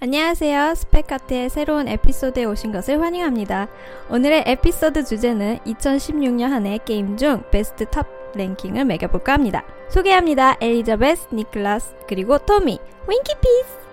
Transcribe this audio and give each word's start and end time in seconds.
안녕하세요. 0.00 0.74
스펙카트의 0.74 1.48
새로운 1.50 1.88
에피소드에 1.88 2.44
오신 2.44 2.72
것을 2.72 3.00
환영합니다. 3.00 3.68
오늘의 4.10 4.44
에피소드 4.46 5.04
주제는 5.04 5.58
2016년 5.66 6.48
한 6.50 6.66
해 6.66 6.78
게임 6.84 7.16
중 7.16 7.42
베스트 7.50 7.86
탑 7.86 8.06
랭킹을 8.34 8.84
매겨볼까 8.84 9.32
합니다. 9.32 9.64
소개합니다. 9.90 10.56
엘리자베스, 10.60 11.28
니클라스, 11.32 11.94
그리고 12.08 12.38
토미. 12.38 12.78
윙키피스! 13.08 13.84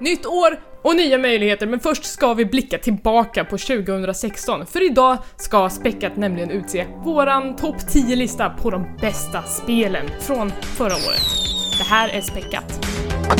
Nytt 0.00 0.26
år 0.26 0.58
och 0.82 0.94
nya 0.96 1.18
möjligheter, 1.18 1.66
men 1.66 1.80
först 1.80 2.04
ska 2.04 2.34
vi 2.34 2.44
blicka 2.44 2.78
tillbaka 2.78 3.44
på 3.44 3.58
2016. 3.58 4.66
För 4.66 4.86
idag 4.86 5.18
ska 5.36 5.68
Späckat 5.70 6.16
nämligen 6.16 6.50
utse 6.50 6.86
våran 7.04 7.56
topp 7.56 7.76
10-lista 7.76 8.50
på 8.50 8.70
de 8.70 8.96
bästa 9.00 9.42
spelen 9.42 10.06
från 10.20 10.50
förra 10.50 10.94
året. 10.94 11.22
Det 11.78 11.84
här 11.84 12.08
är 12.08 12.20
Späckat. 12.20 12.91
Hej 13.33 13.39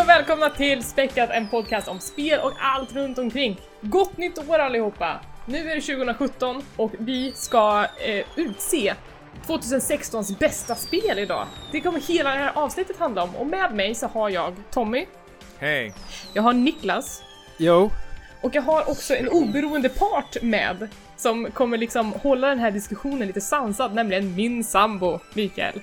och 0.00 0.08
välkomna 0.08 0.50
till 0.50 0.84
Späckat, 0.84 1.30
en 1.30 1.48
podcast 1.48 1.88
om 1.88 2.00
spel 2.00 2.40
och 2.40 2.52
allt 2.58 2.92
runt 2.92 3.18
omkring. 3.18 3.60
Gott 3.80 4.16
nytt 4.16 4.48
år 4.48 4.58
allihopa! 4.58 5.20
Nu 5.46 5.70
är 5.70 5.74
det 5.74 5.80
2017 5.80 6.62
och 6.76 6.92
vi 6.98 7.32
ska 7.32 7.86
eh, 8.06 8.24
utse 8.36 8.94
2016s 9.48 10.38
bästa 10.38 10.74
spel 10.74 11.18
idag. 11.18 11.46
Det 11.72 11.80
kommer 11.80 12.00
hela 12.00 12.30
det 12.30 12.36
här 12.38 12.52
avsnittet 12.54 12.98
handla 12.98 13.22
om 13.22 13.34
och 13.36 13.46
med 13.46 13.74
mig 13.74 13.94
så 13.94 14.06
har 14.06 14.30
jag 14.30 14.54
Tommy, 14.70 15.06
Hej! 15.58 15.92
jag 16.32 16.42
har 16.42 16.52
Niklas 16.52 17.22
Jo. 17.56 17.90
och 18.40 18.54
jag 18.54 18.62
har 18.62 18.90
också 18.90 19.14
en 19.14 19.28
oberoende 19.28 19.88
part 19.88 20.42
med 20.42 20.88
som 21.16 21.50
kommer 21.50 21.78
liksom 21.78 22.12
hålla 22.12 22.48
den 22.48 22.58
här 22.58 22.70
diskussionen 22.70 23.26
lite 23.26 23.40
sansad, 23.40 23.94
nämligen 23.94 24.34
min 24.34 24.64
sambo 24.64 25.18
Mikael. 25.34 25.80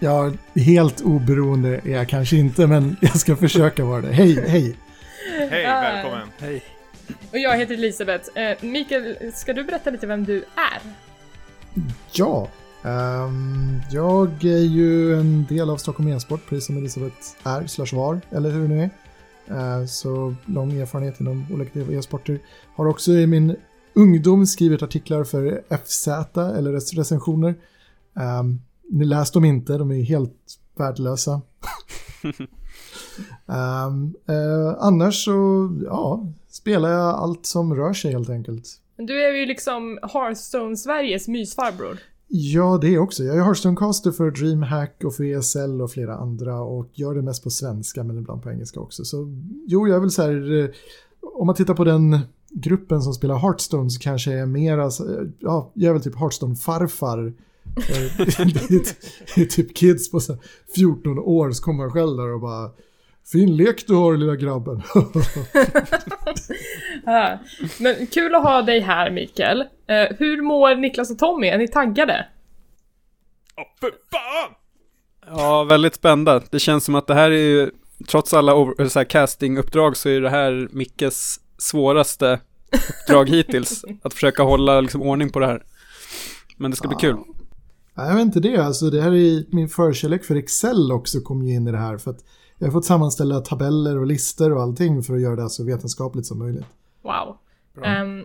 Ja, 0.00 0.32
helt 0.54 1.00
oberoende 1.00 1.80
är 1.84 1.90
jag 1.90 2.08
kanske 2.08 2.36
inte, 2.36 2.66
men 2.66 2.96
jag 3.00 3.16
ska 3.16 3.36
försöka 3.36 3.84
vara 3.84 4.00
det. 4.00 4.12
Hej, 4.12 4.48
hej! 4.48 4.76
Hej, 5.50 5.66
Ah. 5.66 5.80
välkommen! 5.80 6.28
Hej. 6.40 6.62
Och 7.32 7.38
jag 7.38 7.56
heter 7.58 7.74
Elisabeth. 7.74 8.38
Eh, 8.38 8.56
Mikael, 8.60 9.32
ska 9.34 9.52
du 9.52 9.64
berätta 9.64 9.90
lite 9.90 10.06
vem 10.06 10.24
du 10.24 10.36
är? 10.56 10.80
Ja, 12.12 12.48
ehm, 12.84 13.80
jag 13.90 14.44
är 14.44 14.58
ju 14.64 15.14
en 15.20 15.46
del 15.48 15.70
av 15.70 15.76
Stockholm 15.76 16.08
e-sport, 16.08 16.40
precis 16.48 16.66
som 16.66 16.76
Elisabeth 16.76 17.16
är, 17.44 17.66
slash 17.66 17.94
var, 17.96 18.20
eller 18.30 18.50
hur 18.50 18.62
det 18.62 18.68
nu 18.68 18.80
är. 18.82 18.90
Eh, 19.80 19.86
så 19.86 20.34
lång 20.46 20.72
erfarenhet 20.72 21.20
inom 21.20 21.46
olika 21.52 21.70
typer 21.72 21.92
av 21.92 21.98
e-sporter. 21.98 22.38
Har 22.76 22.86
också 22.86 23.12
i 23.12 23.26
min 23.26 23.56
ungdom 23.94 24.46
skrivit 24.46 24.82
artiklar 24.82 25.24
för 25.24 25.62
FZ, 25.84 26.08
eller 26.36 26.72
rec- 26.72 26.96
recensioner. 26.96 27.54
Ehm, 28.16 28.60
ni 28.90 29.04
läste 29.04 29.36
dem 29.36 29.44
inte, 29.44 29.78
de 29.78 29.90
är 29.90 30.02
helt 30.02 30.58
värdelösa. 30.76 31.40
Ehm, 33.48 34.14
eh, 34.28 34.76
annars 34.78 35.24
så, 35.24 35.70
ja, 35.86 36.26
spelar 36.48 36.88
jag 36.88 37.14
allt 37.14 37.46
som 37.46 37.74
rör 37.74 37.92
sig 37.92 38.12
helt 38.12 38.30
enkelt. 38.30 38.64
Du 38.96 39.24
är 39.24 39.32
ju 39.34 39.46
liksom 39.46 39.98
Hearthstone-Sveriges 40.02 41.28
mysfarbror. 41.30 41.98
Ja, 42.28 42.78
det 42.82 42.98
också. 42.98 43.24
Jag 43.24 43.36
är 43.36 43.42
Hearthstone-caster 43.42 44.12
för 44.12 44.30
DreamHack 44.30 45.04
och 45.04 45.14
för 45.14 45.24
ESL 45.24 45.80
och 45.82 45.90
flera 45.90 46.16
andra 46.16 46.60
och 46.60 46.88
gör 46.92 47.14
det 47.14 47.22
mest 47.22 47.44
på 47.44 47.50
svenska 47.50 48.04
men 48.04 48.18
ibland 48.18 48.42
på 48.42 48.50
engelska 48.50 48.80
också. 48.80 49.04
Så 49.04 49.16
jo, 49.66 49.88
jag 49.88 49.96
är 49.96 50.00
väl 50.00 50.10
så 50.10 50.22
här, 50.22 50.60
eh, 50.62 50.70
om 51.38 51.46
man 51.46 51.54
tittar 51.56 51.74
på 51.74 51.84
den 51.84 52.18
gruppen 52.50 53.02
som 53.02 53.14
spelar 53.14 53.38
Hearthstone 53.38 53.90
så 53.90 54.00
kanske 54.00 54.30
jag 54.30 54.40
är 54.40 54.46
mera, 54.46 54.84
eh, 54.84 55.28
ja, 55.38 55.70
jag 55.74 55.88
är 55.88 55.92
väl 55.92 56.02
typ 56.02 56.14
Hearthstone-farfar. 56.16 57.26
Eh, 57.26 58.16
det, 58.26 58.38
är, 58.38 58.68
typ- 58.68 58.96
det 59.34 59.40
är 59.42 59.46
typ 59.46 59.76
kids 59.76 60.10
på 60.10 60.20
så 60.20 60.32
här 60.32 60.42
14 60.74 61.18
år 61.18 61.50
så 61.50 61.62
kommer 61.62 61.78
man 61.84 61.90
själv 61.92 62.16
där 62.16 62.28
och 62.34 62.40
bara 62.40 62.70
Fin 63.32 63.56
lek 63.56 63.86
du 63.86 63.94
har 63.94 64.16
lilla 64.16 64.36
grabben. 64.36 64.82
Ja. 67.06 67.38
Men 67.80 68.06
kul 68.06 68.34
att 68.34 68.42
ha 68.42 68.62
dig 68.62 68.80
här 68.80 69.10
Mikael. 69.10 69.60
Eh, 69.60 70.16
hur 70.18 70.42
mår 70.42 70.74
Niklas 70.74 71.10
och 71.10 71.18
Tommy? 71.18 71.46
Är 71.48 71.58
ni 71.58 71.68
taggade? 71.68 72.26
Åh, 73.56 73.64
för 73.80 73.88
fan! 73.88 74.54
Ja, 75.26 75.64
väldigt 75.64 75.94
spända. 75.94 76.42
Det 76.50 76.58
känns 76.58 76.84
som 76.84 76.94
att 76.94 77.06
det 77.06 77.14
här 77.14 77.30
är 77.30 77.36
ju, 77.36 77.70
trots 78.08 78.34
alla 78.34 78.54
over, 78.54 78.88
så 78.88 78.98
här 78.98 79.04
castinguppdrag 79.04 79.96
så 79.96 80.08
är 80.08 80.20
det 80.20 80.30
här 80.30 80.68
Mickes 80.72 81.40
svåraste 81.58 82.40
uppdrag 82.72 83.28
hittills. 83.28 83.84
Att 84.02 84.14
försöka 84.14 84.42
hålla 84.42 84.80
liksom 84.80 85.02
ordning 85.02 85.30
på 85.30 85.38
det 85.38 85.46
här. 85.46 85.62
Men 86.56 86.70
det 86.70 86.76
ska 86.76 86.88
bli 86.88 86.96
kul. 86.96 87.16
Nej, 87.94 88.08
jag 88.08 88.14
vet 88.14 88.22
inte 88.22 88.40
det. 88.40 88.56
Alltså, 88.56 88.90
det 88.90 89.02
här 89.02 89.12
är 89.14 89.54
min 89.54 89.68
förkärlek 89.68 90.24
för 90.24 90.36
Excel 90.36 90.92
också 90.92 91.20
kom 91.20 91.42
ju 91.42 91.54
in 91.54 91.68
i 91.68 91.72
det 91.72 91.78
här. 91.78 91.98
För 91.98 92.10
att 92.10 92.20
jag 92.58 92.66
har 92.66 92.72
fått 92.72 92.84
sammanställa 92.84 93.40
tabeller 93.40 93.98
och 93.98 94.06
listor 94.06 94.52
och 94.52 94.62
allting 94.62 95.02
för 95.02 95.14
att 95.14 95.20
göra 95.20 95.36
det 95.36 95.50
så 95.50 95.64
vetenskapligt 95.64 96.26
som 96.26 96.38
möjligt. 96.38 96.66
Wow. 97.02 97.36
Ehm, 97.84 98.24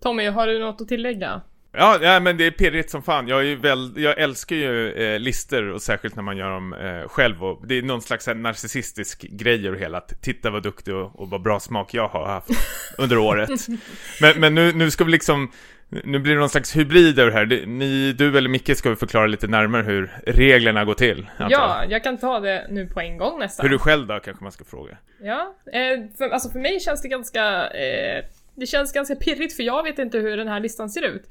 Tommy, 0.00 0.28
har 0.28 0.46
du 0.46 0.58
något 0.58 0.80
att 0.80 0.88
tillägga? 0.88 1.40
Ja, 1.72 1.98
ja, 2.02 2.20
men 2.20 2.36
det 2.36 2.46
är 2.46 2.50
pirrigt 2.50 2.90
som 2.90 3.02
fan. 3.02 3.28
Jag, 3.28 3.40
är 3.40 3.44
ju 3.44 3.56
väl, 3.56 3.92
jag 3.96 4.18
älskar 4.18 4.56
ju 4.56 4.92
eh, 4.92 5.18
listor 5.18 5.68
och 5.68 5.82
särskilt 5.82 6.16
när 6.16 6.22
man 6.22 6.36
gör 6.36 6.50
dem 6.50 6.72
eh, 6.72 7.08
själv. 7.08 7.44
Och 7.44 7.66
det 7.66 7.78
är 7.78 7.82
någon 7.82 8.02
slags 8.02 8.26
här, 8.26 8.34
narcissistisk 8.34 9.22
grej 9.22 9.70
och 9.70 9.76
hela 9.76 9.98
att 9.98 10.22
titta 10.22 10.50
vad 10.50 10.62
duktig 10.62 10.94
och, 10.94 11.20
och 11.20 11.30
vad 11.30 11.42
bra 11.42 11.60
smak 11.60 11.94
jag 11.94 12.08
har 12.08 12.26
haft 12.26 12.50
under 12.98 13.18
året. 13.18 13.50
Men, 14.20 14.40
men 14.40 14.54
nu, 14.54 14.72
nu 14.72 14.90
ska 14.90 15.04
vi 15.04 15.10
liksom, 15.10 15.50
nu 15.90 16.18
blir 16.18 16.34
det 16.34 16.40
någon 16.40 16.48
slags 16.48 16.76
hybrid 16.76 17.18
över 17.18 17.30
det 17.30 17.38
här. 17.38 17.66
Ni, 17.66 18.12
du 18.12 18.38
eller 18.38 18.48
Micke 18.48 18.76
ska 18.76 18.90
vi 18.90 18.96
förklara 18.96 19.26
lite 19.26 19.46
närmare 19.46 19.82
hur 19.82 20.10
reglerna 20.26 20.84
går 20.84 20.94
till. 20.94 21.30
antar 21.36 21.50
jag. 21.50 21.60
Ja, 21.60 21.84
jag 21.88 22.04
kan 22.04 22.18
ta 22.18 22.40
det 22.40 22.66
nu 22.70 22.86
på 22.86 23.00
en 23.00 23.18
gång 23.18 23.38
nästan. 23.38 23.66
Hur 23.66 23.70
du 23.70 23.78
själv 23.78 24.06
då, 24.06 24.20
kanske 24.20 24.44
man 24.44 24.52
ska 24.52 24.64
fråga. 24.64 24.96
Ja, 25.22 25.54
eh, 25.72 26.16
för, 26.18 26.28
alltså 26.28 26.50
för 26.50 26.58
mig 26.58 26.80
känns 26.80 27.02
det 27.02 27.08
ganska... 27.08 27.70
Eh, 27.70 28.24
det 28.54 28.66
känns 28.66 28.92
ganska 28.92 29.14
pirrigt 29.14 29.56
för 29.56 29.62
jag 29.62 29.82
vet 29.82 29.98
inte 29.98 30.18
hur 30.18 30.36
den 30.36 30.48
här 30.48 30.60
listan 30.60 30.90
ser 30.90 31.02
ut. 31.02 31.22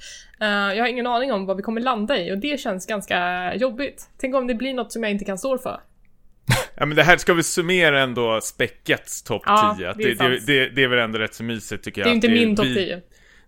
Eh, 0.42 0.48
jag 0.48 0.84
har 0.84 0.88
ingen 0.88 1.08
aning 1.08 1.32
om 1.32 1.46
vad 1.46 1.58
vi 1.58 1.64
kommer 1.64 1.82
landa 1.82 2.18
i 2.18 2.34
och 2.34 2.38
det 2.38 2.60
känns 2.60 2.86
ganska 2.86 3.56
jobbigt. 3.56 4.10
Tänk 4.20 4.36
om 4.36 4.48
det 4.48 4.54
blir 4.56 4.74
något 4.74 4.92
som 4.92 5.04
jag 5.04 5.12
inte 5.12 5.26
kan 5.26 5.38
stå 5.38 5.58
för. 5.58 5.80
Ja 6.76 6.86
men 6.86 6.96
det 6.96 7.04
här 7.04 7.18
ska 7.18 7.34
vi 7.34 7.44
summera 7.44 8.02
ändå 8.02 8.42
späckets 8.42 9.24
topp 9.24 9.44
Ja, 9.46 9.76
10. 9.80 9.90
Att 9.90 9.98
det 9.98 10.04
är 10.04 10.30
det, 10.30 10.46
det, 10.46 10.70
det, 10.70 10.84
är 10.84 10.88
väl 10.88 11.00
ändå 11.00 11.20
rätt 11.20 11.34
så 11.34 11.44
mysigt 11.44 11.84
tycker 11.84 12.04
Det 12.04 12.08
är 12.08 12.10
jag. 12.10 12.16
inte 12.16 12.30
min 12.30 12.56
topp 12.56 12.66
vi- 12.66 12.76
10. 12.76 13.02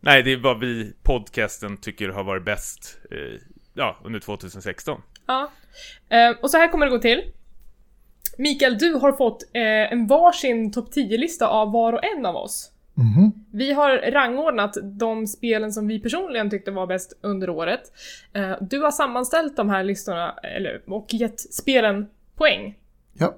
Nej, 0.03 0.23
det 0.23 0.31
är 0.31 0.37
vad 0.37 0.59
vi, 0.59 0.93
podcasten, 1.03 1.77
tycker 1.77 2.09
har 2.09 2.23
varit 2.23 2.45
bäst 2.45 2.97
eh, 3.11 3.41
ja, 3.73 3.97
under 4.03 4.19
2016. 4.19 5.01
Ja. 5.27 5.51
Eh, 6.09 6.31
och 6.41 6.51
så 6.51 6.57
här 6.57 6.67
kommer 6.67 6.85
det 6.85 6.91
gå 6.91 6.99
till. 6.99 7.21
Mikael, 8.37 8.77
du 8.77 8.93
har 8.93 9.11
fått 9.11 9.43
eh, 9.53 9.61
en 9.63 10.07
varsin 10.07 10.71
topp 10.71 10.89
10-lista 10.95 11.47
av 11.47 11.71
var 11.71 11.93
och 11.93 12.03
en 12.03 12.25
av 12.25 12.35
oss. 12.35 12.71
Mhm. 12.93 13.31
Vi 13.51 13.73
har 13.73 14.11
rangordnat 14.11 14.77
de 14.83 15.27
spelen 15.27 15.71
som 15.71 15.87
vi 15.87 15.99
personligen 15.99 16.49
tyckte 16.49 16.71
var 16.71 16.87
bäst 16.87 17.19
under 17.21 17.49
året. 17.49 17.81
Eh, 18.33 18.53
du 18.61 18.79
har 18.79 18.91
sammanställt 18.91 19.55
de 19.55 19.69
här 19.69 19.83
listorna 19.83 20.31
eller, 20.31 20.81
och 20.85 21.13
gett 21.13 21.39
spelen 21.39 22.07
poäng. 22.35 22.77
Ja, 23.13 23.35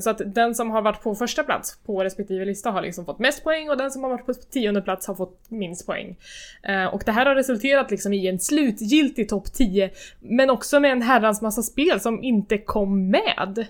Så 0.00 0.10
att 0.10 0.20
den 0.26 0.54
som 0.54 0.70
har 0.70 0.82
varit 0.82 1.02
på 1.02 1.14
första 1.14 1.42
plats 1.42 1.78
på 1.86 2.04
respektive 2.04 2.44
lista 2.44 2.70
har 2.70 2.82
liksom 2.82 3.04
fått 3.04 3.18
mest 3.18 3.44
poäng 3.44 3.70
och 3.70 3.76
den 3.76 3.90
som 3.90 4.02
har 4.02 4.10
varit 4.10 4.26
på 4.26 4.34
tionde 4.34 4.82
plats 4.82 5.06
har 5.06 5.14
fått 5.14 5.40
minst 5.48 5.86
poäng. 5.86 6.16
Eh, 6.62 6.84
Och 6.84 7.02
det 7.06 7.12
här 7.12 7.26
har 7.26 7.34
resulterat 7.34 7.90
liksom 7.90 8.12
i 8.12 8.26
en 8.28 8.38
slutgiltig 8.38 9.28
topp 9.28 9.52
10, 9.52 9.90
men 10.20 10.50
också 10.50 10.80
med 10.80 10.92
en 10.92 11.02
herrans 11.02 11.42
massa 11.42 11.62
spel 11.62 12.00
som 12.00 12.22
inte 12.22 12.58
kom 12.58 13.10
med. 13.10 13.66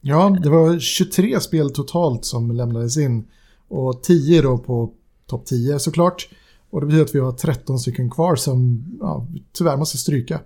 ja, 0.00 0.36
det 0.42 0.48
var 0.50 0.78
23 0.78 1.40
spel 1.40 1.70
totalt 1.70 2.24
som 2.24 2.50
lämnades 2.50 2.96
in. 2.96 3.24
Och 3.68 4.02
10 4.02 4.42
då 4.42 4.58
på 4.58 4.90
topp 5.26 5.46
10 5.46 5.78
såklart. 5.78 6.28
Och 6.70 6.80
det 6.80 6.86
betyder 6.86 7.04
att 7.04 7.14
vi 7.14 7.18
har 7.20 7.32
13 7.32 7.78
stycken 7.78 8.10
kvar 8.10 8.36
som 8.36 8.84
ja, 9.00 9.26
tyvärr 9.52 9.76
måste 9.76 9.98
stryka. 9.98 10.40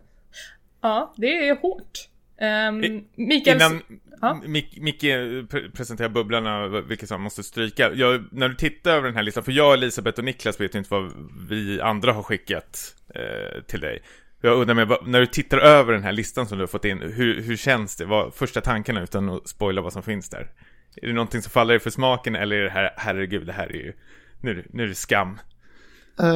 Ja, 0.80 1.12
det 1.16 1.48
är 1.48 1.60
hårt. 1.60 2.08
Um, 2.40 3.04
Mikael... 3.14 3.56
Innan 3.56 3.82
Ja. 4.20 4.40
Mic- 4.44 4.80
Micke 4.80 5.04
eh, 5.04 5.44
presenterar 5.72 6.08
bubblorna, 6.08 6.68
vilket 6.68 7.08
som 7.08 7.22
måste 7.22 7.42
stryka. 7.42 7.92
Jag, 7.92 8.24
när 8.32 8.48
du 8.48 8.54
tittar 8.54 8.90
över 8.90 9.06
den 9.06 9.16
här 9.16 9.22
listan, 9.22 9.44
för 9.44 9.52
jag, 9.52 9.74
Elisabeth 9.74 10.18
och 10.18 10.24
Niklas 10.24 10.60
vet 10.60 10.74
ju 10.74 10.78
inte 10.78 10.94
vad 10.94 11.12
vi 11.48 11.80
andra 11.80 12.12
har 12.12 12.22
skickat 12.22 12.94
eh, 13.14 13.62
till 13.62 13.80
dig. 13.80 14.02
Jag 14.40 14.56
undrar 14.58 14.74
mig, 14.74 14.98
när 15.06 15.20
du 15.20 15.26
tittar 15.26 15.58
över 15.58 15.92
den 15.92 16.02
här 16.02 16.12
listan 16.12 16.46
som 16.46 16.58
du 16.58 16.62
har 16.62 16.68
fått 16.68 16.84
in, 16.84 16.98
hur, 16.98 17.42
hur 17.42 17.56
känns 17.56 17.96
det? 17.96 18.04
Vad 18.04 18.34
första 18.34 18.60
tankarna 18.60 19.02
utan 19.02 19.28
att 19.28 19.48
spoila 19.48 19.82
vad 19.82 19.92
som 19.92 20.02
finns 20.02 20.28
där? 20.30 20.50
Är 21.02 21.06
det 21.06 21.12
någonting 21.12 21.42
som 21.42 21.50
faller 21.50 21.74
dig 21.74 21.80
för 21.80 21.90
smaken 21.90 22.36
eller 22.36 22.56
är 22.56 22.64
det 22.64 22.70
här, 22.70 22.90
herregud, 22.96 23.46
det 23.46 23.52
här 23.52 23.66
är 23.66 23.74
ju, 23.74 23.92
nu, 24.40 24.64
nu 24.72 24.82
är 24.82 24.88
det 24.88 24.94
skam? 24.94 25.38
Eh, 26.18 26.26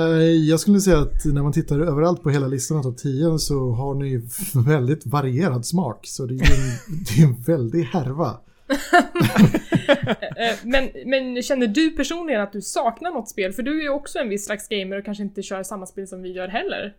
jag 0.49 0.61
skulle 0.61 0.81
säga 0.81 0.99
att 0.99 1.25
när 1.25 1.43
man 1.43 1.53
tittar 1.53 1.81
överallt 1.81 2.23
på 2.23 2.31
hela 2.31 2.47
listan 2.47 2.79
av 2.79 2.82
topp 2.82 2.97
10 2.97 3.38
så 3.38 3.71
har 3.71 3.94
ni 3.94 4.23
väldigt 4.67 5.06
varierad 5.06 5.67
smak. 5.67 6.06
Så 6.06 6.26
det 6.26 6.35
är 6.35 6.37
ju 6.37 6.43
en, 6.43 7.05
det 7.06 7.23
är 7.23 7.26
en 7.26 7.43
väldig 7.43 7.82
härva. 7.82 8.37
Eh, 10.37 10.55
men, 10.62 10.88
men 11.06 11.43
känner 11.43 11.67
du 11.67 11.91
personligen 11.91 12.41
att 12.41 12.53
du 12.53 12.61
saknar 12.61 13.11
något 13.11 13.29
spel? 13.29 13.53
För 13.53 13.62
du 13.62 13.79
är 13.79 13.82
ju 13.82 13.88
också 13.88 14.19
en 14.19 14.29
viss 14.29 14.47
slags 14.47 14.69
gamer 14.69 14.99
och 14.99 15.05
kanske 15.05 15.23
inte 15.23 15.43
kör 15.43 15.62
samma 15.62 15.87
spel 15.87 16.09
som 16.09 16.23
vi 16.23 16.32
gör 16.32 16.49
heller. 16.49 16.97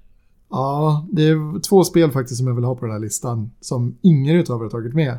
Ja, 0.49 1.05
det 1.11 1.23
är 1.23 1.59
två 1.59 1.83
spel 1.83 2.11
faktiskt 2.11 2.37
som 2.37 2.47
jag 2.47 2.55
vill 2.55 2.63
ha 2.63 2.75
på 2.75 2.85
den 2.85 2.93
här 2.93 2.99
listan 2.99 3.51
som 3.59 3.97
ingen 4.01 4.35
utav 4.35 4.59
er 4.59 4.63
har 4.63 4.69
tagit 4.69 4.93
med. 4.93 5.17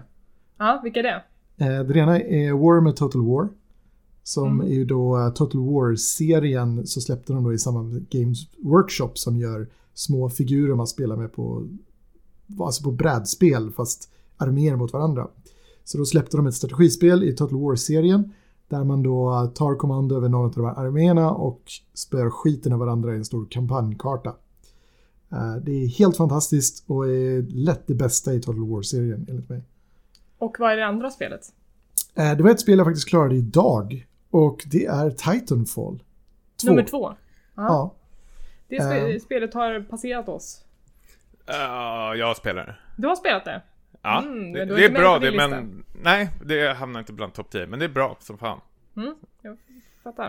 Ja, 0.59 0.81
vilka 0.85 1.01
är 1.01 1.03
det? 1.03 1.23
Eh, 1.65 1.85
Den 1.85 1.97
ena 1.97 2.21
är 2.21 2.53
War 2.53 2.81
med 2.81 2.97
Total 2.97 3.23
War. 3.23 3.49
Som 4.27 4.49
Mm. 4.61 4.67
är 4.67 4.75
ju 4.75 4.85
då 4.85 5.19
eh, 5.19 5.31
Total 5.33 5.61
War-serien 5.61 6.87
så 6.87 7.01
släppte 7.01 7.33
de 7.33 7.45
då 7.45 7.53
i 7.53 7.59
samma 7.59 8.01
Games 8.11 8.39
Workshop 8.59 9.11
som 9.15 9.37
gör 9.37 9.69
små 9.95 10.29
figurer 10.31 10.75
man 10.75 10.87
spelar 10.87 11.17
med 11.17 11.33
på, 11.33 11.67
alltså 12.61 12.85
på 12.85 12.91
brädspel 12.91 13.71
fast 13.71 14.11
arméer 14.37 14.77
mot 14.77 14.93
varandra. 14.93 15.29
Så 15.85 15.99
då 15.99 16.05
släppte 16.05 16.37
de 16.37 16.47
ett 16.47 16.55
strategispel 16.55 17.25
i 17.25 17.33
Total 17.37 17.59
War-serien 17.61 18.33
där 18.69 18.85
man 18.85 19.03
då 19.03 19.51
tar 19.55 19.75
kommando 19.75 20.17
över 20.17 20.29
någon 20.29 20.45
av 20.45 20.53
de 20.53 20.65
här 20.65 20.75
arméerna 20.87 21.31
och 21.31 21.63
spöar 21.95 22.31
skiten 22.31 22.73
av 22.73 22.79
varandra 22.79 23.15
i 23.15 23.17
en 23.17 23.25
stor 23.25 23.47
kampanjkarta. 23.51 24.35
Eh, 25.33 25.57
Det 25.65 25.73
är 25.73 25.87
helt 25.87 26.17
fantastiskt 26.17 26.85
och 26.87 27.07
är 27.09 27.43
lätt 27.43 27.87
det 27.87 27.95
bästa 27.95 28.35
i 28.35 28.41
Total 28.41 28.69
War-serien 28.69 29.27
enligt 29.29 29.49
mig. 29.49 29.63
Och 30.39 30.57
vad 30.59 30.73
är 30.73 30.77
det 30.77 30.87
andra 30.87 31.11
spelet? 31.11 31.41
Eh, 32.15 32.37
Det 32.37 32.43
var 32.43 32.51
ett 32.51 32.61
spel 32.61 32.79
jag 32.79 32.87
faktiskt 32.87 33.09
klarade 33.09 33.37
idag 33.37 34.07
och 34.31 34.63
det 34.67 34.87
är 34.87 35.11
Titanfall. 35.11 36.03
Två. 36.63 36.69
Nummer 36.71 36.83
två. 36.83 37.15
Ja. 37.55 37.63
Ja, 37.69 37.95
Det 38.69 38.79
spe- 38.79 39.15
Eh. 39.15 39.19
spelet 39.21 39.55
har 39.55 39.81
passerat 39.81 40.29
oss. 40.29 40.65
Ja, 41.47 42.15
jag 42.15 42.37
spelar. 42.37 42.81
Du 42.97 43.09
har 43.09 43.17
spelat 43.17 43.45
det? 43.45 43.63
Ja, 44.03 44.23
Mm, 44.23 44.53
det, 44.53 44.65
det 44.65 44.85
är 44.85 44.91
bra 44.91 45.19
det, 45.19 45.33
men 45.37 45.85
nej, 46.03 46.31
det 46.45 46.77
hamnar 46.77 47.01
inte 47.01 47.13
bland 47.13 47.35
topp 47.35 47.51
10, 47.51 47.67
men 47.67 47.79
det 47.79 47.85
är 47.85 47.89
bra 47.89 48.17
som 48.21 48.39
fan. 48.39 48.61
Mm, 48.97 49.15
jag 49.43 49.57
fattar. 50.03 50.29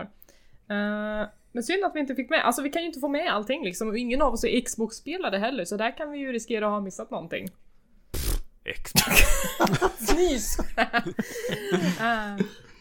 Eh, 0.68 1.28
men 1.52 1.62
synd 1.62 1.84
att 1.84 1.94
vi 1.94 2.00
inte 2.00 2.14
fick 2.14 2.30
med, 2.30 2.44
alltså 2.46 2.62
vi 2.62 2.70
kan 2.70 2.82
ju 2.82 2.88
inte 2.88 3.00
få 3.00 3.08
med 3.08 3.32
allting 3.32 3.64
liksom 3.64 3.88
och 3.88 3.98
ingen 3.98 4.22
av 4.22 4.32
oss 4.32 4.44
är 4.44 4.60
Xbox-spelare 4.60 5.36
heller 5.36 5.64
så 5.64 5.76
där 5.76 5.96
kan 5.96 6.10
vi 6.10 6.18
ju 6.18 6.32
riskera 6.32 6.66
att 6.66 6.72
ha 6.72 6.80
missat 6.80 7.10
någonting. 7.10 7.48
Xbox. 8.84 9.20
Fnys! 10.10 10.56
Eh, 12.00 12.36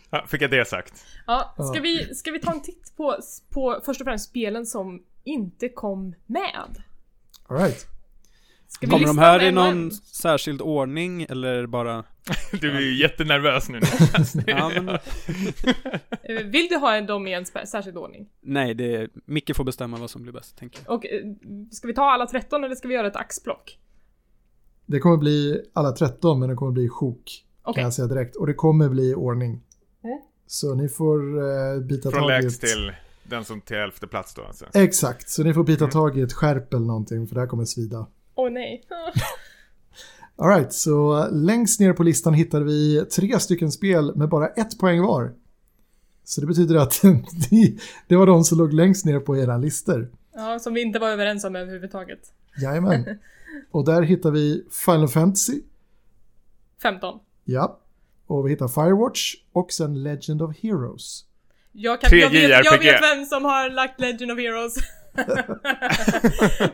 Ja, 0.10 0.26
fick 0.28 0.42
jag 0.42 0.52
det 0.52 0.68
sagt? 0.68 1.06
ja, 1.28 1.56
ska 1.74 1.82
vi, 1.82 2.16
ska 2.16 2.32
vi 2.32 2.40
ta 2.40 2.52
en 2.52 2.62
titt 2.62 2.94
på, 2.98 3.18
på 3.50 3.82
först 3.86 4.02
och 4.02 4.06
främst 4.06 4.30
spelen 4.30 4.66
som 4.66 5.04
inte 5.24 5.70
kom 5.70 6.16
med? 6.26 6.84
all 7.48 7.58
right. 7.58 7.88
Ska 8.70 8.88
vi 8.88 8.92
Kommer 8.92 9.08
de 9.08 9.18
här 9.18 9.44
i 9.44 9.52
någon 9.52 9.68
en? 9.68 9.92
särskild 9.92 10.62
ordning 10.62 11.24
eller 11.30 11.66
bara... 11.68 12.04
Du 12.62 12.72
är 12.78 12.82
ju 12.82 13.02
jättenervös 13.02 13.70
nu. 13.70 13.80
Ja, 14.48 14.70
men, 14.70 14.90
Eh, 16.24 16.44
Vill 16.46 16.68
du 16.70 16.76
ha 16.78 17.02
dem 17.02 17.28
i 17.28 17.34
en 17.34 17.46
särskild 17.46 17.98
ordning? 17.98 18.30
nej, 18.42 18.74
det 18.74 18.96
är... 18.96 19.10
Micke 19.26 19.56
får 19.56 19.64
bestämma 19.64 19.98
vad 19.98 20.10
som 20.10 20.22
blir 20.24 20.34
bäst, 20.34 20.58
tänker 20.58 20.80
jag. 20.86 20.96
Och 20.96 21.06
eh, 21.06 21.22
ska 21.72 21.88
vi 21.88 21.94
ta 21.94 22.12
alla 22.12 22.28
13 22.28 22.64
eller 22.64 22.76
ska 22.76 22.88
vi 22.88 22.94
göra 22.94 23.08
ett 23.08 23.16
axplock? 23.16 23.80
Det 24.86 25.00
kommer 25.00 25.18
bli 25.18 25.62
alla 25.74 25.92
13 25.92 26.40
men 26.40 26.50
det 26.50 26.56
kommer 26.56 26.72
bli 26.72 26.90
sjok. 26.90 27.46
Okej. 27.64 27.74
Kan 27.76 27.84
jag 27.84 27.94
säga 27.94 28.08
direkt. 28.08 28.36
Och 28.36 28.48
det 28.48 28.54
kommer 28.54 28.90
bli 28.90 29.16
ordning. 29.16 29.62
Så 30.48 30.76
ni 30.76 30.90
får 30.90 31.38
uh, 31.44 31.82
bita 31.82 32.12
Från 32.12 32.22
tag 32.22 32.30
i 32.40 32.44
lägst 32.44 32.64
ett... 32.64 32.70
till 32.70 32.92
den 33.24 33.46
som 33.46 33.62
till 33.62 33.78
elfte 33.78 34.08
plats 34.08 34.34
då 34.34 34.42
alltså. 34.44 34.66
Exakt, 34.74 35.30
så 35.30 35.44
ni 35.44 35.54
får 35.54 35.64
bita 35.64 35.84
Mm. 35.84 35.92
tag 35.92 36.18
i 36.18 36.22
ett 36.22 36.34
skärp 36.34 36.74
eller 36.74 36.86
någonting 36.86 37.28
för 37.28 37.36
det 37.36 37.42
här 37.42 37.48
kommer 37.48 37.66
svida. 37.66 38.08
Åh 38.36 38.50
nej. 38.52 38.84
Alright, 40.36 40.74
så 40.74 41.28
längst 41.32 41.80
ner 41.80 41.94
på 41.94 42.04
listan 42.04 42.34
hittar 42.34 42.62
vi 42.62 43.06
tre 43.06 43.40
stycken 43.40 43.72
spel 43.72 44.16
med 44.16 44.30
bara 44.30 44.48
ett 44.48 44.80
poäng 44.80 45.02
var. 45.02 45.34
Så 46.24 46.42
det 46.42 46.48
betyder 46.48 46.76
att 46.76 47.02
det- 47.50 47.78
det 48.08 48.16
var 48.16 48.26
de 48.26 48.44
som 48.44 48.58
låg 48.58 48.74
längst 48.74 49.06
ner 49.06 49.20
på 49.20 49.38
era 49.38 49.58
listor. 49.58 50.12
Ja, 50.36 50.60
som 50.60 50.74
vi 50.74 50.82
inte 50.82 51.00
var 51.00 51.10
överens 51.10 51.44
om 51.44 51.56
överhuvudtaget. 51.56 52.20
Jajamän. 52.62 53.06
Och 53.72 53.86
där 53.86 54.02
hittar 54.02 54.32
vi 54.32 54.66
Final 54.86 55.08
Fantasy, 55.08 55.62
15. 56.82 57.20
ja. 57.44 57.80
Och 58.28 58.46
vi 58.46 58.50
hittar 58.50 58.68
Firewatch 58.68 59.36
och 59.54 59.72
sen 59.72 60.04
Legend 60.04 60.42
of 60.42 60.58
Heroes. 60.64 61.24
Jag, 61.72 62.02
kan, 62.02 62.20
jag, 62.20 62.30
vet, 62.30 62.66
jag 62.66 62.80
vet 62.80 63.02
vem 63.02 63.26
som 63.26 63.46
har 63.46 63.70
lagt 63.70 64.00
Legend 64.00 64.32
of 64.32 64.40
Heroes. 64.40 64.76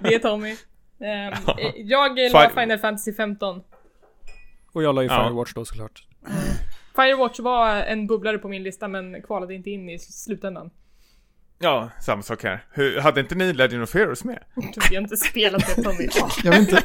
det 0.02 0.14
är 0.16 0.20
Tommy. 0.20 0.56
Ehm, 1.00 1.34
jag 1.76 2.18
la 2.20 2.50
Fi- 2.50 2.60
Final 2.62 2.80
Fantasy 2.80 3.14
15. 3.14 3.62
Och 4.74 4.84
jag 4.84 4.96
la 4.96 5.02
ju 5.02 5.08
Ja. 5.08 5.24
Firewatch 5.24 5.54
då 5.54 5.66
såklart. 5.66 6.08
Firewatch 6.96 7.40
var 7.40 7.76
en 7.76 8.08
bubblare 8.08 8.38
på 8.38 8.48
min 8.48 8.64
lista 8.64 8.88
men 8.88 9.22
kvalade 9.22 9.54
inte 9.54 9.70
in 9.70 9.90
i 9.90 10.00
slutändan. 10.00 10.70
Ja, 11.64 11.90
samma 12.02 12.22
sak 12.22 12.44
här. 12.44 12.66
Hur, 12.72 13.00
hade 13.00 13.20
inte 13.20 13.36
ni 13.36 13.54
Legend 13.54 13.84
of 13.84 13.94
Heroes 13.94 14.24
med? 14.24 14.40
Vi 14.90 14.96
har 14.96 15.02
inte 15.04 15.18
spelat 15.18 15.76
det 15.76 15.84
Tommy. 15.84 16.08
Jag 16.44 16.52
vet 16.52 16.60
inte, 16.60 16.84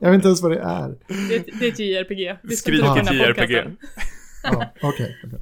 jag 0.00 0.10
vet 0.10 0.14
inte 0.14 0.26
ens 0.28 0.42
vad 0.42 0.50
det 0.52 0.58
är. 0.60 0.88
Det, 1.28 1.58
det 1.58 1.66
är 1.66 1.72
ett 1.72 1.78
JRPG. 1.78 2.36
Det 2.42 2.56
ska 2.56 2.72
inte 2.98 3.14
JRPG. 3.14 3.76
Ja, 4.42 4.66
Okej, 4.82 5.16
okej. 5.26 5.38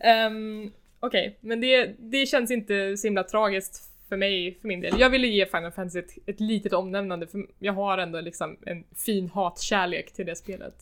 Ehm, 0.00 0.70
Okej, 1.00 1.38
men 1.40 1.60
det, 1.60 1.94
det 1.98 2.26
känns 2.26 2.50
inte 2.50 2.96
så 2.96 3.06
himla 3.06 3.22
tragiskt 3.22 3.90
för 4.08 4.16
mig, 4.16 4.58
för 4.60 4.68
min 4.68 4.80
del. 4.80 5.00
Jag 5.00 5.10
ville 5.10 5.26
ge 5.26 5.46
Final 5.46 5.72
Fantasy 5.72 5.98
ett, 5.98 6.10
ett 6.26 6.40
litet 6.40 6.72
omnämnande, 6.72 7.26
för 7.26 7.46
jag 7.58 7.72
har 7.72 7.98
ändå 7.98 8.20
liksom 8.20 8.56
en 8.66 8.84
fin 9.06 9.28
hatkärlek 9.34 10.12
till 10.12 10.26
det 10.26 10.36
spelet. 10.36 10.74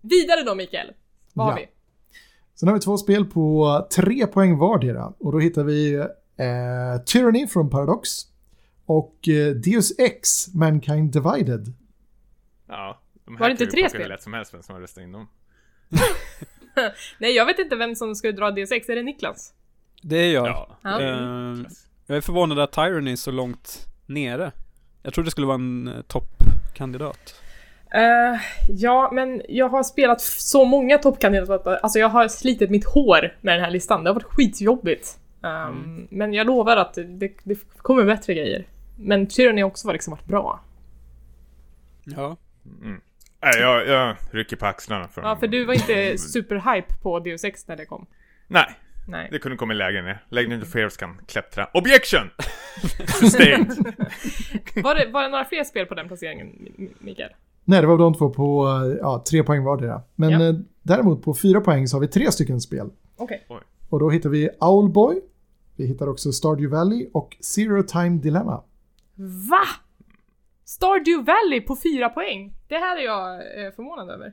Vidare 0.00 0.42
då 0.42 0.54
Mikael, 0.54 0.92
vad 1.32 1.46
har 1.46 1.52
Ja. 1.52 1.58
vi? 1.60 1.68
Sen 2.54 2.68
har 2.68 2.74
vi 2.74 2.80
två 2.80 2.96
spel 2.96 3.24
på 3.24 3.86
tre 3.94 4.26
poäng 4.26 4.58
vardera. 4.58 5.12
Och 5.18 5.32
då 5.32 5.38
hittar 5.38 5.64
vi 5.64 6.06
eh, 6.36 7.02
Tyranny 7.06 7.46
från 7.46 7.70
Paradox 7.70 8.08
och 8.86 9.28
eh, 9.28 9.54
Deus 9.54 9.98
Ex, 9.98 10.54
Mankind 10.54 11.12
Divided. 11.12 11.72
Ja. 12.68 13.00
De 13.24 13.36
Var 13.36 13.46
det 13.48 13.52
inte 13.52 13.66
tre 13.66 13.88
spel? 13.88 14.08
lätt 14.08 14.22
som 14.22 14.32
helst 14.34 14.54
vem 14.54 14.62
som 14.62 14.74
har 14.74 14.82
röstat 14.82 15.02
in 15.04 15.12
dem. 15.12 15.28
Nej, 17.18 17.36
jag 17.36 17.46
vet 17.46 17.58
inte 17.58 17.76
vem 17.76 17.94
som 17.94 18.14
ska 18.14 18.32
dra 18.32 18.50
DS6, 18.50 18.90
är 18.90 18.96
det 18.96 19.02
Niklas? 19.02 19.52
Det 20.02 20.16
är 20.16 20.32
jag. 20.32 20.46
Ja. 20.46 20.78
Ja. 20.82 20.98
det 20.98 21.04
är 21.04 21.12
Eh, 21.50 21.56
Niklas. 21.56 21.86
jag 22.06 22.16
är 22.16 22.20
förvånad 22.20 22.58
att 22.58 22.72
Tyranny 22.72 23.12
är 23.12 23.16
så 23.16 23.30
långt 23.30 23.86
nere. 24.06 24.52
Jag 25.02 25.14
trodde 25.14 25.26
det 25.26 25.30
skulle 25.30 25.46
vara 25.46 25.54
en 25.54 25.88
eh, 25.88 26.00
toppkandidat. 26.02 27.40
Eh, 27.94 28.40
ja, 28.68 29.10
men 29.12 29.42
jag 29.48 29.68
har 29.68 29.82
spelat 29.82 30.20
så 30.20 30.64
många 30.64 30.98
toppkandidater. 30.98 31.74
Alltså 31.82 31.98
jag 31.98 32.08
har 32.08 32.28
slitit 32.28 32.70
mitt 32.70 32.84
hår 32.86 33.36
med 33.40 33.54
den 33.54 33.64
här 33.64 33.70
listan. 33.70 34.04
Det 34.04 34.10
har 34.10 34.14
varit 34.14 34.24
skitjobbigt. 34.24 35.18
Um, 35.44 36.08
Men 36.10 36.34
jag 36.34 36.46
lovar 36.46 36.76
att 36.76 36.94
det, 36.94 37.32
det 37.44 37.58
kommer 37.76 38.04
bättre 38.04 38.34
grejer. 38.34 38.66
Men 38.96 39.26
Tyranny 39.26 39.62
har 39.62 39.68
också 39.68 39.92
liksom 39.92 40.10
varit 40.10 40.24
bra. 40.26 40.60
Ja. 42.04 42.36
Nej, 43.42 43.60
jag, 43.60 43.86
jag 43.88 44.16
rycker 44.30 44.56
på 44.56 44.66
axlarna 44.66 45.08
för 45.08 45.22
Ja, 45.22 45.36
för 45.36 45.46
du 45.46 45.64
var 45.64 45.74
inte 45.74 46.18
superhype 46.32 46.94
på 47.02 47.18
Deus 47.18 47.44
Ex 47.44 47.68
när 47.68 47.76
det 47.76 47.86
kom. 47.86 48.06
Nej, 48.48 48.66
Nej. 49.08 49.28
det 49.32 49.38
kunde 49.38 49.56
komma 49.58 49.72
lägre 49.74 50.02
ner. 50.02 50.24
Legend 50.28 50.62
of 50.62 50.74
Heroes 50.74 50.96
kan 50.96 51.20
klättra. 51.26 51.68
Objection! 51.74 52.30
Sustained. 53.20 53.72
Var 54.82 54.94
det, 54.94 55.10
var 55.12 55.22
det 55.22 55.28
några 55.28 55.44
fler 55.44 55.64
spel 55.64 55.86
på 55.86 55.94
den 55.94 56.08
placeringen, 56.08 56.68
Mikael? 56.98 57.30
Nej, 57.64 57.80
det 57.80 57.86
var 57.86 57.98
de 57.98 58.14
två 58.14 58.30
på 58.30 58.66
ja, 59.00 59.24
tre 59.30 59.42
poäng 59.42 59.64
vardera. 59.64 60.02
Men 60.14 60.30
Ja. 60.30 60.48
eh, 60.48 60.54
däremot 60.82 61.22
på 61.22 61.34
fyra 61.34 61.60
poäng 61.60 61.88
så 61.88 61.96
har 61.96 62.00
vi 62.00 62.08
tre 62.08 62.32
stycken 62.32 62.60
spel. 62.60 62.90
Okej. 63.16 63.46
Och 63.88 64.00
då 64.00 64.10
hittar 64.10 64.28
vi 64.30 64.48
Owlboy, 64.60 65.20
vi 65.76 65.86
hittar 65.86 66.08
också 66.08 66.32
Stardew 66.32 66.76
Valley 66.76 67.08
och 67.14 67.36
Zero 67.40 67.82
Time 67.82 68.18
Dilemma. 68.18 68.62
Va? 69.50 69.64
Stardew 70.64 71.32
Valley 71.32 71.60
på 71.60 71.76
fyra 71.82 72.08
poäng? 72.08 72.54
Det 72.68 72.74
här 72.76 72.96
är 72.96 73.02
jag 73.04 73.34
eh, 73.34 73.72
förvånad 73.76 74.10
över. 74.10 74.32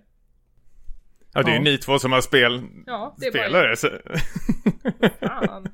Ja, 1.33 1.43
det 1.43 1.49
är 1.49 1.51
ju 1.51 1.57
Ja. 1.57 1.63
ni 1.63 1.77
två 1.77 1.99
som 1.99 2.11
har 2.11 2.21
spel... 2.21 2.61
Ja, 2.85 3.15
det 3.17 3.25
är 3.25 3.31
bara- 3.31 3.43
spelare. 3.43 3.75
Så... 3.77 3.87
Fan. 5.19 5.67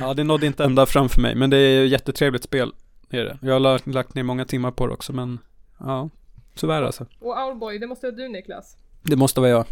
ja, 0.00 0.14
det 0.14 0.24
nådde 0.24 0.46
inte 0.46 0.64
ända 0.64 0.86
fram 0.86 1.08
för 1.08 1.20
mig, 1.20 1.34
men 1.34 1.50
det 1.50 1.56
är 1.56 1.80
ju 1.80 1.86
jättetrevligt 1.86 2.44
spel. 2.44 2.72
Är 3.10 3.24
det. 3.24 3.38
Jag 3.42 3.52
har 3.52 3.60
lagt, 3.60 3.86
lagt 3.86 4.14
ner 4.14 4.22
många 4.22 4.44
timmar 4.44 4.70
på 4.70 4.86
det 4.86 4.92
också, 4.92 5.12
men 5.12 5.38
ja, 5.78 6.08
tyvärr 6.54 6.82
alltså. 6.82 7.06
Och 7.20 7.38
Owlboy, 7.38 7.78
det 7.78 7.86
måste 7.86 8.06
vara 8.06 8.16
du 8.16 8.28
Niklas. 8.28 8.76
Det 9.02 9.16
måste 9.16 9.40
vara 9.40 9.50
jag. 9.50 9.66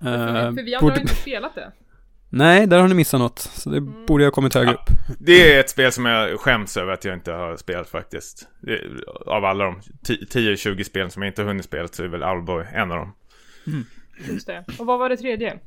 För, 0.00 0.28
Eh, 0.28 0.54
för 0.54 0.62
vi 0.62 0.74
andra 0.74 0.80
borde- 0.80 0.94
har 0.94 1.00
inte 1.00 1.14
spelat 1.14 1.54
det. 1.54 1.72
Nej, 2.36 2.66
där 2.66 2.78
har 2.78 2.88
ni 2.88 2.94
missat 2.94 3.20
något. 3.20 3.38
Så 3.38 3.70
det 3.70 3.76
Mm. 3.76 4.06
borde 4.06 4.24
jag 4.24 4.30
ha 4.30 4.34
kommit 4.34 4.54
högre 4.54 4.72
upp. 4.74 4.80
Det 5.18 5.54
är 5.54 5.60
ett 5.60 5.70
spel 5.70 5.92
som 5.92 6.06
jag 6.06 6.40
skäms 6.40 6.76
över 6.76 6.92
att 6.92 7.04
jag 7.04 7.14
inte 7.14 7.32
har 7.32 7.56
spelat 7.56 7.88
faktiskt. 7.88 8.48
Det, 8.60 8.80
av 9.26 9.44
alla 9.44 9.64
de 9.64 9.80
10-20 10.06 10.84
spel 10.84 11.10
som 11.10 11.22
jag 11.22 11.30
inte 11.30 11.42
har 11.42 11.46
hunnit 11.48 11.64
spela 11.64 11.88
så 11.88 12.04
är 12.04 12.08
väl 12.08 12.22
Owlboy 12.22 12.64
en 12.72 12.92
av 12.92 12.98
dem. 12.98 13.12
Just 14.28 14.46
det. 14.46 14.64
Och 14.78 14.86
vad 14.86 14.98
var 14.98 15.08
det 15.08 15.16
tredje? 15.16 15.58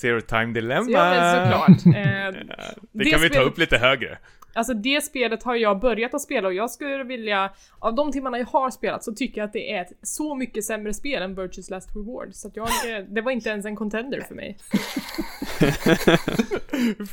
Zero 0.00 0.20
Time 0.20 0.46
Dilemma. 0.52 0.90
Ja 0.90 1.10
men 1.10 1.44
såklart. 1.50 1.96
Eh, 1.96 2.56
Det 2.92 3.04
kan 3.10 3.20
vi 3.20 3.30
ta 3.30 3.40
upp 3.40 3.58
lite 3.58 3.78
högre. 3.78 4.18
Alltså 4.54 4.74
det 4.74 5.04
spelet 5.04 5.42
har 5.42 5.54
jag 5.56 5.80
börjat 5.80 6.14
att 6.14 6.22
spela 6.22 6.48
och 6.48 6.54
jag 6.54 6.70
skulle 6.70 7.04
vilja, 7.04 7.50
av 7.78 7.94
de 7.94 8.12
timmarna 8.12 8.38
jag 8.38 8.46
har 8.46 8.70
spelat 8.70 9.04
så 9.04 9.12
tycker 9.12 9.40
jag 9.40 9.46
att 9.46 9.52
det 9.52 9.72
är 9.72 9.82
ett 9.82 9.92
så 10.02 10.34
mycket 10.34 10.64
sämre 10.64 10.94
spel 10.94 11.22
än 11.22 11.34
Virtues 11.34 11.70
Last 11.70 11.88
Reward. 11.96 12.34
Så 12.34 12.48
att 12.48 12.56
jag, 12.56 12.68
eh, 12.68 13.04
det 13.08 13.20
var 13.20 13.30
inte 13.32 13.48
ens 13.50 13.66
en 13.66 13.76
contender 13.76 14.20
för 14.28 14.34
mig. 14.34 14.58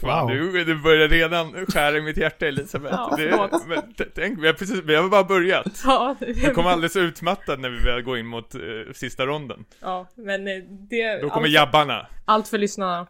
Fan, 0.02 0.28
Wow. 0.28 0.30
du, 0.30 0.64
du 0.64 0.76
börjar 0.82 1.08
redan 1.08 1.66
skära 1.66 1.98
i 1.98 2.02
mitt 2.02 2.18
hjärta 2.18 2.46
Elisabeth. 2.48 2.96
Ja, 2.96 3.16
det, 3.18 3.50
men, 3.68 3.82
tänk, 4.16 4.40
vi 4.44 4.48
har, 4.48 4.54
precis, 4.54 4.82
vi 4.84 4.96
har 4.96 5.10
bara 5.10 5.24
börjat. 5.24 5.66
Ja, 5.86 6.16
Jag 6.44 6.56
kommer 6.56 6.70
alldeles 6.70 6.96
utmattad 6.96 7.60
när 7.60 7.70
vi 7.70 7.78
väl 7.84 8.02
går 8.02 8.18
in 8.18 8.26
mot 8.26 8.56
eh, 8.56 8.62
sista 8.94 9.26
ronden. 9.26 9.66
ja 9.82 10.08
men 10.16 10.48
eh, 10.48 10.54
det... 10.90 11.22
Då 11.22 11.30
kommer 11.30 11.48
allt, 11.48 11.54
jabbarna. 11.56 12.08
allt 12.26 12.48
för 12.48 12.58
lyssnarna. 12.58 13.08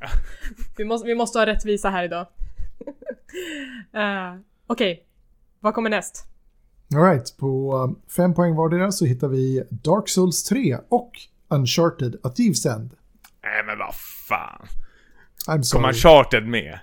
Vi 0.76 0.84
måste, 0.84 1.06
vi 1.06 1.14
måste 1.14 1.38
ha 1.38 1.46
rättvisa 1.46 1.90
här 1.90 2.04
idag. 2.04 2.26
Uh, 3.96 4.40
Okej, 4.66 5.06
vad 5.60 5.74
kommer 5.74 5.90
näst? 5.90 6.26
Alright, 6.94 7.36
på 7.36 7.76
um, 7.76 8.00
fem 8.16 8.34
poäng 8.34 8.54
vardera 8.56 8.92
så 8.92 9.04
hittar 9.04 9.28
vi 9.28 9.64
Dark 9.70 10.08
Souls 10.08 10.44
3 10.44 10.78
och 10.88 11.10
Uncharted 11.48 12.16
A 12.22 12.28
Thieves 12.28 12.66
End. 12.66 12.90
Nej 13.42 13.64
men 13.66 13.78
vad 13.78 13.94
fan. 14.28 14.66
Kommer 15.72 15.88
Uncharted 15.88 16.46
med? 16.46 16.78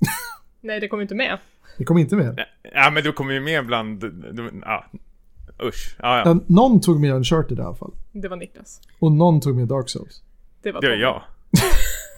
Nej, 0.60 0.80
det 0.80 0.88
kommer 0.88 1.02
inte 1.02 1.14
med. 1.14 1.38
Det 1.78 1.84
kom 1.84 1.98
inte 1.98 2.16
med. 2.16 2.44
Ja 2.62 2.90
men 2.90 3.02
du 3.02 3.12
kommer 3.12 3.32
ju 3.34 3.40
med 3.40 3.66
bland, 3.66 4.00
du, 4.00 4.60
ja. 4.62 4.84
Usch. 5.62 5.96
Ja, 5.98 6.22
ja. 6.24 6.40
Någon 6.46 6.80
tog 6.80 7.00
med 7.00 7.14
Uncharted 7.14 7.58
i 7.58 7.62
alla 7.62 7.74
fall. 7.74 7.92
Det 8.12 8.28
var 8.28 8.36
Niklas. 8.36 8.80
Och 8.98 9.12
någon 9.12 9.40
tog 9.40 9.56
med 9.56 9.68
Dark 9.68 9.88
Souls. 9.88 10.22
Det 10.62 10.72
var 10.72 10.80
Det 10.80 10.86
är 10.86 10.90
Tommy. 10.90 11.02
jag. 11.02 11.22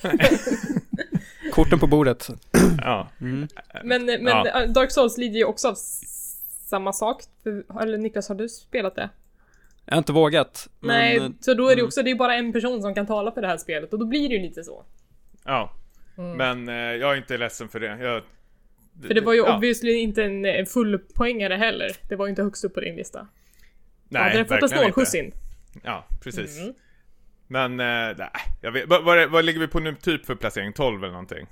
Korten 1.53 1.79
på 1.79 1.87
bordet. 1.87 2.29
Ja. 2.79 3.09
Men, 3.19 3.49
men 4.07 4.27
Ja. 4.27 4.63
eh, 4.63 4.71
Dark 4.71 4.91
Souls 4.93 5.19
lider 5.19 5.39
ju 5.39 5.45
också 5.45 5.69
av 5.69 5.75
samma 6.69 6.93
sak. 6.93 7.23
Eller 7.81 7.99
Niklas, 7.99 8.29
har 8.29 8.35
du 8.35 8.49
spelat 8.49 8.95
det? 8.95 9.11
Jag 9.85 9.93
har 9.95 9.99
inte 9.99 10.13
vågat. 10.13 10.69
Men, 10.81 10.89
Nej, 10.89 11.17
eh, 11.17 11.29
så 11.41 11.55
då 11.55 11.69
är 11.69 11.77
det 11.77 11.83
också, 11.83 12.03
det 12.03 12.11
är 12.11 12.15
bara 12.15 12.35
en 12.35 12.53
person 12.53 12.83
som 12.83 12.95
kan 12.95 13.07
tala 13.07 13.33
för 13.33 13.41
det 13.41 13.49
här 13.49 13.57
spelet 13.57 13.93
och 13.93 13.99
då 13.99 14.07
blir 14.07 14.29
det 14.29 14.35
ju 14.35 14.43
lite 14.43 14.65
så. 14.65 14.85
Ja. 15.45 15.73
Men 16.37 16.69
eh, 16.69 16.75
jag 16.75 17.13
är 17.13 17.17
inte 17.17 17.37
ledsen 17.37 17.69
för 17.69 17.81
det. 17.81 17.87
Jag, 17.87 18.23
För 19.07 19.15
det 19.15 19.21
var 19.21 19.33
ju 19.33 19.39
ja. 19.39 19.57
obviously 19.57 19.93
inte 19.93 20.25
en, 20.25 20.45
en 20.45 20.67
full 20.67 20.99
poängare 20.99 21.55
heller. 21.55 21.91
Det 22.09 22.17
var 22.17 22.27
ju 22.27 22.31
inte 22.31 22.43
högst 22.43 22.65
upp 22.65 22.75
på 22.75 22.81
din 22.81 22.97
lista. 22.97 23.27
Nej, 24.09 24.23
hade 24.23 24.39
det 24.39 24.45
fått 24.45 24.51
en 24.51 24.61
verkligen 24.61 24.83
snålskjuts 24.83 25.15
inte. 25.15 25.37
in. 25.37 25.43
Ja, 25.85 26.07
precis. 26.23 26.59
Mm. 26.61 26.75
Men, 27.49 27.81
eh, 27.81 28.17
nej, 28.19 28.31
jag 28.61 28.73
vet, 28.73 28.89
vad, 28.89 29.05
vad, 29.05 29.31
vad 29.31 29.45
ligger 29.45 29.61
vi 29.61 29.69
på 29.69 29.81
nu 29.81 29.95
typ 29.95 30.27
för 30.27 30.35
placering? 30.35 30.73
12 30.73 31.03
eller 31.05 31.13
någonting? 31.13 31.47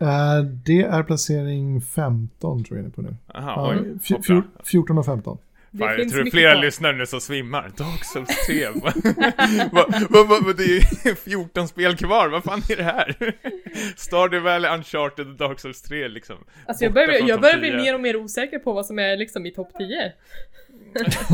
Eh, 0.00 0.42
det 0.66 0.82
är 0.82 1.02
placering 1.02 1.80
15 1.80 2.64
tror 2.64 2.78
jag 2.78 2.84
ni 2.84 2.88
är 2.90 2.92
på 2.94 3.02
nu. 3.02 3.16
Jaha, 3.34 3.42
Ja, 3.56 3.70
oj. 3.70 3.76
fj- 4.02 4.12
hoppla. 4.16 4.34
fj- 4.34 4.42
14 4.64 4.98
och 4.98 5.04
15. 5.06 5.38
Det 5.70 5.78
Fan, 5.78 5.88
jag 5.88 5.96
finns 5.96 6.12
tror 6.12 6.22
det 6.24 6.28
är 6.28 6.30
flera 6.30 6.52
kvar. 6.52 6.62
lyssnare 6.62 6.96
nu 6.96 7.06
som 7.06 7.20
svimmar. 7.20 7.72
Dark 7.76 8.04
Souls 8.04 8.28
3. 8.46 8.66
vad, 9.72 9.94
vad, 10.10 10.28
vad, 10.28 10.44
vad, 10.44 10.56
det 10.56 10.62
är 10.76 11.14
14 11.14 11.68
spel 11.68 11.96
kvar, 11.96 12.28
vad 12.28 12.44
fan 12.44 12.62
är 12.70 12.76
det 12.76 12.82
här? 12.82 13.16
Stardew 13.96 14.50
Valley, 14.50 14.70
Uncharted 14.74 15.26
och 15.28 15.34
Dark 15.36 15.60
Souls 15.60 15.82
3 15.82 16.08
liksom. 16.08 16.36
Alltså 16.66 16.84
jag 16.84 16.92
börjar, 16.92 17.28
jag 17.28 17.40
börjar 17.40 17.58
bli 17.58 17.68
10. 17.70 17.76
mer 17.76 17.94
och 17.94 18.00
mer 18.00 18.16
osäker 18.16 18.58
på 18.58 18.72
vad 18.72 18.86
som 18.86 18.98
är 18.98 19.16
liksom 19.16 19.46
i 19.46 19.50
topp 19.50 19.70
10. 19.78 20.12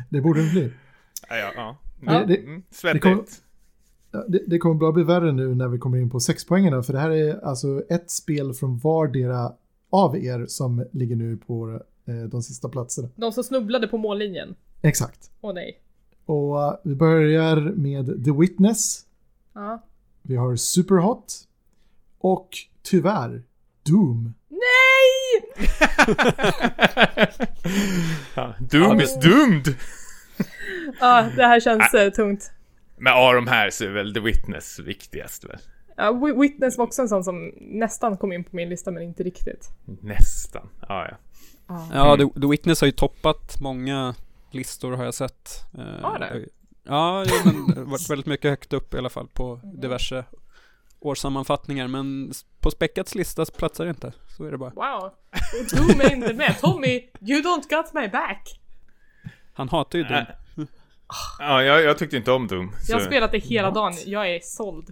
det 0.08 0.20
borde 0.20 0.44
det 0.44 0.50
bli. 0.50 0.72
Ja, 1.28 1.36
ja, 1.36 1.52
ja. 1.56 1.76
Det- 2.00 2.24
det- 2.28 2.36
Mm, 2.36 2.62
det 2.68 2.74
svettigt. 2.76 3.02
kommer- 3.02 3.24
Ja, 4.12 4.24
Det, 4.28 4.42
det 4.46 4.58
kommer 4.58 4.74
bara 4.74 4.92
bli 4.92 5.02
värre 5.04 5.32
nu 5.32 5.54
när 5.54 5.68
vi 5.68 5.78
kommer 5.78 5.98
in 5.98 6.10
på 6.10 6.20
sexpoängarna 6.20 6.82
för 6.82 6.92
det 6.92 6.98
här 6.98 7.10
är 7.10 7.44
alltså 7.44 7.82
ett 7.88 8.10
spel 8.10 8.52
från 8.54 8.78
vardera 8.78 9.52
av 9.90 10.16
er 10.16 10.46
som 10.48 10.84
ligger 10.92 11.16
nu 11.16 11.36
på 11.36 11.80
eh, 12.06 12.14
de 12.14 12.42
sista 12.42 12.68
platserna. 12.68 13.08
De 13.16 13.32
som 13.32 13.44
snubblade 13.44 13.88
på 13.88 13.98
mållinjen. 13.98 14.54
Exakt. 14.82 15.30
Åh 15.40 15.54
nej. 15.54 15.80
Och 16.26 16.62
eh, 16.64 16.74
vi 16.82 16.94
börjar 16.94 17.56
med 17.60 18.24
The 18.24 18.30
Witness. 18.32 19.04
Ja. 19.52 19.82
Vi 20.22 20.36
har 20.36 20.56
Superhot. 20.56 21.34
Och 22.18 22.48
tyvärr 22.82 23.42
Doom. 23.82 24.34
Nej! 24.48 25.54
ja, 28.34 28.54
Doom 28.70 29.00
is 29.00 29.14
doomed! 29.20 29.74
Ja, 31.00 31.26
det 31.36 31.46
här 31.46 31.60
känns 31.60 31.94
eh, 31.94 32.10
tungt. 32.12 32.52
Men 32.96 33.12
av 33.12 33.34
de 33.34 33.46
här 33.48 33.70
så 33.70 33.84
är 33.84 33.88
väl 33.88 34.14
The 34.14 34.20
Witness 34.20 34.78
viktigast 34.78 35.44
väl? 35.44 35.58
Ja, 35.96 36.10
Wi- 36.12 36.40
Witness 36.40 36.78
var 36.78 36.84
också 36.84 37.02
en 37.02 37.08
sån 37.08 37.24
som 37.24 37.52
nästan 37.60 38.16
kom 38.16 38.32
in 38.32 38.44
på 38.44 38.56
min 38.56 38.68
lista 38.68 38.90
men 38.90 39.02
inte 39.02 39.22
riktigt. 39.22 39.68
Nästan. 40.02 40.68
Ja, 40.88 41.08
ja. 41.10 41.16
Ja, 41.92 42.16
The, 42.16 42.40
The 42.40 42.46
Witness 42.46 42.80
har 42.80 42.86
ju 42.86 42.92
toppat 42.92 43.60
många 43.60 44.14
listor 44.50 44.92
har 44.92 45.04
jag 45.04 45.14
sett. 45.14 45.50
Eh, 45.78 46.02
Har 46.02 46.18
det? 46.18 46.46
Ja, 46.84 47.24
jo, 47.28 47.52
men 47.74 47.90
varit 47.90 48.10
väldigt 48.10 48.26
mycket 48.26 48.50
högt 48.50 48.72
upp 48.72 48.94
i 48.94 48.98
alla 48.98 49.08
fall 49.10 49.28
på 49.28 49.60
diverse 49.64 50.24
årssammanfattningar. 51.00 51.88
Men 51.88 52.32
på 52.60 52.70
Späckats 52.70 53.14
lista 53.14 53.44
platsar 53.44 53.84
det 53.84 53.90
inte. 53.90 54.12
Så 54.36 54.44
är 54.44 54.50
det 54.50 54.58
bara. 54.58 54.70
Wow. 54.70 55.04
Och 55.04 55.76
Doom 55.78 56.00
är 56.00 56.12
inte 56.12 56.34
med. 56.34 56.56
Tommy, 56.60 57.00
you 57.20 57.42
don't 57.42 57.76
got 57.76 57.94
my 57.94 58.08
back. 58.08 58.60
Han 59.54 59.68
hatar 59.68 59.98
ju 59.98 60.04
Doom. 60.04 60.24
Ja, 61.38 61.62
jag, 61.62 61.82
jag 61.82 61.98
tyckte 61.98 62.16
inte 62.16 62.32
om 62.32 62.46
Doom. 62.46 62.72
Jag 62.88 62.94
har 62.96 63.00
så- 63.00 63.06
spelat 63.06 63.32
det 63.32 63.38
hela 63.38 63.70
dagen. 63.70 63.92
Jag 64.06 64.34
är 64.34 64.40
såld. 64.42 64.86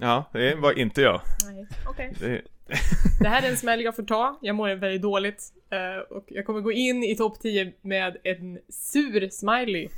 Ja, 0.00 0.30
det 0.32 0.54
var 0.54 0.78
inte 0.78 1.00
jag. 1.02 1.20
Nej, 1.52 1.66
okej. 1.86 2.14
Det, 2.20 2.42
Det 3.20 3.28
här 3.28 3.42
är 3.42 3.50
en 3.50 3.56
smäll 3.56 3.80
jag 3.80 3.96
får 3.96 4.02
ta. 4.02 4.38
Jag 4.42 4.56
mår 4.56 4.74
väldigt 4.74 5.02
dåligt. 5.02 5.42
Eh, 5.70 6.16
och 6.16 6.24
jag 6.28 6.46
kommer 6.46 6.60
gå 6.60 6.72
in 6.72 7.04
i 7.04 7.16
topp 7.16 7.40
10 7.40 7.72
med 7.82 8.16
en 8.24 8.58
sur 8.68 9.28
smiley. 9.30 9.88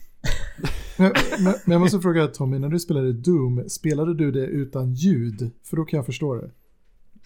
Men, 0.99 1.13
men, 1.39 1.55
men 1.65 1.73
jag 1.73 1.81
måste 1.81 2.01
fråga 2.01 2.27
Tommy, 2.27 2.59
när 2.59 2.69
du 2.69 2.79
spelade 2.79 3.13
Doom, 3.13 3.69
spelade 3.69 4.15
du 4.15 4.31
det 4.33 4.47
utan 4.47 4.95
ljud? 4.95 5.51
För 5.65 5.77
då 5.77 5.85
kan 5.85 5.97
jag 5.97 6.07
förstå 6.07 6.35
det. 6.35 6.51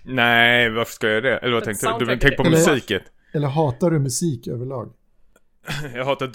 nej, 0.05 0.71
varför 0.71 0.93
ska 0.93 1.09
jag 1.09 1.23
det? 1.23 1.37
Eller 1.39 1.55
vad 1.55 1.65
tänkte 1.65 1.95
du? 1.99 2.05
Du 2.05 2.07
tänkte 2.07 2.31
på 2.31 2.43
Eller- 2.43 2.51
musiken? 2.51 3.01
Eller 3.33 3.49
hatar 3.49 3.91
du 3.91 3.99
musik 3.99 4.47
överlag? 4.49 4.93
Jag 5.95 6.05
hatar 6.05 6.27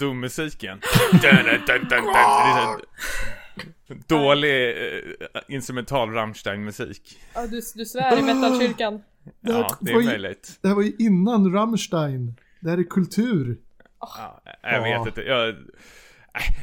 så- 2.78 2.80
Dålig 4.06 4.68
eh, 4.70 5.00
instrumental 5.48 6.10
Rammstein-musik. 6.12 7.18
Ja, 7.34 7.46
du, 7.46 7.60
du 7.74 7.84
svär 7.86 8.18
i 8.18 8.22
metalkyrkan. 8.22 9.02
Ja, 9.40 9.76
det 9.80 9.90
är 9.92 9.94
möjligt. 10.04 10.58
Det 10.62 10.68
här 10.68 10.74
var 10.74 10.82
ju 10.82 10.92
innan 10.98 11.52
Rammstein. 11.52 12.36
Det 12.60 12.70
här 12.70 12.78
är 12.78 12.84
kultur. 12.84 13.56
Ja, 14.00 14.42
jag 14.62 14.82
vet 14.82 15.06
inte. 15.06 15.20
Jag, 15.22 15.54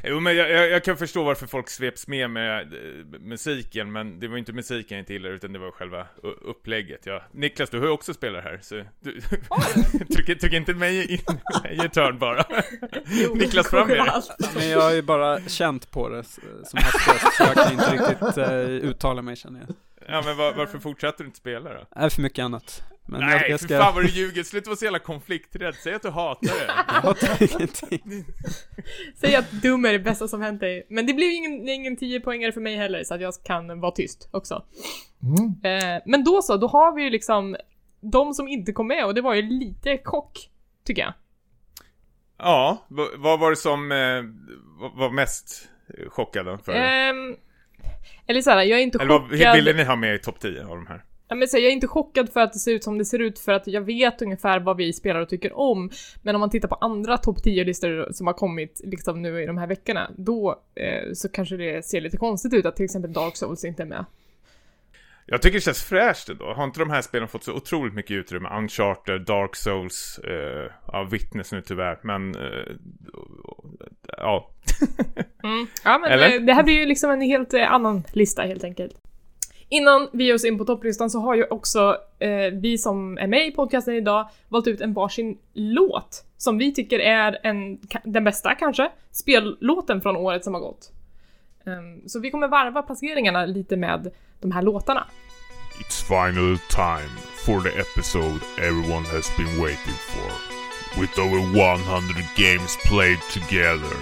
jo, 0.04 0.20
men 0.20 0.36
jag, 0.36 0.52
jag, 0.52 0.70
jag 0.70 0.84
kan 0.84 0.98
förstå 0.98 1.24
varför 1.24 1.48
folk 1.48 1.70
sveps 1.70 2.08
med 2.08 2.30
med 2.30 2.74
eh, 2.74 3.20
musiken, 3.20 3.92
men 3.92 4.20
det 4.20 4.28
var 4.28 4.36
ju 4.36 4.40
inte 4.40 4.54
musiken 4.54 4.98
jag 4.98 5.10
gillade, 5.10 5.36
utan 5.36 5.54
det 5.54 5.60
var 5.60 5.72
själva 5.72 6.08
upplägget. 6.42 7.06
Ja. 7.06 7.24
Niklas, 7.32 7.70
du 7.70 7.80
har 7.80 7.86
ju 7.86 7.92
också 7.92 8.14
spelat 8.14 8.44
här, 8.44 8.60
så 8.62 8.84
du, 9.00 9.22
tryck, 10.16 10.40
tryck 10.40 10.54
inte 10.54 10.74
mig 10.74 11.14
in 11.14 11.20
i 11.72 11.86
ett 11.86 11.96
hörn 11.96 12.20
bara. 12.20 12.46
Jo, 13.06 13.36
Niklas, 13.36 13.70
fram 13.70 13.88
med. 13.88 14.24
Men 14.56 14.70
jag 14.70 14.82
har 14.82 14.92
ju 14.92 15.02
bara 15.02 15.40
känt 15.42 15.92
på 15.92 16.10
det 16.10 16.24
som 16.24 16.80
hastigast. 16.80 17.38
Så 17.38 17.44
jag 17.44 17.54
kan 17.54 17.74
inte 17.74 17.92
riktigt 17.92 18.38
eh, 18.38 18.90
uttala 18.90 19.22
mig 19.22 19.36
känner 19.36 19.60
jag. 19.60 19.76
Ja, 20.08 20.22
men 20.26 20.38
var, 20.38 20.54
varför 20.54 20.80
fortsätter 20.80 21.24
du 21.24 21.26
inte 21.26 21.38
spela 21.38 21.74
då? 21.74 21.86
Det 21.96 22.00
är 22.00 22.10
för 22.10 22.22
mycket 22.22 22.44
annat. 22.44 22.84
Men 23.06 23.20
Nej, 23.22 23.30
jag, 23.42 23.50
jag 23.50 23.60
för 23.60 23.68
ska... 23.68 23.80
fan 23.80 23.96
vad 23.96 24.04
du 24.04 24.10
ljuger, 24.10 24.44
sluta 24.44 24.70
vara 24.70 24.78
så 24.78 24.86
jävla 24.86 25.00
konflikträdd, 25.00 25.76
säg 25.76 25.94
att 25.94 26.02
du 26.02 26.10
hatar 26.10 26.48
det. 26.48 26.66
Jag 26.88 26.94
hatar 26.94 27.56
ingenting. 27.58 28.26
Säg 29.16 29.36
att 29.36 29.52
Doom 29.52 29.86
är 29.86 29.94
det 29.94 30.00
bästa 30.00 30.28
som 30.28 30.42
hänt 30.42 30.60
dig. 30.60 30.88
Men 30.90 31.06
det 31.08 31.14
blir 31.14 31.26
ju 31.28 31.34
ingen, 31.34 31.70
ingen 31.70 31.98
10 31.98 32.20
poängare 32.20 32.52
för 32.52 32.62
mig 32.62 32.76
heller, 32.76 33.04
så 33.04 33.14
att 33.16 33.22
jag 33.22 33.34
kan 33.44 33.80
vara 33.80 33.92
tyst 33.92 34.30
också. 34.32 34.66
Mm. 35.24 35.78
Eh, 35.82 36.02
men 36.06 36.24
då 36.24 36.42
så, 36.42 36.58
då 36.58 36.68
har 36.68 36.96
vi 36.96 37.04
ju 37.04 37.10
liksom 37.10 37.56
de 38.02 38.34
som 38.34 38.48
inte 38.48 38.72
kom 38.72 38.88
med 38.88 39.06
och 39.06 39.14
det 39.16 39.22
var 39.22 39.34
ju 39.34 39.42
lite 39.42 39.98
chock, 40.04 40.50
tycker 40.86 41.02
jag. 41.02 41.14
Ja, 42.38 42.86
vad, 42.88 43.08
vad 43.18 43.40
var 43.40 43.50
det 43.50 43.56
som 43.56 43.92
eh, 43.92 43.98
var- 44.94 45.12
mest 45.14 45.70
chockad 46.10 46.46
då 46.46 46.58
för? 46.58 46.74
Ehm, 46.74 47.36
eller 48.28 48.42
såhär, 48.42 48.64
jag 48.64 48.80
är 48.80 48.84
inte 48.84 48.98
Eller 48.98 49.14
vad 49.20 49.30
chockad. 49.32 49.56
ville 49.56 49.74
ni 49.74 49.84
ha 49.84 49.96
med 49.96 50.16
i 50.16 50.20
topp 50.20 50.40
10 50.40 50.64
av 50.66 50.76
de 50.76 50.88
här? 50.88 51.04
Ja, 51.34 51.38
men 51.38 51.48
så 51.48 51.58
jag 51.58 51.66
är 51.66 51.72
inte 51.72 51.88
chockad 51.88 52.30
för 52.30 52.40
att 52.40 52.54
det 52.54 52.60
ser 52.60 52.72
ut 52.74 52.84
som 52.84 52.98
det 52.98 53.06
ser 53.06 53.20
ut 53.20 53.40
för 53.40 53.52
att 53.52 53.68
jag 53.68 53.82
vet 53.82 54.22
ungefär 54.22 54.60
vad 54.60 54.78
vi 54.78 54.94
spelar 54.94 55.20
och 55.20 55.30
tycker 55.30 55.58
om. 55.58 55.90
Men 56.22 56.36
om 56.36 56.40
man 56.40 56.50
tittar 56.50 56.68
på 56.68 56.76
andra 56.76 57.18
topp 57.18 57.38
10-listor 57.38 58.08
som 58.12 58.28
har 58.28 58.34
kommit 58.34 58.82
liksom 58.84 59.22
nu 59.22 59.44
i 59.44 59.46
de 59.46 59.58
här 59.58 59.68
veckorna, 59.68 60.12
då 60.18 60.62
eh, 60.76 61.14
så 61.14 61.30
kanske 61.30 61.58
det 61.58 61.86
ser 61.86 62.02
lite 62.02 62.18
konstigt 62.18 62.54
ut 62.54 62.66
att 62.66 62.76
till 62.76 62.86
exempel 62.86 63.14
Dark 63.14 63.36
Souls 63.36 63.66
inte 63.66 63.84
är 63.84 63.88
med. 63.88 64.06
Jag 65.26 65.42
tycker 65.42 65.58
det 65.58 65.62
känns 65.62 65.84
fräscht 65.84 66.30
ändå. 66.30 66.54
Har 66.54 66.64
inte 66.64 66.80
de 66.80 66.90
här 66.90 67.02
spelen 67.02 67.28
fått 67.28 67.44
så 67.44 67.54
otroligt 67.54 67.94
mycket 67.94 68.12
utrymme? 68.12 68.50
Uncharted, 68.58 69.22
Dark 69.22 69.56
Souls, 69.56 70.20
eh, 70.24 70.72
ja, 70.88 71.08
Witness 71.12 71.52
nu 71.52 71.62
tyvärr, 71.62 72.00
men... 72.02 72.36
Eh, 72.36 72.76
ja. 74.18 74.50
Mm. 75.44 75.68
Ja 75.84 75.98
men 75.98 76.12
Eller? 76.12 76.36
eh, 76.36 76.42
det 76.42 76.54
här 76.54 76.64
blir 76.64 76.80
ju 76.80 76.86
liksom 76.86 77.12
en 77.12 77.22
helt 77.22 77.54
eh, 77.54 77.72
annan 77.72 78.04
lista 78.12 78.42
helt 78.42 78.64
enkelt. 78.64 78.94
Innan 79.74 80.10
vi 80.12 80.24
ger 80.24 80.34
oss 80.34 80.46
in 80.46 80.58
på 80.58 80.66
topplistan 80.66 81.10
så 81.10 81.20
har 81.20 81.36
ju 81.36 81.44
också 81.44 81.98
eh, 82.20 82.54
vi 82.54 82.78
som 82.78 83.18
är 83.18 83.28
med 83.28 83.48
i 83.48 83.52
podcasten 83.52 83.94
idag 83.94 84.30
valt 84.50 84.68
ut 84.68 84.82
en 84.82 84.94
varsin 84.94 85.38
låt 85.54 86.26
som 86.38 86.58
vi 86.58 86.74
tycker 86.74 87.00
är 87.00 87.40
en, 87.44 87.80
den 88.04 88.24
bästa 88.24 88.56
kanske, 88.56 88.92
spellåten 89.12 90.02
från 90.02 90.16
året 90.16 90.44
som 90.44 90.54
har 90.54 90.62
gått. 90.62 90.92
Um, 91.64 92.10
så 92.10 92.20
vi 92.20 92.32
kommer 92.32 92.48
varva 92.48 92.82
placeringarna 92.82 93.46
lite 93.46 93.78
med 93.78 94.12
de 94.42 94.52
här 94.52 94.62
låtarna. 94.62 95.08
It's 95.80 96.02
final 96.08 96.58
time 96.70 97.14
for 97.46 97.62
the 97.62 97.80
episode 97.80 98.40
everyone 98.58 99.06
has 99.06 99.38
been 99.38 99.62
waiting 99.62 99.98
for. 100.12 100.32
With 101.02 101.20
over 101.20 101.40
100 101.40 102.26
games 102.38 102.78
played 102.90 103.22
together, 103.34 103.98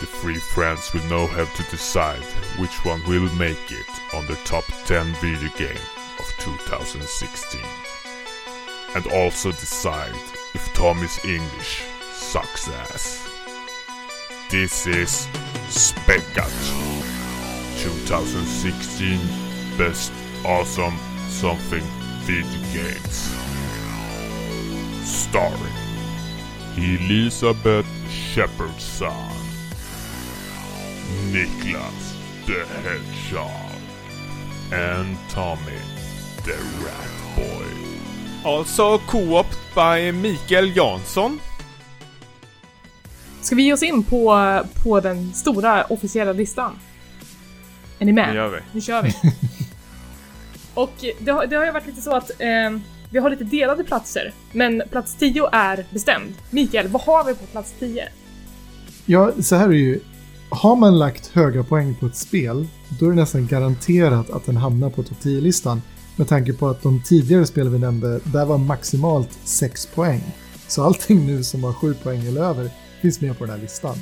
the 0.00 0.06
three 0.06 0.38
friends 0.38 0.92
will 0.92 1.04
now 1.04 1.26
have 1.26 1.52
to 1.56 1.62
decide 1.70 2.22
which 2.58 2.84
one 2.84 3.02
will 3.08 3.28
make 3.34 3.70
it 3.70 4.14
on 4.14 4.26
the 4.26 4.36
top 4.44 4.64
10 4.86 5.06
video 5.14 5.50
game 5.56 5.84
of 6.20 6.32
2016. 6.38 7.60
And 8.94 9.06
also 9.08 9.50
decide 9.50 10.14
if 10.54 10.72
Tommy's 10.74 11.18
English 11.24 11.82
sucks 12.12 12.68
ass. 12.68 13.28
This 14.50 14.86
is 14.86 15.26
Speckat 15.68 16.54
2016 17.82 19.18
Best 19.76 20.12
Awesome 20.44 20.96
Something 21.28 21.84
Video 22.22 22.62
Games. 22.72 23.34
Starring 25.04 25.78
Elizabeth 26.76 27.86
Shepardson, 28.08 29.37
Niklas 31.32 32.16
the 32.46 32.64
Hedgehog, 32.82 33.80
and 34.72 35.16
Tommy 35.34 35.80
the 36.44 36.52
Rat 36.52 37.36
Boy. 37.36 37.66
Also 38.44 38.98
co-op 38.98 39.46
by 39.74 40.12
Mikael 40.12 40.76
Jansson. 40.76 41.40
Ska 43.40 43.56
vi 43.56 43.62
ge 43.62 43.72
oss 43.72 43.82
in 43.82 44.04
på, 44.04 44.60
på 44.84 45.00
den 45.00 45.32
stora 45.32 45.84
officiella 45.84 46.32
listan? 46.32 46.78
Är 47.98 48.04
ni 48.04 48.12
med? 48.12 48.28
Det 48.28 48.34
gör 48.34 48.48
vi. 48.48 48.58
Nu 48.72 48.80
kör 48.80 49.02
vi. 49.02 49.14
Och 50.74 51.04
det 51.18 51.30
har, 51.30 51.46
det 51.46 51.56
har 51.56 51.64
ju 51.64 51.72
varit 51.72 51.86
lite 51.86 52.00
så 52.00 52.16
att 52.16 52.30
eh, 52.30 52.78
vi 53.10 53.18
har 53.18 53.30
lite 53.30 53.44
delade 53.44 53.84
platser, 53.84 54.32
men 54.52 54.82
plats 54.90 55.14
10 55.14 55.48
är 55.52 55.86
bestämd. 55.90 56.34
Mikael, 56.50 56.88
vad 56.88 57.02
har 57.02 57.24
vi 57.24 57.34
på 57.34 57.46
plats 57.46 57.74
10? 57.78 58.08
Ja, 59.06 59.32
så 59.42 59.56
här 59.56 59.68
är 59.68 59.72
ju. 59.72 60.00
Har 60.50 60.76
man 60.76 60.98
lagt 60.98 61.26
höga 61.26 61.64
poäng 61.64 61.94
på 61.94 62.06
ett 62.06 62.16
spel, 62.16 62.66
då 62.98 63.06
är 63.06 63.10
det 63.10 63.16
nästan 63.16 63.46
garanterat 63.46 64.30
att 64.30 64.46
den 64.46 64.56
hamnar 64.56 64.90
på 64.90 65.02
topp 65.02 65.18
10-listan. 65.22 65.82
Med 66.16 66.28
tanke 66.28 66.52
på 66.52 66.68
att 66.68 66.82
de 66.82 67.02
tidigare 67.02 67.46
spel 67.46 67.68
vi 67.68 67.78
nämnde, 67.78 68.20
där 68.24 68.44
var 68.44 68.58
maximalt 68.58 69.38
6 69.44 69.86
poäng. 69.86 70.22
Så 70.68 70.82
allting 70.82 71.26
nu 71.26 71.44
som 71.44 71.64
har 71.64 71.72
7 71.72 71.94
poäng 71.94 72.26
eller 72.26 72.42
över 72.42 72.70
finns 73.00 73.20
med 73.20 73.38
på 73.38 73.44
den 73.44 73.54
här 73.54 73.60
listan. 73.60 73.96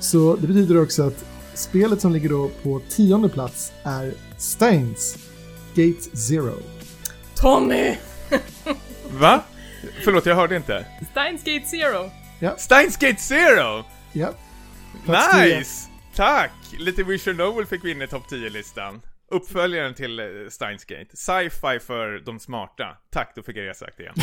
Så 0.00 0.36
det 0.36 0.46
betyder 0.46 0.82
också 0.82 1.02
att 1.02 1.24
spelet 1.54 2.00
som 2.00 2.12
ligger 2.12 2.28
då 2.28 2.50
på 2.62 2.80
tionde 2.88 3.28
plats 3.28 3.72
är 3.82 4.14
Steins 4.38 5.18
Gate 5.74 6.16
Zero. 6.16 6.54
Tommy! 7.34 7.94
Va? 9.20 9.42
Förlåt, 10.04 10.26
jag 10.26 10.34
hörde 10.34 10.56
inte. 10.56 10.86
Steins 11.10 11.44
Gate 11.44 11.66
Zero. 11.66 12.10
Steins 12.56 12.96
Gate 12.96 13.20
Zero! 13.20 13.84
Ja. 14.12 14.28
Nice! 15.06 15.88
Tack! 16.14 16.52
Lite 16.78 17.02
Visual 17.02 17.36
Novel 17.36 17.66
fick 17.66 17.84
vi 17.84 17.90
in 17.90 18.02
i 18.02 18.06
topp 18.06 18.30
10-listan. 18.30 19.00
Uppföljaren 19.30 19.94
till 19.94 20.20
eh, 20.20 20.26
Steins 20.50 20.84
Gate. 20.84 21.16
Sci-fi 21.16 21.78
för 21.80 22.18
de 22.18 22.40
smarta. 22.40 22.96
Tack, 23.10 23.32
då 23.34 23.42
fick 23.42 23.56
jag 23.56 23.66
det 23.66 23.74
sagt 23.74 24.00
igen. 24.00 24.14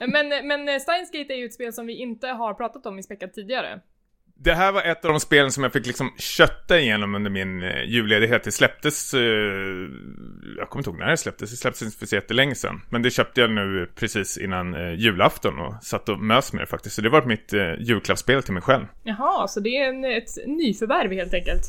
Men, 0.12 0.28
men 0.28 0.80
Steins 0.80 1.10
Gate 1.10 1.32
är 1.34 1.36
ju 1.36 1.44
ett 1.44 1.54
spel 1.54 1.72
som 1.72 1.86
vi 1.86 1.94
inte 1.94 2.28
har 2.28 2.54
pratat 2.54 2.86
om 2.86 2.98
i 2.98 3.02
Späckat 3.02 3.34
tidigare. 3.34 3.80
Det 4.42 4.54
här 4.54 4.72
var 4.72 4.82
ett 4.82 5.04
av 5.04 5.10
de 5.10 5.20
spelen 5.20 5.52
som 5.52 5.62
jag 5.62 5.72
fick 5.72 5.86
liksom 5.86 6.12
kötta 6.18 6.80
igenom 6.80 7.14
under 7.14 7.30
min 7.30 7.62
eh, 7.62 7.84
julledighet. 7.84 8.44
Det 8.44 8.52
släpptes, 8.52 9.14
eh, 9.14 9.20
jag 10.58 10.68
kommer 10.68 10.80
inte 10.80 10.90
ihåg 10.90 10.98
när 10.98 11.10
det 11.10 11.16
släpptes, 11.16 11.50
det 11.50 11.56
släpptes 11.56 11.82
inte 11.82 11.98
för 11.98 12.06
så 12.06 12.14
jättelänge 12.14 12.54
sedan. 12.54 12.80
Men 12.88 13.02
det 13.02 13.10
köpte 13.10 13.40
jag 13.40 13.50
nu 13.50 13.90
precis 13.94 14.38
innan 14.38 14.74
eh, 14.74 14.94
julafton 14.94 15.58
och 15.58 15.74
satt 15.82 16.08
och 16.08 16.18
mös 16.18 16.52
med 16.52 16.62
det 16.62 16.66
faktiskt. 16.66 16.94
Så 16.96 17.02
det 17.02 17.08
var 17.08 17.22
mitt 17.22 17.52
eh, 17.52 17.74
julklappsspel 17.80 18.42
till 18.42 18.54
mig 18.54 18.62
själv. 18.62 18.86
Jaha, 19.02 19.48
så 19.48 19.60
det 19.60 19.76
är 19.76 19.88
en, 19.88 20.04
ett 20.04 20.46
nyförvärv 20.46 21.12
helt 21.12 21.34
enkelt. 21.34 21.62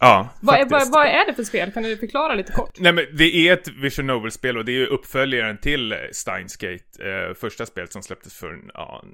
Ja, 0.00 0.28
Vad 0.40 0.60
är, 0.60 0.64
vad, 0.64 0.92
vad 0.92 1.06
är 1.06 1.26
det 1.26 1.34
för 1.34 1.44
spel? 1.44 1.72
Kan 1.72 1.82
du 1.82 1.96
förklara 1.96 2.34
lite 2.34 2.52
kort? 2.52 2.70
Nej 2.78 2.92
men 2.92 3.04
det 3.12 3.48
är 3.48 3.52
ett 3.52 3.68
Vision 3.68 4.06
Novel-spel 4.06 4.56
och 4.56 4.64
det 4.64 4.72
är 4.72 4.78
ju 4.78 4.86
uppföljaren 4.86 5.58
till 5.58 5.94
Steins 6.12 6.56
Gate. 6.56 6.84
Eh, 7.00 7.34
första 7.34 7.66
spelet 7.66 7.92
som 7.92 8.02
släpptes 8.02 8.34
för 8.34 8.58
ja, 8.74 9.04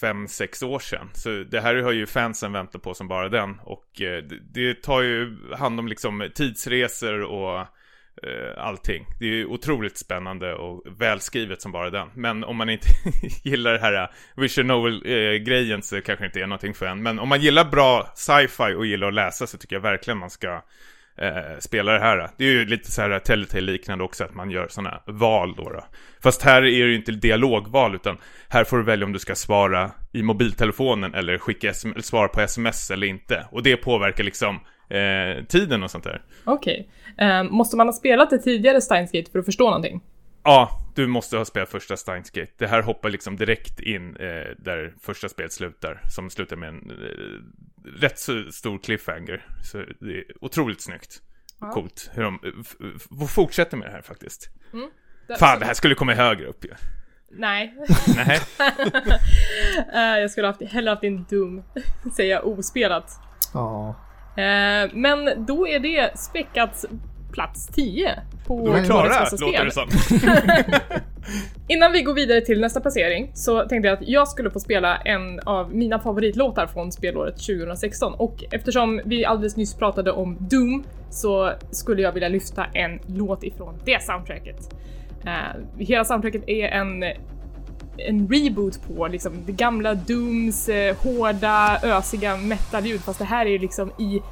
fem, 0.00 0.28
sex 0.28 0.62
år 0.62 0.78
sedan. 0.78 1.10
Så 1.14 1.28
det 1.50 1.60
här 1.60 1.76
har 1.76 1.92
ju 1.92 2.06
fansen 2.06 2.52
väntat 2.52 2.82
på 2.82 2.94
som 2.94 3.08
bara 3.08 3.28
den. 3.28 3.60
Och 3.64 4.00
eh, 4.00 4.22
det, 4.22 4.38
det 4.54 4.82
tar 4.82 5.02
ju 5.02 5.36
hand 5.58 5.80
om 5.80 5.88
liksom 5.88 6.30
tidsresor 6.34 7.22
och 7.22 7.66
eh, 8.22 8.64
allting. 8.64 9.06
Det 9.18 9.24
är 9.24 9.32
ju 9.32 9.46
otroligt 9.46 9.98
spännande 9.98 10.54
och 10.54 10.82
välskrivet 10.98 11.62
som 11.62 11.72
bara 11.72 11.90
den. 11.90 12.08
Men 12.14 12.44
om 12.44 12.56
man 12.56 12.70
inte 12.70 12.88
gillar 13.44 13.72
det 13.72 13.78
här 13.78 14.02
eh, 14.02 14.08
Vision 14.36 14.66
Novel-grejen 14.66 15.78
eh, 15.78 15.82
så 15.82 16.00
kanske 16.00 16.24
det 16.24 16.26
inte 16.26 16.40
är 16.40 16.46
någonting 16.46 16.74
för 16.74 16.86
en. 16.86 17.02
Men 17.02 17.18
om 17.18 17.28
man 17.28 17.40
gillar 17.40 17.64
bra 17.64 18.12
sci-fi 18.14 18.74
och 18.74 18.86
gillar 18.86 19.08
att 19.08 19.14
läsa 19.14 19.46
så 19.46 19.58
tycker 19.58 19.76
jag 19.76 19.80
verkligen 19.80 20.18
man 20.18 20.30
ska 20.30 20.62
eh, 21.18 21.58
spela 21.58 21.92
det 21.92 22.00
här. 22.00 22.30
Det 22.36 22.44
är 22.44 22.50
ju 22.50 22.64
lite 22.64 22.90
så 22.90 23.02
här 23.02 23.18
Telltale-liknande 23.18 24.04
också 24.04 24.24
att 24.24 24.34
man 24.34 24.50
gör 24.50 24.68
sådana 24.68 25.00
val 25.06 25.54
då, 25.56 25.70
då. 25.70 25.84
Fast 26.22 26.42
här 26.42 26.56
är 26.56 26.62
det 26.62 26.90
ju 26.90 26.94
inte 26.94 27.12
dialogval 27.12 27.94
utan 27.94 28.18
här 28.48 28.64
får 28.64 28.76
du 28.76 28.84
välja 28.84 29.06
om 29.06 29.12
du 29.12 29.18
ska 29.18 29.34
svara 29.34 29.90
i 30.12 30.22
mobiltelefonen 30.22 31.14
eller 31.14 31.38
skicka 31.38 31.72
SM- 31.72 31.92
eller 31.92 32.02
svara 32.02 32.28
på 32.28 32.40
sms 32.40 32.90
eller 32.90 33.06
inte. 33.06 33.46
Och 33.50 33.62
det 33.62 33.76
påverkar 33.76 34.24
liksom 34.24 34.60
eh, 34.88 35.44
tiden 35.44 35.82
och 35.82 35.90
sånt 35.90 36.04
där. 36.04 36.22
Okej. 36.44 36.88
Eh, 37.18 37.42
måste 37.42 37.76
man 37.76 37.86
ha 37.86 37.92
spelat 37.92 38.30
det 38.30 38.38
tidigare 38.38 38.80
Steins 38.80 39.12
Gate 39.12 39.30
för 39.30 39.38
att 39.38 39.44
förstå 39.44 39.64
någonting? 39.64 40.00
Ja, 40.42 40.70
du 40.94 41.06
måste 41.06 41.36
ha 41.36 41.44
spelat 41.44 41.68
första 41.68 41.96
Steins 41.96 42.30
Gate. 42.30 42.52
Det 42.58 42.66
här 42.66 42.82
hoppar 42.82 43.10
liksom 43.10 43.36
direkt 43.36 43.80
in 43.80 44.16
eh, 44.16 44.26
där 44.58 44.94
första 45.00 45.28
spelet 45.28 45.52
slutar. 45.52 46.00
Som 46.16 46.30
slutar 46.30 46.56
med 46.56 46.68
en 46.68 46.90
eh, 46.90 48.00
rätt 48.00 48.18
så 48.18 48.52
stor 48.52 48.78
cliffhanger. 48.78 49.46
Så 49.64 49.78
det 50.00 50.18
är 50.18 50.24
otroligt 50.40 50.80
snyggt. 50.80 51.22
Ja. 51.60 51.70
Coolt 51.70 52.10
hur 52.14 52.22
de 52.22 52.38
f- 52.60 52.76
f- 52.96 53.30
fortsätter 53.30 53.76
med 53.76 53.88
det 53.88 53.92
här 53.92 54.02
faktiskt. 54.02 54.50
Där- 55.28 55.36
Fan, 55.36 55.58
det 55.60 55.66
här 55.66 55.74
skulle 55.74 55.94
komma 55.94 56.14
högre 56.14 56.46
upp 56.46 56.64
ju. 56.64 56.70
Nej. 57.30 57.74
Nej. 58.16 58.40
Eh, 59.94 60.00
jag 60.20 60.30
skulle 60.30 60.46
haft, 60.46 60.62
hellre 60.62 60.90
haft 60.90 61.04
en 61.04 61.24
dum, 61.24 61.62
säga 62.16 62.42
ospelat. 62.42 63.10
Ja. 63.54 63.96
Eh, 64.38 64.90
men 64.92 65.46
då 65.46 65.68
är 65.68 65.78
det 65.78 66.18
späckat 66.18 66.84
plats 67.32 67.66
10 67.66 68.18
på 68.46 68.66
Då 68.66 68.72
är 68.72 68.80
vi 68.80 68.86
klara, 68.86 69.06
årets 69.06 69.30
bästa 69.30 69.46
låter 69.46 69.64
det 69.64 69.70
spel. 69.70 69.88
som. 69.88 70.20
Innan 71.68 71.92
vi 71.92 72.02
går 72.02 72.14
vidare 72.14 72.40
till 72.40 72.60
nästa 72.60 72.80
placering 72.80 73.30
så 73.34 73.64
tänkte 73.68 73.88
jag 73.88 73.98
att 73.98 74.08
jag 74.08 74.28
skulle 74.28 74.50
få 74.50 74.60
spela 74.60 74.96
en 74.96 75.40
av 75.40 75.74
mina 75.74 75.98
favoritlåtar 75.98 76.66
från 76.66 76.92
spelåret 76.92 77.36
2016 77.36 78.14
och 78.14 78.44
eftersom 78.50 79.00
vi 79.04 79.24
alldeles 79.24 79.56
nyss 79.56 79.74
pratade 79.74 80.12
om 80.12 80.36
Doom 80.40 80.84
så 81.10 81.52
skulle 81.70 82.02
jag 82.02 82.12
vilja 82.12 82.28
lyfta 82.28 82.64
en 82.64 82.98
låt 83.06 83.44
ifrån 83.44 83.74
det 83.84 84.02
soundtracket. 84.02 84.74
Eh, 85.24 85.84
hela 85.86 86.04
soundtracket 86.04 86.42
är 86.46 86.68
en 86.68 87.04
en 87.98 88.28
reboot 88.28 88.80
på 88.88 89.06
liksom 89.08 89.32
det 89.46 89.52
gamla 89.52 89.94
Dooms 89.94 90.68
eh, 90.68 90.96
hårda, 90.96 91.78
ösiga 91.82 92.36
metalljud 92.36 93.00
fast 93.00 93.18
det 93.18 93.24
här 93.24 93.46
är 93.46 93.58
liksom 93.58 93.90
i 93.98 94.22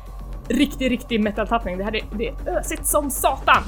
riktig, 0.49 0.91
riktig 0.91 1.21
metal-tappning. 1.21 1.79
Det 1.79 1.85
här 1.85 1.97
är, 1.97 2.03
det 2.13 2.29
är 2.29 2.59
ösigt 2.59 2.87
som 2.87 3.11
satan! 3.11 3.63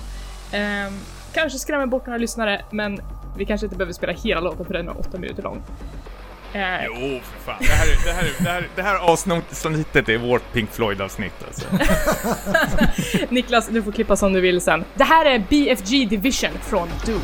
Ehm, 0.52 0.92
kanske 1.32 1.58
skrämmer 1.58 1.86
bort 1.86 2.06
några 2.06 2.18
lyssnare, 2.18 2.62
men 2.70 3.00
vi 3.36 3.44
kanske 3.44 3.66
inte 3.66 3.76
behöver 3.76 3.92
spela 3.92 4.12
hela 4.12 4.40
låten 4.40 4.66
för 4.66 4.74
den 4.74 4.88
är 4.88 4.98
åtta 5.00 5.18
minuter 5.18 5.42
lång. 5.42 5.62
Eh, 6.52 6.84
Jo, 6.86 7.20
för 7.22 7.40
fan. 7.52 7.56
Det 7.60 7.66
här, 7.72 7.86
är- 7.86 8.04
det 8.06 8.12
här, 8.12 8.22
är- 8.22 8.44
det 8.44 8.50
här, 8.50 8.68
det 8.76 8.82
här 8.82 8.98
avsnittet 8.98 10.08
är 10.08 10.18
vårt 10.18 10.52
Pink 10.52 10.70
Floyd-avsnitt 10.70 11.32
alltså. 11.46 11.66
Niklas, 13.28 13.68
du 13.68 13.82
får 13.82 13.92
klippa 13.92 14.16
som 14.16 14.32
du 14.32 14.40
vill 14.40 14.60
sen. 14.60 14.84
Det 14.94 15.04
här 15.04 15.26
är 15.26 15.38
BFG 15.48 16.04
Division 16.08 16.50
från 16.62 16.88
Doom. 17.06 17.20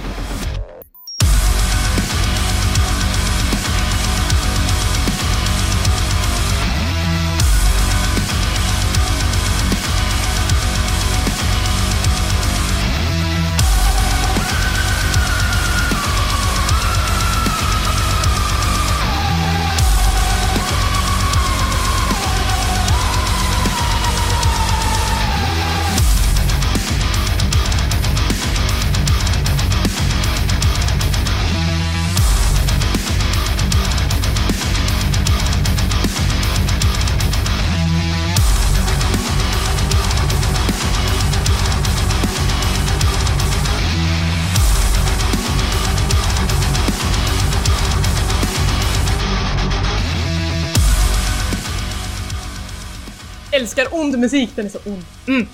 Musik, 54.24 54.50
den 54.56 54.66
är 54.66 54.70
så 54.70 54.78
ond. 54.86 55.04
Mm. 55.26 55.46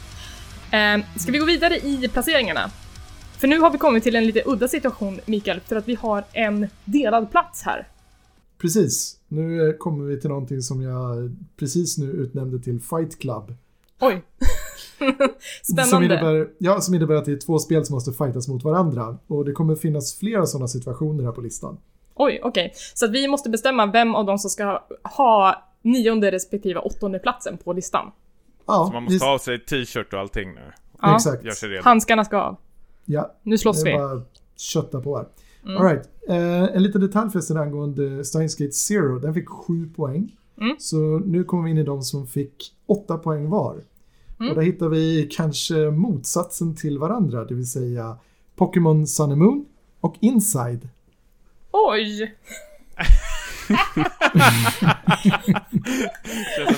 Eh, 1.03 1.07
ska 1.17 1.33
vi 1.33 1.39
gå 1.39 1.45
vidare 1.45 1.77
i 1.77 2.09
placeringarna? 2.13 2.71
För 3.39 3.49
nu 3.49 3.59
har 3.59 3.71
vi 3.71 3.79
kommit 3.79 4.03
till 4.03 4.17
en 4.17 4.27
lite 4.27 4.43
udda 4.47 4.69
situation, 4.69 5.21
Mikael, 5.27 5.61
för 5.61 5.77
att 5.77 5.89
vi 5.89 5.95
har 5.95 6.25
en 6.33 6.67
delad 6.85 7.31
plats 7.31 7.63
här. 7.63 7.89
Precis. 8.59 9.17
Nu 9.29 9.69
eh, 9.69 9.77
kommer 9.77 10.05
vi 10.05 10.21
till 10.21 10.31
någonting 10.31 10.63
som 10.63 10.83
jag 10.83 11.37
precis 11.57 11.99
nu 11.99 12.11
utnämnde 12.11 12.59
till 12.59 12.81
Fight 12.81 13.19
Club. 13.19 13.55
Oj. 14.01 14.23
Som 15.63 15.77
Spännande. 15.77 16.07
innebär, 16.07 16.49
ja, 16.59 16.81
som 16.81 16.95
innebär 16.95 17.15
att 17.15 17.25
det 17.25 17.33
är 17.33 17.37
två 17.37 17.59
spel 17.59 17.85
som 17.85 17.95
måste 17.95 18.13
fightas 18.13 18.49
mot 18.49 18.65
varandra. 18.65 19.19
Och 19.27 19.45
det 19.45 19.53
kommer 19.53 19.75
finnas 19.75 20.19
flera 20.19 20.47
sådana 20.47 20.69
situationer 20.69 21.25
här 21.25 21.33
på 21.33 21.41
listan. 21.41 21.79
Oj, 22.15 22.41
okej. 22.43 22.73
Så 22.95 23.05
att 23.05 23.13
vi 23.13 23.29
måste 23.29 23.51
bestämma 23.51 23.87
vem 23.87 24.15
av 24.15 24.27
dem 24.27 24.39
som 24.39 24.51
ska 24.51 24.65
ha, 24.65 24.87
ha 25.03 25.65
nionde 25.83 26.31
respektive 26.33 26.81
åttonde 26.81 27.19
platsen 27.19 27.59
på 27.65 27.73
listan. 27.73 28.11
Ja, 28.67 28.85
Så 28.87 28.93
man 28.93 29.03
måste 29.03 29.13
visst. 29.15 29.25
ha 29.25 29.35
av 29.35 29.39
sig 29.39 29.65
t-shirt 29.65 30.13
och 30.13 30.21
allting 30.21 30.55
nu. 30.55 30.73
Ja. 31.03 31.15
Exakt. 31.17 31.45
Gör 31.45 31.53
sig 31.53 31.69
redo. 31.69 31.83
Handskarna 31.85 32.25
ska 32.25 32.39
av. 32.41 32.57
Ja, 33.05 33.35
Nu 33.43 33.59
slåss 33.59 33.83
det 33.83 33.91
vi. 33.91 33.97
är 33.97 33.99
bara 33.99 34.23
kötta 34.57 35.01
på 35.01 35.17
här. 35.17 35.27
Mm. 35.65 35.77
All 35.77 35.85
right. 35.85 36.09
eh, 36.29 36.77
en 36.77 36.83
liten 36.83 37.01
detalj 37.01 37.31
förresten 37.31 37.57
angående 37.57 38.25
Steins 38.25 38.55
Gate 38.57 38.73
Zero. 38.73 39.19
Den 39.19 39.35
fick 39.35 39.49
7 39.49 39.89
poäng. 39.97 40.37
Mm. 40.61 40.77
Så 40.79 40.97
nu 41.27 41.45
kommer 41.45 41.65
vi 41.65 41.71
in 41.71 41.79
i 41.79 41.83
de 41.83 42.03
som 42.03 42.27
fick 42.27 42.73
8 42.87 43.19
poäng 43.19 43.49
var. 43.51 43.77
Mm. 44.41 44.51
Och 44.51 44.57
där 44.57 44.63
hittar 44.63 44.89
vi 44.89 45.29
kanske 45.33 45.75
motsatsen 45.91 46.77
till 46.77 46.99
varandra, 46.99 47.45
det 47.45 47.55
vill 47.55 47.71
säga 47.71 48.17
Pokémon 48.57 49.07
Sun 49.07 49.33
and 49.33 49.41
Moon 49.41 49.67
och 50.01 50.17
Inside. 50.21 50.89
Oj! 51.73 52.35
Som 56.57 56.75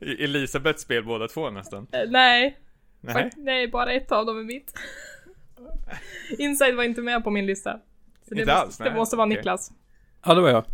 Elisabeths 0.00 0.82
spel 0.82 1.04
båda 1.04 1.28
två 1.28 1.50
nästan. 1.50 1.86
Eh, 1.92 2.00
nej. 2.08 2.58
Nej. 3.00 3.30
Nej, 3.36 3.68
bara 3.68 3.92
ett 3.92 4.12
av 4.12 4.26
dem 4.26 4.38
är 4.38 4.44
mitt. 4.44 4.72
Inside 6.38 6.74
var 6.74 6.84
inte 6.84 7.00
med 7.02 7.24
på 7.24 7.30
min 7.30 7.46
lista. 7.46 7.78
Så 8.28 8.34
det 8.34 8.40
Inte 8.40 8.52
måste, 8.52 8.62
alls? 8.66 8.78
det 8.78 8.84
Nej, 8.84 8.94
måste 8.94 9.16
vara 9.16 9.26
okej. 9.26 9.36
Niklas. 9.36 9.72
Ja, 10.24 10.34
det 10.34 10.40
var 10.40 10.48
jag. 10.48 10.64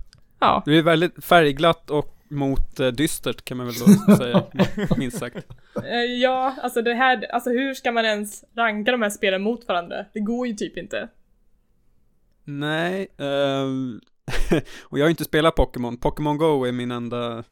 Ja. 0.41 0.63
Det 0.67 0.73
är 0.79 0.83
väldigt 0.83 1.25
färgglatt 1.25 1.91
och 1.91 2.19
mot 2.29 2.81
eh, 2.81 2.89
dystert 2.89 3.45
kan 3.45 3.57
man 3.57 3.67
väl 3.67 3.75
då 4.07 4.15
säga, 4.17 4.43
minst 4.97 5.19
sagt. 5.19 5.37
Eh, 5.85 5.95
ja, 5.99 6.55
alltså 6.63 6.83
det 6.83 6.95
här, 6.95 7.27
alltså 7.33 7.51
hur 7.51 7.75
ska 7.75 7.93
man 7.93 8.05
ens 8.05 8.45
ranka 8.57 8.93
de 8.93 9.03
här 9.03 9.11
spelen 9.11 9.43
mot 9.43 9.69
varandra? 9.69 10.05
Det 10.13 10.21
går 10.21 10.47
ju 10.47 10.55
typ 10.55 10.77
inte. 10.77 11.09
Nej, 12.45 13.09
ehm, 13.19 14.01
och 14.83 14.99
jag 14.99 15.05
har 15.05 15.11
inte 15.11 15.25
spelat 15.25 15.55
Pokémon. 15.55 15.97
Pokémon 15.97 16.39
Go 16.39 16.65
är 16.65 16.73
min 16.73 16.91
enda 16.91 17.45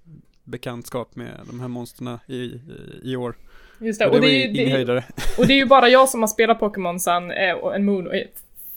bekantskap 0.44 1.16
med 1.16 1.40
de 1.46 1.60
här 1.60 1.68
monsterna 1.68 2.20
i, 2.26 2.34
i, 2.34 2.60
i 3.02 3.16
år. 3.16 3.34
Just 3.78 4.00
det, 4.00 4.06
Och 4.06 4.12
det, 4.12 4.16
och 4.16 4.22
det, 4.22 4.72
är 4.72 4.78
ju 4.78 4.84
det, 4.84 5.04
och 5.38 5.46
det 5.46 5.52
är 5.52 5.56
ju 5.56 5.66
bara 5.66 5.88
jag 5.88 6.08
som 6.08 6.20
har 6.20 6.28
spelat 6.28 6.60
Pokémon 6.60 7.00
Sun 7.00 7.30
eh, 7.30 7.52
och 7.52 7.74
en 7.74 7.84
Moon, 7.84 8.10
eh, 8.10 8.22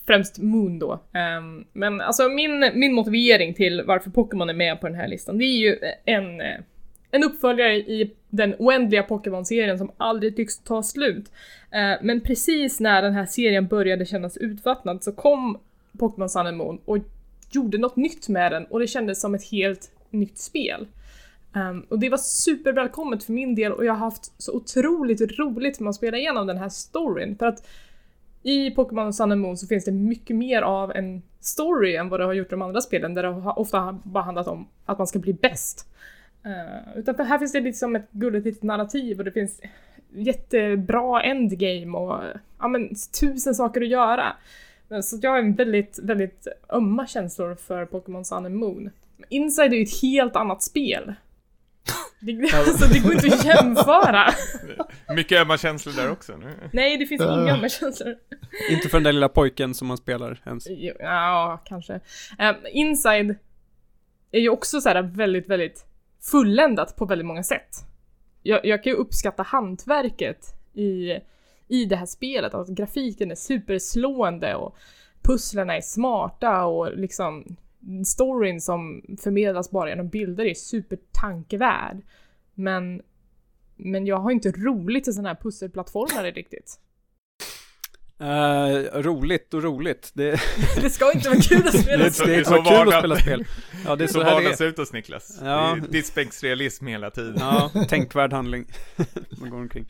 främst 0.08 0.38
Moon 0.38 0.80
då. 0.80 1.00
Ehm, 1.14 1.66
men 1.74 2.02
alltså 2.02 2.30
min, 2.30 2.72
min 2.74 2.94
motivering 2.94 3.54
till 3.54 3.84
varför 3.86 4.10
Pokémon 4.10 4.50
är 4.50 4.54
med 4.54 4.82
på 4.82 4.88
den 4.88 4.96
här 4.96 5.08
listan, 5.08 5.38
det 5.38 5.46
är 5.46 5.58
ju 5.58 5.78
en, 6.06 6.42
eh, 6.42 6.60
en 7.12 7.24
uppföljare 7.24 7.76
i 7.76 8.12
den 8.30 8.56
oändliga 8.60 9.04
Pokémon-serien 9.04 9.78
som 9.78 9.92
aldrig 9.98 10.36
tycks 10.36 10.60
ta 10.60 10.84
slut. 10.84 11.32
Eh, 11.72 11.94
men 12.02 12.22
precis 12.22 12.80
när 12.80 13.02
den 13.02 13.14
här 13.14 13.26
serien 13.26 13.68
började 13.68 14.06
kännas 14.06 14.38
utvattnad 14.38 15.04
så 15.04 15.12
kom 15.12 15.60
Pokémon 16.00 16.30
Sun 16.30 16.48
and 16.48 16.58
Moon 16.58 16.80
och 16.86 16.98
gjorde 17.56 17.78
något 17.78 17.96
nytt 17.96 18.30
med 18.30 18.52
den 18.52 18.66
och 18.66 18.80
det 18.80 18.88
kändes 18.88 19.22
som 19.22 19.36
ett 19.36 19.44
helt 19.44 19.92
nytt 20.10 20.38
spel. 20.38 20.88
Um, 21.56 21.86
och 21.90 22.00
det 22.00 22.10
var 22.10 22.18
supervälkommet 22.18 23.24
för 23.24 23.34
min 23.34 23.56
del 23.56 23.72
och 23.72 23.86
jag 23.86 23.94
har 23.94 24.00
haft 24.00 24.42
så 24.42 24.54
otroligt 24.54 25.40
roligt 25.40 25.80
med 25.80 25.90
att 25.90 25.96
spela 25.96 26.18
igenom 26.18 26.48
den 26.48 26.58
här 26.58 26.70
storyn. 26.70 27.38
För 27.38 27.46
att 27.46 27.68
i 28.44 28.72
Pokémon 28.72 29.14
Sun 29.14 29.32
and 29.32 29.42
Moon 29.42 29.58
så 29.58 29.68
finns 29.68 29.86
det 29.86 29.92
mycket 29.92 30.36
mer 30.36 30.62
av 30.62 30.92
en 30.92 31.22
story 31.40 31.96
än 31.96 32.10
vad 32.10 32.20
det 32.20 32.26
har 32.26 32.34
gjort 32.34 32.48
i 32.48 32.50
de 32.50 32.62
andra 32.62 32.82
spelen 32.82 33.14
där 33.14 33.24
det 33.24 33.30
ofta 33.56 34.00
bara 34.04 34.24
handlat 34.24 34.48
om 34.48 34.68
att 34.86 34.98
man 34.98 35.08
ska 35.08 35.20
bli 35.20 35.34
bäst. 35.34 35.88
Uh, 36.46 36.98
utan 36.98 37.16
för 37.16 37.24
här 37.24 37.40
finns 37.40 37.52
det 37.52 37.60
liksom 37.60 37.96
ett 37.96 38.12
gulligt 38.12 38.46
litet 38.46 38.64
narrativ 38.64 39.20
och 39.20 39.26
det 39.26 39.32
finns 39.32 39.62
jättebra 40.14 41.22
endgame 41.22 41.98
och 41.98 42.24
ja 42.60 42.68
men 42.68 42.90
tusen 43.20 43.56
saker 43.56 43.82
att 43.82 43.88
göra. 43.88 44.34
Så 45.02 45.20
jag 45.22 45.32
har 45.32 45.40
en 45.40 45.56
väldigt, 45.56 46.00
väldigt 46.04 46.48
ömma 46.70 47.08
känslor 47.08 47.56
för 47.56 47.86
Pokémon 47.86 48.26
Sun 48.26 48.46
and 48.46 48.56
Moon. 48.56 48.90
Inside 49.30 49.74
är 49.74 49.78
ju 49.78 49.84
ett 49.84 50.02
helt 50.02 50.36
annat 50.36 50.64
spel. 50.64 51.14
Det, 52.20 52.54
alltså, 52.54 52.88
det 52.94 53.00
går 53.00 53.14
inte 53.14 53.28
att 53.28 53.46
jämföra. 53.46 54.34
Mycket 55.16 55.42
ömma 55.42 55.58
känslor 55.58 55.94
där 55.94 56.12
också 56.12 56.38
nu. 56.38 56.70
Nej, 56.74 56.98
det 56.98 57.06
finns 57.06 57.22
inga 57.22 57.54
ömma 57.54 57.70
känslor. 57.70 58.16
Inte 58.70 58.90
för 58.90 58.98
den 58.98 59.04
där 59.04 59.12
lilla 59.12 59.30
pojken 59.30 59.74
som 59.74 59.88
man 59.88 59.98
spelar 59.98 60.42
ens. 60.46 60.68
Jo, 60.70 60.94
Ja, 61.00 61.62
kanske. 61.66 61.94
Um, 62.40 62.56
Inside 62.72 63.36
är 64.32 64.40
ju 64.40 64.50
också 64.50 64.82
så 64.82 64.90
här 64.90 65.02
väldigt, 65.02 65.50
väldigt 65.50 65.86
fulländat 66.32 66.96
på 66.96 67.06
väldigt 67.06 67.28
många 67.28 67.44
sätt. 67.44 67.76
Jag, 68.42 68.66
jag 68.66 68.84
kan 68.84 68.92
ju 68.92 68.98
uppskatta 68.98 69.44
hantverket 69.44 70.46
i, 70.74 71.12
i 71.74 71.86
det 71.86 71.96
här 71.96 72.06
spelet, 72.06 72.54
att 72.54 72.68
grafiken 72.68 73.32
är 73.32 73.36
superslående 73.36 74.56
och 74.56 74.76
pusslerna 75.22 75.78
är 75.78 75.82
smarta 75.82 76.66
och 76.66 76.98
liksom 76.98 77.56
storyn 78.06 78.62
som 78.62 79.02
förmedlas 79.24 79.72
bara 79.72 79.90
genom 79.90 80.10
bilder 80.10 80.46
är 80.46 80.54
supertankevärd. 80.54 82.02
Men, 82.54 83.02
men 83.76 84.06
jag 84.06 84.18
har 84.18 84.32
inte 84.32 84.52
roligt 84.52 85.08
i 85.08 85.14
sådana 85.14 85.30
här 85.30 85.36
pusselplattformar 85.42 86.24
riktigt. 86.32 86.80
Eh, 88.20 89.02
roligt 89.02 89.54
och 89.54 89.64
roligt. 89.64 90.12
Det, 90.14 90.40
Det 90.82 90.90
ska 90.90 91.12
inte 91.12 91.30
vara 91.30 91.40
kul 91.42 91.68
att 91.68 91.80
spela 91.82 91.98
Det 91.98 92.06
är 92.06 92.10
spel. 92.10 92.14
så- 92.14 92.26
det 92.26 92.36
är 92.36 92.44
så 92.44 92.50
så 92.50 92.64
kul 92.64 92.94
att 92.94 93.00
spela 93.00 93.16
spel. 93.16 93.46
Ja, 93.86 93.96
det 93.96 94.04
är 94.04 94.08
Så 94.08 94.14
så 94.14 94.22
här 94.24 94.42
det 94.42 94.62
är. 94.62 94.68
ut 94.68 94.78
hos 94.78 94.94
Niklas. 94.94 95.40
Ja. 95.44 95.78
Det 95.82 95.88
är 95.88 95.92
dispexrealism 95.92 96.88
hela 96.88 97.12
tiden. 97.12 97.36
Ja, 97.40 97.72
tänkvärd 97.90 98.34
handling. 98.34 98.66
Man 99.40 99.50
går 99.50 99.58
omkring. 99.58 99.90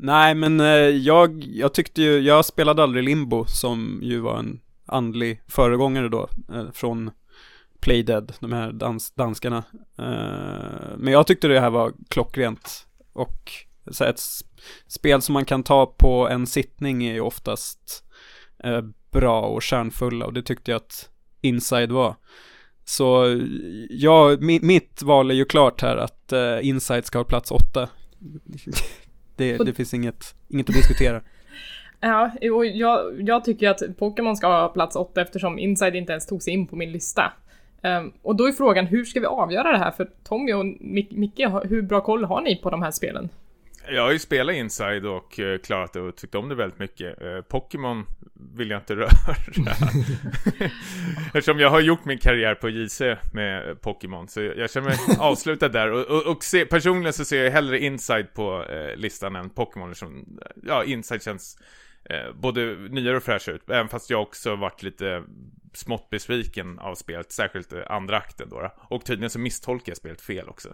Nej, 0.00 0.34
men 0.34 0.60
eh, 0.60 0.66
jag, 0.88 1.44
jag 1.44 1.74
tyckte 1.74 2.02
ju, 2.02 2.18
jag 2.18 2.44
spelade 2.44 2.82
aldrig 2.82 3.04
Limbo 3.04 3.44
som 3.46 4.00
ju 4.02 4.20
var 4.20 4.38
en 4.38 4.60
andlig 4.86 5.42
föregångare 5.48 6.08
då 6.08 6.28
eh, 6.52 6.70
från 6.72 7.10
Playdead, 7.80 8.32
de 8.40 8.52
här 8.52 8.72
dans, 8.72 9.10
danskarna. 9.14 9.64
Eh, 9.98 10.96
men 10.96 11.12
jag 11.12 11.26
tyckte 11.26 11.48
det 11.48 11.60
här 11.60 11.70
var 11.70 11.92
klockrent 12.08 12.86
och 13.12 13.52
så 13.90 14.04
här, 14.04 14.10
ett 14.10 14.20
spel 14.86 15.22
som 15.22 15.32
man 15.32 15.44
kan 15.44 15.62
ta 15.62 15.86
på 15.86 16.28
en 16.28 16.46
sittning 16.46 17.04
är 17.04 17.12
ju 17.12 17.20
oftast 17.20 18.04
bra 19.10 19.40
och 19.40 19.62
kärnfulla 19.62 20.26
och 20.26 20.32
det 20.32 20.42
tyckte 20.42 20.70
jag 20.70 20.76
att 20.76 21.08
Inside 21.40 21.92
var. 21.92 22.16
Så 22.84 23.40
ja, 23.90 24.36
mitt 24.40 25.02
val 25.02 25.30
är 25.30 25.34
ju 25.34 25.44
klart 25.44 25.82
här 25.82 25.96
att 25.96 26.32
Inside 26.62 27.04
ska 27.04 27.18
ha 27.18 27.24
plats 27.24 27.50
åtta. 27.50 27.88
Det, 29.38 29.56
det 29.64 29.72
finns 29.74 29.94
inget, 29.94 30.34
inget 30.48 30.68
att 30.68 30.74
diskutera. 30.74 31.20
Ja, 32.00 32.30
och 32.52 32.66
jag, 32.66 33.20
jag 33.20 33.44
tycker 33.44 33.68
att 33.70 33.82
Pokémon 33.98 34.36
ska 34.36 34.46
ha 34.46 34.68
plats 34.68 34.96
8 34.96 35.20
eftersom 35.22 35.58
Inside 35.58 35.96
inte 35.96 36.12
ens 36.12 36.26
tog 36.26 36.42
sig 36.42 36.52
in 36.52 36.66
på 36.66 36.76
min 36.76 36.92
lista. 36.92 37.32
Ehm, 37.82 38.12
och 38.22 38.36
då 38.36 38.46
är 38.48 38.52
frågan, 38.52 38.86
hur 38.86 39.04
ska 39.04 39.20
vi 39.20 39.26
avgöra 39.26 39.72
det 39.72 39.78
här? 39.78 39.90
För 39.90 40.08
Tommy 40.24 40.52
och 40.52 40.64
Mic- 40.64 41.16
Micke, 41.18 41.40
hur 41.64 41.82
bra 41.82 42.00
koll 42.00 42.24
har 42.24 42.40
ni 42.40 42.56
på 42.56 42.70
de 42.70 42.82
här 42.82 42.90
spelen? 42.90 43.28
Jag 43.90 44.02
har 44.02 44.12
ju 44.12 44.18
spelat 44.18 44.54
Inside 44.54 45.06
och 45.06 45.40
eh, 45.40 45.58
klarat 45.58 45.92
det 45.92 46.00
och 46.00 46.16
tyckt 46.16 46.34
om 46.34 46.48
det 46.48 46.54
väldigt 46.54 46.78
mycket. 46.78 47.22
Eh, 47.22 47.40
Pokémon 47.40 48.06
vill 48.56 48.70
jag 48.70 48.80
inte 48.80 48.94
röra. 48.96 49.08
Eftersom 51.34 51.60
jag 51.60 51.70
har 51.70 51.80
gjort 51.80 52.04
min 52.04 52.18
karriär 52.18 52.54
på 52.54 52.68
JC 52.68 53.02
med 53.32 53.80
Pokémon. 53.80 54.28
Så 54.28 54.40
jag 54.40 54.70
känner 54.70 54.88
mig 54.88 54.98
avslutad 55.18 55.68
där. 55.68 55.92
Och, 55.92 56.06
och, 56.06 56.26
och 56.26 56.44
se, 56.44 56.64
personligen 56.64 57.12
så 57.12 57.24
ser 57.24 57.44
jag 57.44 57.50
hellre 57.50 57.78
Inside 57.78 58.34
på 58.34 58.64
eh, 58.64 58.96
listan 58.96 59.36
än 59.36 59.50
Pokémon. 59.50 59.90
Eftersom, 59.90 60.40
ja, 60.62 60.84
Inside 60.84 61.22
känns 61.22 61.58
eh, 62.04 62.32
både 62.34 62.76
nyare 62.90 63.16
och 63.16 63.22
fräschare 63.22 63.54
ut. 63.54 63.70
Även 63.70 63.88
fast 63.88 64.10
jag 64.10 64.22
också 64.22 64.56
varit 64.56 64.82
lite 64.82 65.22
smått 65.72 66.10
besviken 66.10 66.78
av 66.78 66.94
spelet. 66.94 67.32
Särskilt 67.32 67.72
eh, 67.72 67.82
andra 67.90 68.16
akten 68.16 68.48
då. 68.48 68.72
Och 68.78 69.04
tydligen 69.04 69.30
så 69.30 69.38
misstolkar 69.38 69.90
jag 69.90 69.96
spelet 69.96 70.20
fel 70.20 70.48
också. 70.48 70.68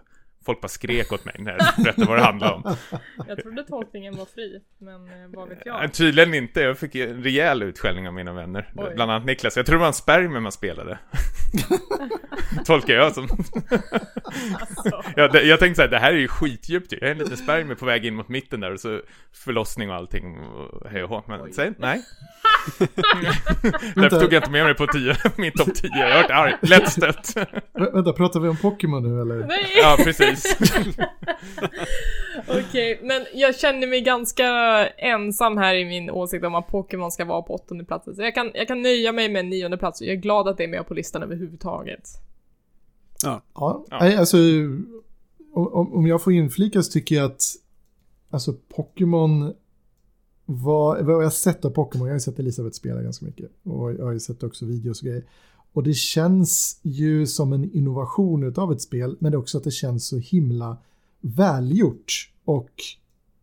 Folk 0.45 0.61
bara 0.61 0.67
skrek 0.67 1.11
åt 1.13 1.25
mig 1.25 1.35
när 1.39 1.51
jag 1.51 1.83
berättade 1.83 2.07
vad 2.07 2.17
det 2.17 2.23
handlade 2.23 2.53
om. 2.53 2.75
Jag 3.27 3.43
trodde 3.43 3.63
tolkningen 3.63 4.15
var 4.17 4.25
fri, 4.25 4.61
men 4.77 4.95
eh, 4.95 5.29
vad 5.35 5.49
vet 5.49 5.57
Ja, 5.65 5.81
jag? 5.81 5.93
tydligen 5.93 6.33
inte, 6.33 6.61
jag 6.61 6.77
fick 6.77 6.95
en 6.95 7.23
rejäl 7.23 7.63
utskällning 7.63 8.07
av 8.07 8.13
mina 8.13 8.33
vänner. 8.33 8.71
Oj. 8.75 8.91
Bland 8.95 9.11
annat 9.11 9.25
Niklas, 9.25 9.57
jag 9.57 9.65
tror 9.65 9.75
det 9.75 9.79
var 9.79 9.87
en 9.87 9.93
spermier 9.93 10.39
man 10.39 10.51
spelade. 10.51 10.99
Tolkar 12.65 12.93
jag 12.93 13.13
som. 13.13 13.23
Alltså. 14.59 15.03
ja, 15.15 15.27
det, 15.27 15.41
jag 15.41 15.59
tänkte 15.59 15.75
såhär, 15.75 15.89
det 15.89 15.99
här 15.99 16.13
är 16.13 16.17
ju 16.17 16.27
skitdjupt 16.27 16.93
ju. 16.93 16.97
Jag 17.01 17.07
är 17.07 17.11
en 17.11 17.17
liten 17.17 17.37
spermier 17.37 17.75
på 17.75 17.85
väg 17.85 18.05
in 18.05 18.15
mot 18.15 18.29
mitten 18.29 18.59
där 18.59 18.71
och 18.73 18.79
så 18.79 19.01
förlossning 19.33 19.89
och 19.89 19.95
allting 19.95 20.39
och 20.39 20.89
hej 20.89 21.03
och 21.03 21.09
hå. 21.09 21.23
Men 21.27 21.53
sen, 21.53 21.75
nej. 21.77 22.01
Därför 23.95 24.19
tog 24.19 24.33
jag 24.33 24.39
inte 24.39 24.51
med 24.51 24.63
mig 24.65 24.75
på 24.75 24.87
10, 24.87 25.15
min 25.37 25.51
topp 25.51 25.75
10. 25.75 25.89
Jag 25.93 26.07
har 26.09 26.15
varit 26.23 26.31
arg, 26.31 26.53
lätt 26.61 26.91
stött. 26.91 27.35
Vä- 27.73 27.93
vänta, 27.93 28.13
pratar 28.13 28.39
vi 28.39 28.47
om 28.49 28.57
Pokémon 28.57 29.03
nu 29.03 29.21
eller? 29.21 29.47
Nej! 29.47 29.65
ja, 29.81 29.97
precis. 30.03 30.57
Okej, 32.47 32.99
men 33.03 33.25
jag 33.33 33.55
känner 33.59 33.87
mig 33.87 34.01
ganska 34.01 34.47
ensam 34.87 35.57
här 35.57 35.75
i 35.75 35.85
min 35.85 36.09
åsikt 36.09 36.45
om 36.45 36.55
att 36.55 36.67
Pokémon 36.67 37.11
ska 37.11 37.25
vara 37.25 37.41
på 37.41 37.53
åttonde 37.53 37.85
platsen. 37.85 38.15
Så 38.15 38.21
jag 38.21 38.35
kan, 38.35 38.51
jag 38.53 38.67
kan 38.67 38.81
nöja 38.81 39.11
mig 39.11 39.29
med 39.29 39.39
en 39.39 39.49
nionde 39.49 39.77
plats 39.77 40.01
och 40.01 40.07
jag 40.07 40.13
är 40.13 40.19
glad 40.21 40.47
att 40.47 40.57
det 40.57 40.63
är 40.63 40.67
med 40.67 40.87
på 40.87 40.93
listan 40.93 41.23
överhuvudtaget. 41.23 42.09
Ja, 43.23 43.41
Ja. 43.55 43.85
Nej, 43.91 44.15
alltså 44.15 44.37
om, 45.53 45.93
om 45.93 46.07
jag 46.07 46.23
får 46.23 46.33
inflika 46.33 46.81
så 46.83 46.91
tycker 46.91 47.15
jag 47.15 47.25
att 47.25 47.41
alltså 48.31 48.53
Pokémon 48.75 49.53
vad, 50.45 51.05
vad 51.05 51.15
jag 51.15 51.23
har 51.23 51.29
sett 51.29 51.65
av 51.65 51.69
Pokémon, 51.69 52.07
jag 52.07 52.13
har 52.13 52.15
ju 52.15 52.19
sett 52.19 52.39
Elisabeth 52.39 52.75
spela 52.75 53.01
ganska 53.01 53.25
mycket 53.25 53.51
och 53.63 53.93
jag 53.93 54.05
har 54.05 54.11
ju 54.11 54.19
sett 54.19 54.43
också 54.43 54.65
videos 54.65 55.01
och 55.01 55.05
grejer. 55.07 55.25
Och 55.73 55.83
det 55.83 55.93
känns 55.93 56.79
ju 56.81 57.27
som 57.27 57.53
en 57.53 57.75
innovation 57.75 58.53
av 58.57 58.71
ett 58.71 58.81
spel, 58.81 59.17
men 59.19 59.31
det 59.31 59.35
är 59.35 59.39
också 59.39 59.57
att 59.57 59.63
det 59.63 59.71
känns 59.71 60.07
så 60.07 60.17
himla 60.17 60.77
välgjort 61.21 62.31
och 62.45 62.71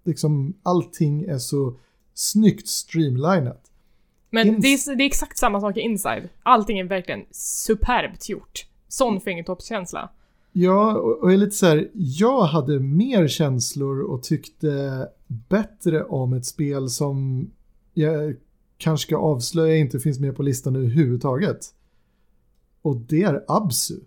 liksom 0.05 0.55
allting 0.63 1.25
är 1.25 1.39
så 1.39 1.77
snyggt 2.15 2.69
streamlinat. 2.69 3.71
Men 4.31 4.49
Ins- 4.49 4.61
det, 4.61 4.69
är, 4.69 4.97
det 4.97 5.05
är 5.05 5.07
exakt 5.07 5.39
samma 5.39 5.61
sak 5.61 5.77
i 5.77 5.81
Inside. 5.81 6.29
Allting 6.43 6.79
är 6.79 6.85
verkligen 6.85 7.25
superbt 7.31 8.29
gjort. 8.29 8.67
Sån 8.89 9.21
fingertoppskänsla. 9.21 10.11
Ja, 10.53 10.95
och 10.99 11.33
är 11.33 11.37
lite 11.37 11.57
så 11.57 11.67
här, 11.67 11.91
jag 11.93 12.43
hade 12.43 12.81
mer 12.81 13.29
känslor 13.29 14.01
och 14.01 14.23
tyckte 14.23 15.09
bättre 15.27 16.05
om 16.05 16.33
ett 16.33 16.47
spel 16.47 16.91
som 16.91 17.51
jag 17.95 18.37
kanske 18.77 19.07
ska 19.07 19.17
avslöja 19.17 19.77
inte 19.77 20.01
finns 20.01 20.21
med 20.21 20.37
på 20.37 20.43
listan 20.43 20.77
överhuvudtaget. 20.77 21.75
Och 22.83 22.97
det 22.97 23.23
är 23.23 23.45
Absu. 23.49 24.01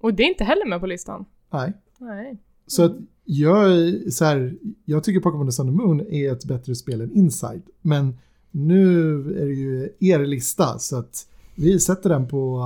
Och 0.00 0.14
det 0.14 0.22
är 0.22 0.28
inte 0.28 0.44
heller 0.44 0.68
med 0.68 0.80
på 0.80 0.86
listan. 0.86 1.24
Nej. 1.50 1.72
Nej. 1.98 2.38
Så 2.66 2.84
att 2.84 2.96
jag, 3.24 3.92
så 4.12 4.24
här, 4.24 4.58
jag 4.84 5.04
tycker 5.04 5.20
Pokémon 5.20 5.52
Sun 5.52 5.68
and 5.68 5.76
Moon 5.76 6.00
är 6.00 6.32
ett 6.32 6.44
bättre 6.44 6.74
spel 6.74 7.00
än 7.00 7.12
Inside. 7.12 7.62
Men 7.82 8.18
nu 8.50 9.14
är 9.42 9.46
det 9.46 9.54
ju 9.54 9.88
er 10.00 10.26
lista 10.26 10.78
så 10.78 10.96
att 10.96 11.28
vi 11.54 11.80
sätter 11.80 12.10
den 12.10 12.28
på 12.28 12.60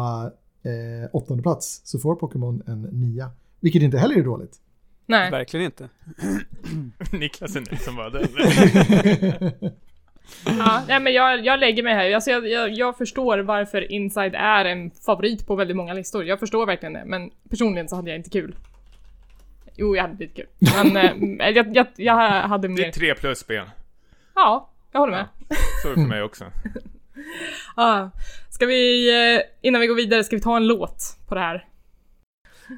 eh, 0.63 1.11
åttonde 1.13 1.43
plats 1.43 1.81
så 1.85 1.99
får 1.99 2.15
Pokémon 2.15 2.63
en 2.67 2.83
nia. 2.83 3.31
Vilket 3.61 3.83
inte 3.83 3.99
heller 3.99 4.17
är 4.17 4.25
dåligt. 4.25 4.57
Nej. 5.07 5.31
Verkligen 5.31 5.67
inte. 5.67 5.89
Niklas 7.13 7.57
är 7.57 7.61
nöjd 7.61 7.81
som 7.81 7.97
var 7.97 8.11
den. 8.11 9.73
Ja, 10.47 10.83
nej 10.89 11.01
men 11.01 11.13
jag, 11.13 11.45
jag 11.45 11.61
lägger 11.61 11.83
mig 11.83 11.95
här. 11.95 12.15
Alltså 12.15 12.31
jag, 12.31 12.49
jag, 12.49 12.71
jag 12.73 12.99
förstår 12.99 13.39
varför 13.39 13.93
Inside 13.93 14.35
är 14.35 14.65
en 14.65 14.91
favorit 14.91 15.47
på 15.47 15.55
väldigt 15.57 15.77
många 15.77 15.93
listor. 15.95 16.25
Jag 16.25 16.41
förstår 16.41 16.67
verkligen 16.67 16.93
det, 16.93 17.03
men 17.07 17.31
personligen 17.51 17.89
så 17.89 17.97
hade 17.97 18.11
jag 18.11 18.19
inte 18.19 18.31
kul. 18.31 18.55
Jo, 19.77 19.97
jag 19.97 20.03
hade 20.03 20.17
lite 20.17 20.35
kul. 20.35 20.47
Men 20.59 20.97
eh, 21.41 21.49
jag, 21.49 21.77
jag, 21.77 21.87
jag 21.97 22.15
hade 22.43 22.69
Det 22.69 22.75
är 22.75 22.87
mer... 22.87 22.93
tre 22.93 23.15
plus 23.15 23.39
spel. 23.39 23.71
Ja, 24.35 24.71
jag 24.93 25.01
håller 25.01 25.13
med. 25.13 25.27
Så 25.83 25.89
är 25.89 25.95
det 25.95 26.03
för 26.03 26.09
mig 26.09 26.23
också. 26.23 26.45
ah, 27.77 28.11
Ska 28.51 28.67
vi, 28.67 29.11
eh, 29.11 29.43
innan 29.63 29.81
vi 29.81 29.87
går 29.87 29.95
vidare, 29.95 30.25
ska 30.25 30.37
vi 30.37 30.43
ta 30.43 30.57
en 30.57 30.67
låt 30.67 31.17
på 31.29 31.35
det 31.35 31.41
här? 31.41 31.69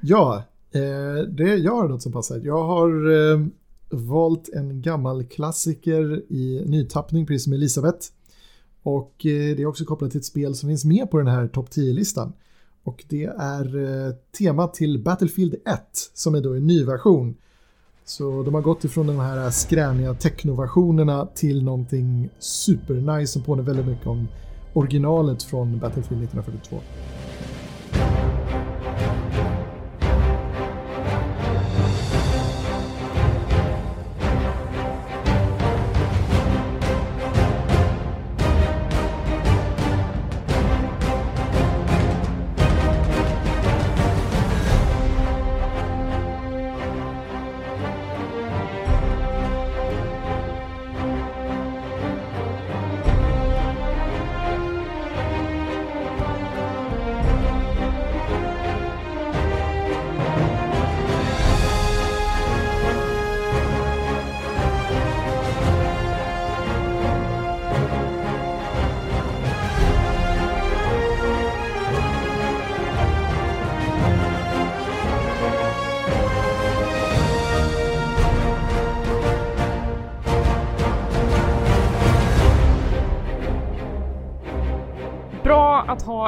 Ja, 0.03 0.45
eh, 0.73 1.29
det, 1.29 1.57
jag 1.57 1.73
har 1.73 1.89
något 1.89 2.03
som 2.03 2.13
passar. 2.13 2.41
Jag 2.45 2.65
har 2.65 3.11
eh, 3.11 3.47
valt 3.91 4.49
en 4.49 4.83
gammal 4.83 5.25
klassiker 5.25 6.33
i 6.33 6.63
nytappning, 6.67 7.27
precis 7.27 7.45
som 7.45 7.53
Elisabeth. 7.53 8.07
Och 8.83 9.27
eh, 9.27 9.57
det 9.57 9.63
är 9.63 9.67
också 9.67 9.85
kopplat 9.85 10.11
till 10.11 10.21
ett 10.21 10.25
spel 10.25 10.55
som 10.55 10.69
finns 10.69 10.85
med 10.85 11.11
på 11.11 11.19
den 11.19 11.27
här 11.27 11.49
topp 11.49 11.69
10-listan. 11.71 12.33
Och 12.83 13.05
det 13.09 13.25
är 13.39 13.77
eh, 13.77 14.15
temat 14.39 14.75
till 14.75 15.03
Battlefield 15.03 15.55
1, 15.55 15.61
som 16.15 16.35
är 16.35 16.41
då 16.41 16.55
en 16.55 16.67
ny 16.67 16.85
version. 16.85 17.37
Så 18.07 18.43
de 18.43 18.55
har 18.55 18.63
gått 18.63 18.85
ifrån 18.85 19.07
de 19.07 19.21
här 19.21 19.51
skräniga 19.51 20.15
technoversionerna 20.15 21.27
till 21.35 21.65
någonting 21.65 22.31
supernice 22.39 23.33
som 23.33 23.43
påminner 23.43 23.67
väldigt 23.67 23.87
mycket 23.87 24.07
om 24.07 24.29
originalet 24.73 25.43
från 25.43 25.79
Battlefield 25.79 26.25
1942. 26.25 26.81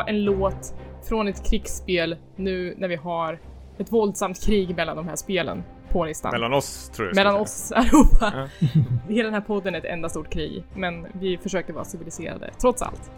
En 0.06 0.24
låt 0.24 0.74
från 1.08 1.28
ett 1.28 1.50
krigsspel 1.50 2.16
nu 2.36 2.74
när 2.78 2.88
vi 2.88 2.96
har 2.96 3.38
ett 3.78 3.92
våldsamt 3.92 4.42
krig 4.44 4.76
mellan 4.76 4.96
de 4.96 5.08
här 5.08 5.16
spelen 5.16 5.62
på 5.90 6.04
listan. 6.04 6.30
Mellan 6.32 6.52
oss, 6.54 6.88
tror 6.94 7.08
jag. 7.08 7.16
Mellan 7.16 7.34
oss 7.40 7.72
allihopa. 7.72 8.48
Hela 9.08 9.24
den 9.24 9.34
här 9.34 9.40
podden 9.40 9.74
är 9.74 9.78
ett 9.78 9.84
enda 9.84 10.08
stort 10.08 10.30
krig, 10.32 10.64
men 10.74 11.06
vi 11.12 11.38
försöker 11.38 11.72
vara 11.72 11.84
civiliserade, 11.84 12.50
trots 12.60 12.82
allt. 12.82 13.10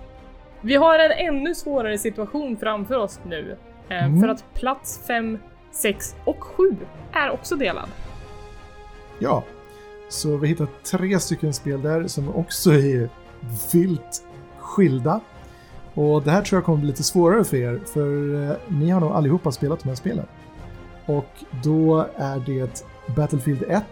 Vi 0.60 0.74
har 0.74 0.98
en 0.98 1.10
ännu 1.34 1.54
svårare 1.54 1.98
situation 1.98 2.56
framför 2.56 2.96
oss 2.98 3.20
nu, 3.26 3.56
eh, 3.88 4.04
Mm. 4.04 4.20
för 4.20 4.28
att 4.28 4.44
plats 4.54 5.00
5, 5.06 5.38
6 5.70 6.16
och 6.24 6.42
7 6.44 6.76
är 7.12 7.30
också 7.30 7.56
delad. 7.56 7.88
Ja, 9.18 9.44
så 10.08 10.36
vi 10.36 10.48
hittar 10.48 10.66
tre 10.84 11.18
stycken 11.20 11.54
spel 11.54 11.82
där 11.82 12.06
som 12.06 12.34
också 12.34 12.70
är 12.72 13.08
vilt 13.72 14.24
skilda. 14.58 15.20
Och 15.98 16.22
det 16.22 16.30
här 16.30 16.42
tror 16.42 16.56
jag 16.56 16.64
kommer 16.64 16.78
bli 16.78 16.86
lite 16.86 17.02
svårare 17.02 17.44
för 17.44 17.56
er, 17.56 17.80
för 17.86 18.42
eh, 18.50 18.56
ni 18.68 18.90
har 18.90 19.00
nog 19.00 19.12
allihopa 19.12 19.52
spelat 19.52 19.82
de 19.82 19.88
här 19.88 19.96
spelen. 19.96 20.26
Och 21.06 21.44
då 21.64 22.06
är 22.16 22.40
det 22.46 22.84
Battlefield 23.16 23.62
1, 23.62 23.84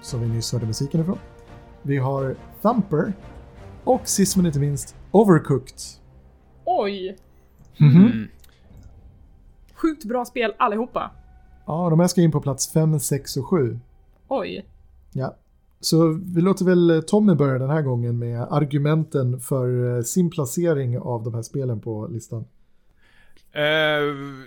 som 0.00 0.20
vi 0.20 0.28
nyss 0.28 0.52
hörde 0.52 0.66
musiken 0.66 1.00
ifrån. 1.00 1.18
Vi 1.82 1.96
har 1.96 2.36
Thumper 2.62 3.12
och 3.84 4.08
sist 4.08 4.36
men 4.36 4.46
inte 4.46 4.58
minst 4.58 4.96
Overcooked. 5.10 5.76
Oj! 6.64 7.16
Mhm. 7.76 7.96
Mm. 7.96 8.28
Sjukt 9.74 10.04
bra 10.04 10.24
spel 10.24 10.54
allihopa. 10.58 11.10
Ja, 11.66 11.90
de 11.90 12.00
här 12.00 12.06
ska 12.06 12.20
in 12.20 12.32
på 12.32 12.40
plats 12.40 12.72
5, 12.72 13.00
6 13.00 13.36
och 13.36 13.46
7. 13.46 13.80
Oj. 14.28 14.66
Ja, 15.12 15.36
så 15.80 16.20
vi 16.34 16.40
låter 16.40 16.64
väl 16.64 16.90
eh, 16.90 17.00
Tommy 17.00 17.34
börja 17.34 17.58
den 17.58 17.70
här 17.70 17.82
gången 17.82 18.18
med 18.18 18.42
argumenten 18.50 19.40
för 19.40 19.96
eh, 19.96 20.02
sin 20.02 20.30
placering 20.30 20.98
av 20.98 21.24
de 21.24 21.34
här 21.34 21.42
spelen 21.42 21.80
på 21.80 22.06
listan. 22.06 22.44
Uh, 23.56 23.62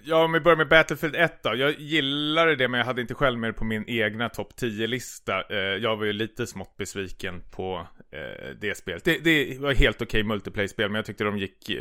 ja, 0.03 0.25
om 0.25 0.31
vi 0.31 0.39
börjar 0.39 0.57
med 0.57 0.67
Battlefield 0.67 1.15
1 1.15 1.43
då. 1.43 1.55
Jag 1.55 1.79
gillade 1.79 2.55
det, 2.55 2.67
men 2.67 2.77
jag 2.77 2.85
hade 2.85 3.01
inte 3.01 3.13
själv 3.13 3.39
med 3.39 3.49
det 3.49 3.53
på 3.53 3.65
min 3.65 3.83
egna 3.87 4.29
topp 4.29 4.53
10-lista. 4.61 5.43
Uh, 5.51 5.57
jag 5.57 5.97
var 5.97 6.05
ju 6.05 6.13
lite 6.13 6.47
smått 6.47 6.77
besviken 6.77 7.41
på 7.51 7.87
uh, 8.13 8.55
det 8.61 8.77
spelet. 8.77 9.03
Det, 9.03 9.23
det 9.23 9.59
var 9.59 9.73
helt 9.73 10.01
okej 10.01 10.23
multiplayer-spel, 10.23 10.89
men 10.89 10.95
jag 10.95 11.05
tyckte 11.05 11.23
de 11.23 11.37
gick... 11.37 11.71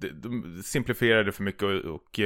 De, 0.00 0.08
de 0.08 0.62
simplifierade 0.64 1.32
för 1.32 1.42
mycket 1.42 1.62
och, 1.62 1.74
och 1.74 2.20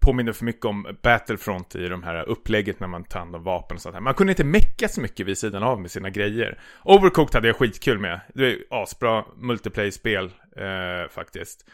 påminner 0.00 0.32
för 0.32 0.44
mycket 0.44 0.64
om 0.64 0.96
Battlefront 1.02 1.74
i 1.74 1.88
de 1.88 2.02
här 2.02 2.28
upplägget 2.28 2.80
när 2.80 2.88
man 2.88 3.04
tar 3.04 3.18
hand 3.18 3.36
om 3.36 3.42
vapen 3.42 3.74
och 3.74 3.80
sånt 3.80 3.94
här. 3.94 4.00
Man 4.00 4.14
kunde 4.14 4.32
inte 4.32 4.44
mecka 4.44 4.88
så 4.88 5.00
mycket 5.00 5.26
vid 5.26 5.38
sidan 5.38 5.62
av 5.62 5.80
med 5.80 5.90
sina 5.90 6.10
grejer. 6.10 6.60
Overcooked 6.84 7.34
hade 7.34 7.48
jag 7.48 7.56
skitkul 7.56 7.98
med. 7.98 8.20
Det 8.34 8.46
är 8.46 8.58
asbra 8.70 9.24
multiplayer-spel 9.36 10.24
eh, 10.56 11.10
faktiskt. 11.10 11.70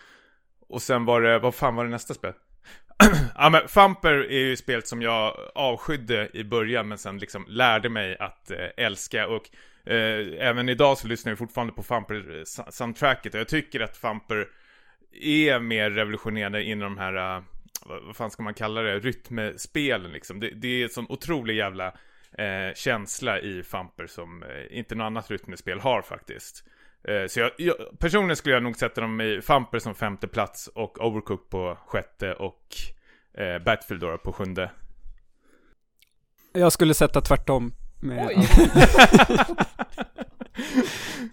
Och 0.69 0.83
sen 0.83 1.05
var 1.05 1.21
det, 1.21 1.39
vad 1.39 1.55
fan 1.55 1.75
var 1.75 1.85
det 1.85 1.91
nästa 1.91 2.15
spel? 2.15 2.33
ja 3.35 3.51
men 3.51 3.69
Fumper 3.69 4.15
är 4.15 4.39
ju 4.39 4.57
spelet 4.57 4.89
som 4.89 5.03
jag 5.03 5.37
avskydde 5.55 6.29
i 6.33 6.45
början 6.45 6.89
men 6.89 6.99
sen 6.99 7.19
liksom 7.19 7.45
lärde 7.49 7.89
mig 7.89 8.17
att 8.19 8.51
eh, 8.51 8.67
älska 8.77 9.29
och 9.29 9.43
eh, 9.93 10.49
även 10.49 10.69
idag 10.69 10.99
så 10.99 11.09
lyssnar 11.09 11.31
jag 11.31 11.39
fortfarande 11.39 11.73
på 11.73 11.83
Fumper-soundtracket 11.83 13.35
eh, 13.35 13.39
och 13.39 13.41
jag 13.41 13.49
tycker 13.49 13.81
att 13.81 13.97
Fumper 13.97 14.47
är 15.21 15.61
mer 15.61 15.91
revolutionerande 15.91 16.63
inom 16.63 16.95
de 16.95 17.01
här, 17.01 17.37
uh, 17.37 17.43
vad, 17.87 18.17
fan 18.17 18.31
ska 18.31 18.43
man 18.43 18.55
kalla 18.55 18.83
det, 18.83 18.99
rytmspelen 18.99 20.13
liksom. 20.13 20.41
Det, 20.41 20.51
det 20.51 20.69
är 20.69 20.83
en 20.83 20.91
sån 20.91 21.07
otrolig 21.09 21.57
jävla 21.57 21.87
eh, 22.39 22.75
känsla 22.75 23.41
i 23.41 23.63
Famper 23.63 24.07
som 24.07 24.43
eh, 24.43 24.79
inte 24.79 24.95
något 24.95 25.05
annat 25.05 25.31
rytmespel 25.31 25.81
har 25.81 26.03
faktiskt. 26.03 26.65
Eh, 27.09 27.27
så 27.29 27.41
jag, 27.41 27.51
jag, 27.57 27.75
personligen 27.99 28.37
skulle 28.37 28.55
jag 28.55 28.63
nog 28.63 28.77
sätta 28.77 29.01
dem 29.01 29.21
i 29.21 29.41
Famper 29.43 29.79
som 29.79 29.95
femte 29.95 30.29
plats 30.29 30.67
och 30.67 31.07
Overcooked 31.07 31.51
på 31.51 31.79
sjätte 31.87 32.33
och 32.35 32.67
eh, 33.35 33.59
Battlefield 33.65 34.03
då 34.03 34.19
på 34.19 34.33
sjunde. 34.33 34.71
Jag 36.53 36.73
skulle 36.73 36.95
sätta 36.95 37.21
tvärtom. 37.21 37.73
Med 38.01 38.27
Oj. 38.27 38.49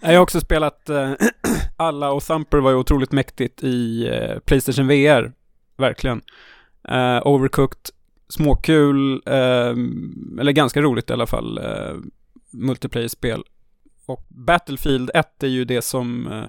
jag 0.00 0.08
har 0.08 0.18
också 0.18 0.40
spelat 0.40 0.88
eh, 0.88 1.12
alla 1.76 2.12
och 2.12 2.22
Thumper 2.22 2.58
var 2.58 2.70
ju 2.70 2.76
otroligt 2.76 3.12
mäktigt 3.12 3.62
i 3.62 4.08
eh, 4.08 4.38
Playstation 4.38 4.88
VR. 4.88 5.32
Verkligen. 5.80 6.22
Eh, 6.88 7.26
overcooked, 7.26 7.90
småkul, 8.28 9.22
eh, 9.26 9.74
eller 10.40 10.52
ganska 10.52 10.82
roligt 10.82 11.10
i 11.10 11.12
alla 11.12 11.26
fall, 11.26 11.58
eh, 11.58 11.94
multiplayer-spel. 12.52 13.42
Och 14.06 14.26
Battlefield 14.28 15.10
1 15.14 15.42
är 15.42 15.48
ju 15.48 15.64
det 15.64 15.82
som 15.82 16.26
eh, 16.26 16.44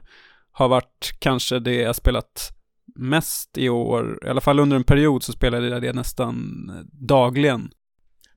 har 0.51 0.67
varit 0.67 1.15
kanske 1.19 1.59
det 1.59 1.75
jag 1.75 1.95
spelat 1.95 2.57
mest 2.95 3.57
i 3.57 3.69
år. 3.69 4.19
I 4.25 4.27
alla 4.27 4.41
fall 4.41 4.59
under 4.59 4.77
en 4.77 4.83
period 4.83 5.23
så 5.23 5.31
spelade 5.31 5.67
jag 5.67 5.81
det 5.81 5.93
nästan 5.93 6.65
eh, 6.69 6.85
dagligen. 6.91 7.71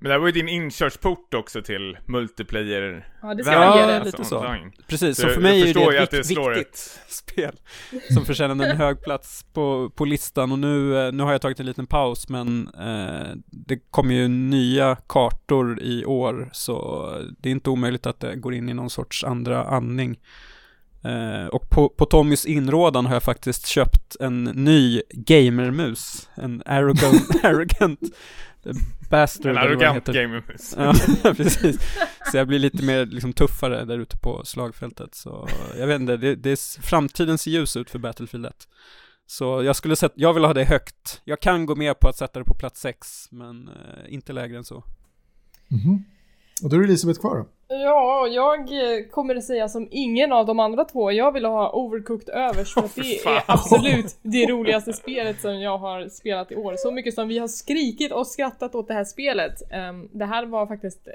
Men 0.05 0.09
det 0.09 0.15
här 0.15 0.21
var 0.21 0.27
ju 0.27 0.33
din 0.33 0.49
inkörsport 0.49 1.35
också 1.35 1.63
till 1.63 1.99
multiplayer 2.07 3.09
Ja, 3.23 3.35
det 3.35 3.45
ska 3.45 3.59
man 3.59 3.89
det. 3.89 4.05
lite 4.05 4.17
alltså, 4.17 4.25
så. 4.25 4.39
online. 4.39 4.73
Precis, 4.87 5.17
Så 5.17 5.23
så 5.23 5.29
för 5.29 5.41
mig 5.41 5.71
är 5.71 5.75
det 5.75 6.19
ett 6.19 6.27
slår 6.27 6.55
viktigt 6.55 7.01
spel 7.09 7.53
som 8.11 8.25
förtjänar 8.25 8.67
en 8.67 8.77
hög 8.77 9.03
plats 9.03 9.47
på, 9.53 9.91
på 9.91 10.05
listan 10.05 10.53
och 10.53 10.59
nu, 10.59 11.07
eh, 11.07 11.13
nu 11.13 11.23
har 11.23 11.33
jag 11.33 11.41
tagit 11.41 11.61
en 11.61 11.67
liten 11.67 11.87
paus 11.87 12.29
men 12.29 12.69
eh, 12.79 13.37
det 13.47 13.79
kommer 13.91 14.15
ju 14.15 14.29
nya 14.29 14.97
kartor 15.07 15.83
i 15.83 16.05
år 16.05 16.49
så 16.53 17.09
det 17.39 17.49
är 17.49 17.53
inte 17.53 17.71
omöjligt 17.71 18.07
att 18.07 18.21
det 18.21 18.37
går 18.37 18.55
in 18.55 18.69
i 18.69 18.75
någon 18.75 18.91
sorts 18.91 19.25
andra 19.25 19.65
andning. 19.65 20.19
Eh, 21.05 21.47
och 21.47 21.71
på, 21.71 21.89
på 21.89 22.07
Tommys 22.07 22.47
inrådan 22.47 23.07
har 23.07 23.15
jag 23.15 23.23
faktiskt 23.23 23.67
köpt 23.67 24.17
en 24.21 24.45
ny 24.45 25.03
gamermus, 25.11 26.29
en 26.35 26.63
arrogant, 26.67 27.31
arrogant 27.45 28.01
bastard 29.11 29.47
En 29.47 29.59
eller 29.59 29.69
vad 29.69 29.79
det 29.79 29.89
arrogant 29.89 30.07
gamermus. 30.07 30.75
Ja, 30.79 30.95
precis. 31.35 31.79
Så 32.31 32.37
jag 32.37 32.49
blir 32.49 32.59
lite 32.59 32.83
mer 32.85 33.07
liksom, 33.07 33.33
tuffare 33.33 33.85
där 33.85 33.99
ute 33.99 34.17
på 34.17 34.45
slagfältet. 34.45 35.15
Så 35.15 35.49
jag 35.79 35.87
vet 35.87 36.01
inte, 36.01 36.17
det, 36.17 36.35
det 36.35 36.51
är, 36.51 36.83
framtiden 36.83 37.39
ser 37.39 37.51
ljus 37.51 37.77
ut 37.77 37.91
för 37.91 37.99
Battlefield 37.99 38.47
1. 38.47 38.69
Så 39.27 39.63
jag 39.63 39.77
skulle 39.77 39.97
sätta, 39.97 40.15
jag 40.17 40.35
vill 40.35 40.45
ha 40.45 40.55
det 40.55 40.65
högt. 40.65 41.21
Jag 41.25 41.41
kan 41.41 41.67
gå 41.67 41.77
med 41.77 41.99
på 42.01 42.09
att 42.09 42.17
sätta 42.17 42.39
det 42.39 42.45
på 42.45 42.55
plats 42.55 42.81
6, 42.81 43.29
men 43.31 43.69
eh, 43.69 44.15
inte 44.15 44.33
lägre 44.33 44.59
än 44.59 44.65
så. 44.65 44.85
Mhm. 45.69 46.05
Och 46.63 46.71
då 46.71 46.77
är 46.77 46.81
det 46.81 46.87
Elisabeth 46.87 47.21
kvar 47.21 47.37
då. 47.37 47.49
Ja, 47.83 48.27
jag 48.27 48.61
eh, 48.61 49.05
kommer 49.11 49.37
att 49.37 49.45
säga 49.45 49.69
som 49.69 49.89
ingen 49.91 50.33
av 50.33 50.47
de 50.47 50.61
andra 50.61 50.85
två. 50.85 51.13
Jag 51.13 51.33
vill 51.33 51.45
ha 51.45 51.73
Overcooked 51.73 52.29
överst 52.29 52.73
för 52.75 52.81
att 52.81 52.95
det 52.97 53.25
är 53.27 53.43
absolut 53.47 54.17
det 54.23 54.47
roligaste 54.47 54.93
spelet 54.93 55.41
som 55.41 55.61
jag 55.61 55.79
har 55.79 56.09
spelat 56.09 56.53
i 56.53 56.57
år. 56.57 56.75
Så 56.79 56.91
mycket 56.91 57.15
som 57.15 57.29
vi 57.29 57.39
har 57.39 57.49
skrikit 57.49 58.13
och 58.13 58.27
skrattat 58.27 58.75
åt 58.75 58.89
det 58.89 58.95
här 58.95 59.05
spelet. 59.05 59.63
Ehm, 59.73 60.09
det 60.13 60.25
här 60.25 60.47
var 60.47 60.67
faktiskt 60.67 61.09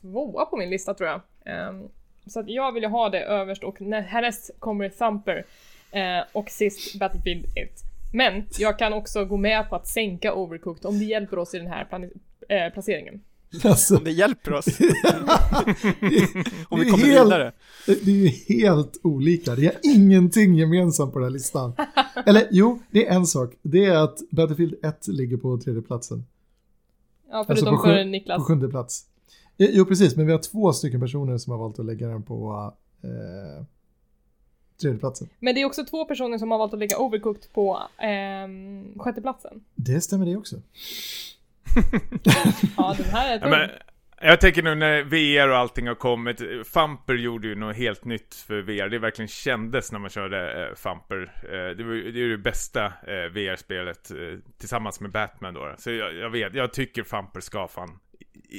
tvåa 0.00 0.44
på 0.46 0.56
min 0.56 0.70
lista 0.70 0.94
tror 0.94 1.08
jag. 1.08 1.20
Ehm, 1.44 1.88
så 2.26 2.40
att 2.40 2.48
jag 2.48 2.72
vill 2.72 2.82
ju 2.82 2.88
ha 2.88 3.08
det 3.08 3.20
överst 3.20 3.64
och 3.64 3.80
nä- 3.80 4.00
härnäst 4.00 4.50
kommer 4.58 4.88
Thumper 4.88 5.44
eh, 5.92 6.24
och 6.32 6.50
sist 6.50 6.98
Battlefield 6.98 7.44
1. 7.44 7.52
Men 8.12 8.44
jag 8.58 8.78
kan 8.78 8.92
också 8.92 9.24
gå 9.24 9.36
med 9.36 9.68
på 9.68 9.76
att 9.76 9.86
sänka 9.88 10.34
Overcooked 10.34 10.86
om 10.86 10.98
det 10.98 11.04
hjälper 11.04 11.38
oss 11.38 11.54
i 11.54 11.58
den 11.58 11.66
här 11.66 11.86
eh, 12.48 12.72
placeringen. 12.72 13.20
Alltså, 13.64 13.96
Det 13.96 14.10
hjälper 14.12 14.52
oss. 14.52 14.66
Om 14.68 14.74
vi 14.80 14.84
det 16.84 16.88
är 16.88 16.90
kommer 16.90 17.04
helt- 17.04 17.26
vidare. 17.26 17.52
Det 17.86 17.92
är 17.92 18.04
ju 18.10 18.28
helt 18.28 19.00
olika. 19.02 19.54
Det 19.54 19.66
är 19.66 19.74
ingenting 19.82 20.54
gemensamt 20.54 21.12
på 21.12 21.18
den 21.18 21.26
här 21.26 21.30
listan. 21.32 21.72
Eller 22.26 22.48
jo, 22.50 22.80
det 22.90 23.06
är 23.08 23.14
en 23.14 23.26
sak. 23.26 23.54
Det 23.62 23.84
är 23.84 23.96
att 23.96 24.18
Battlefield 24.30 24.74
1 24.84 25.08
ligger 25.08 25.36
på 25.36 25.58
tredje 25.58 25.82
platsen. 25.82 26.24
Ja, 27.30 27.44
förutom 27.46 27.68
Alltså 27.68 27.82
på 27.82 27.88
för 27.88 28.04
Niklas. 28.04 28.38
På 28.38 28.44
sjunde 28.44 28.68
plats. 28.68 29.06
Eh, 29.58 29.68
Jo, 29.72 29.84
precis. 29.84 30.16
Men 30.16 30.26
vi 30.26 30.32
har 30.32 30.38
två 30.38 30.72
stycken 30.72 31.00
personer 31.00 31.38
som 31.38 31.50
har 31.50 31.58
valt 31.58 31.78
att 31.78 31.86
lägga 31.86 32.08
den 32.08 32.22
på 32.22 32.72
eh, 33.02 33.64
tredje 34.80 34.98
platsen. 34.98 35.28
Men 35.40 35.54
det 35.54 35.60
är 35.62 35.66
också 35.66 35.84
två 35.84 36.04
personer 36.04 36.38
som 36.38 36.50
har 36.50 36.58
valt 36.58 36.72
att 36.72 36.78
lägga 36.78 36.98
Overcooked 36.98 37.52
på 37.52 37.78
ehm, 37.98 38.98
sjätteplatsen. 38.98 39.60
Det 39.74 40.00
stämmer 40.00 40.26
det 40.26 40.36
också. 40.36 40.56
Ja, 42.76 42.94
den 42.98 43.06
här 43.06 43.28
är 43.28 43.32
Ja, 43.34 43.38
tung. 43.40 43.50
men, 43.50 43.70
jag 44.20 44.40
tänker 44.40 44.62
nu 44.62 44.74
när 44.74 45.02
VR 45.02 45.48
och 45.48 45.56
allting 45.56 45.86
har 45.88 45.94
kommit, 45.94 46.42
Famper 46.72 47.14
gjorde 47.14 47.48
ju 47.48 47.54
något 47.54 47.76
helt 47.76 48.04
nytt 48.04 48.34
för 48.34 48.60
VR. 48.62 48.88
Det 48.88 48.98
verkligen 48.98 49.28
kändes 49.28 49.92
när 49.92 49.98
man 49.98 50.10
körde 50.10 50.66
eh, 50.68 50.74
Famper. 50.74 51.32
Eh, 51.44 51.76
det, 51.76 51.84
var, 51.84 51.92
ju- 51.94 52.12
det 52.12 52.18
är 52.18 52.22
ju 52.24 52.30
det 52.36 52.42
bästa 52.42 52.84
eh, 52.86 53.30
VR-spelet 53.32 54.10
eh, 54.10 54.16
tillsammans 54.58 55.00
med 55.00 55.10
Batman 55.10 55.54
då. 55.54 55.74
Så 55.78 55.90
jag, 55.90 56.14
jag 56.14 56.30
vet, 56.30 56.54
jag 56.54 56.72
tycker 56.72 57.02
Famper 57.02 57.40
ska 57.40 57.68
fan 57.68 57.98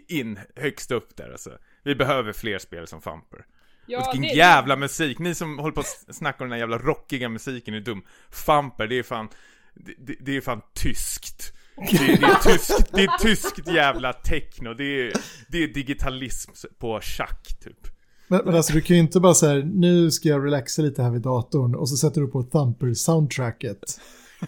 in 0.08 0.40
högst 0.56 0.92
upp 0.92 1.16
där 1.18 1.32
alltså. 1.32 1.58
Vi 1.84 1.96
behöver 1.96 2.34
fler 2.34 2.58
spel 2.60 2.88
som 2.88 3.02
Famper. 3.02 3.46
ja, 3.86 4.12
vilken 4.14 4.22
det- 4.22 4.38
jävla 4.38 4.76
musik! 4.76 5.20
Ni 5.20 5.36
som 5.36 5.60
håller 5.60 5.74
på 5.74 5.80
att 5.80 6.16
snacka 6.16 6.44
om 6.44 6.50
den 6.50 6.52
här 6.52 6.60
jävla 6.60 6.78
rockiga 6.78 7.30
musiken 7.30 7.74
är 7.74 7.80
dum. 7.80 8.06
Famper, 8.32 8.88
det 8.88 8.96
är 9.00 9.04
fan, 9.04 9.30
det, 9.74 10.16
det 10.20 10.38
är 10.38 10.42
fan 10.42 10.62
tyskt. 10.74 11.54
Det, 11.76 12.16
det, 12.20 12.26
är 12.26 12.52
tyskt, 12.52 12.92
det 12.94 13.04
är 13.04 13.18
tyskt 13.18 13.68
jävla 13.68 14.14
techno, 14.14 14.74
det 14.74 15.02
är, 15.02 15.14
det 15.48 15.64
är 15.64 15.68
digitalism 15.68 16.52
på 16.80 17.00
schack 17.02 17.48
typ. 17.64 17.88
Men, 18.28 18.42
men 18.46 18.56
alltså 18.56 18.74
du 18.74 18.82
kan 18.82 18.96
ju 18.96 19.02
inte 19.02 19.20
bara 19.20 19.34
säga 19.34 19.66
nu 19.66 20.12
ska 20.12 20.30
jag 20.30 20.46
relaxa 20.46 20.82
lite 20.82 21.04
här 21.04 21.12
vid 21.12 21.22
datorn 21.22 21.76
och 21.76 21.90
så 21.90 21.96
sätter 21.96 22.22
du 22.22 22.28
på 22.28 22.44
Thumper-soundtracket. 22.44 24.00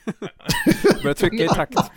Börja 1.04 1.14
trycka 1.14 1.44
i 1.44 1.48
takt. 1.48 1.92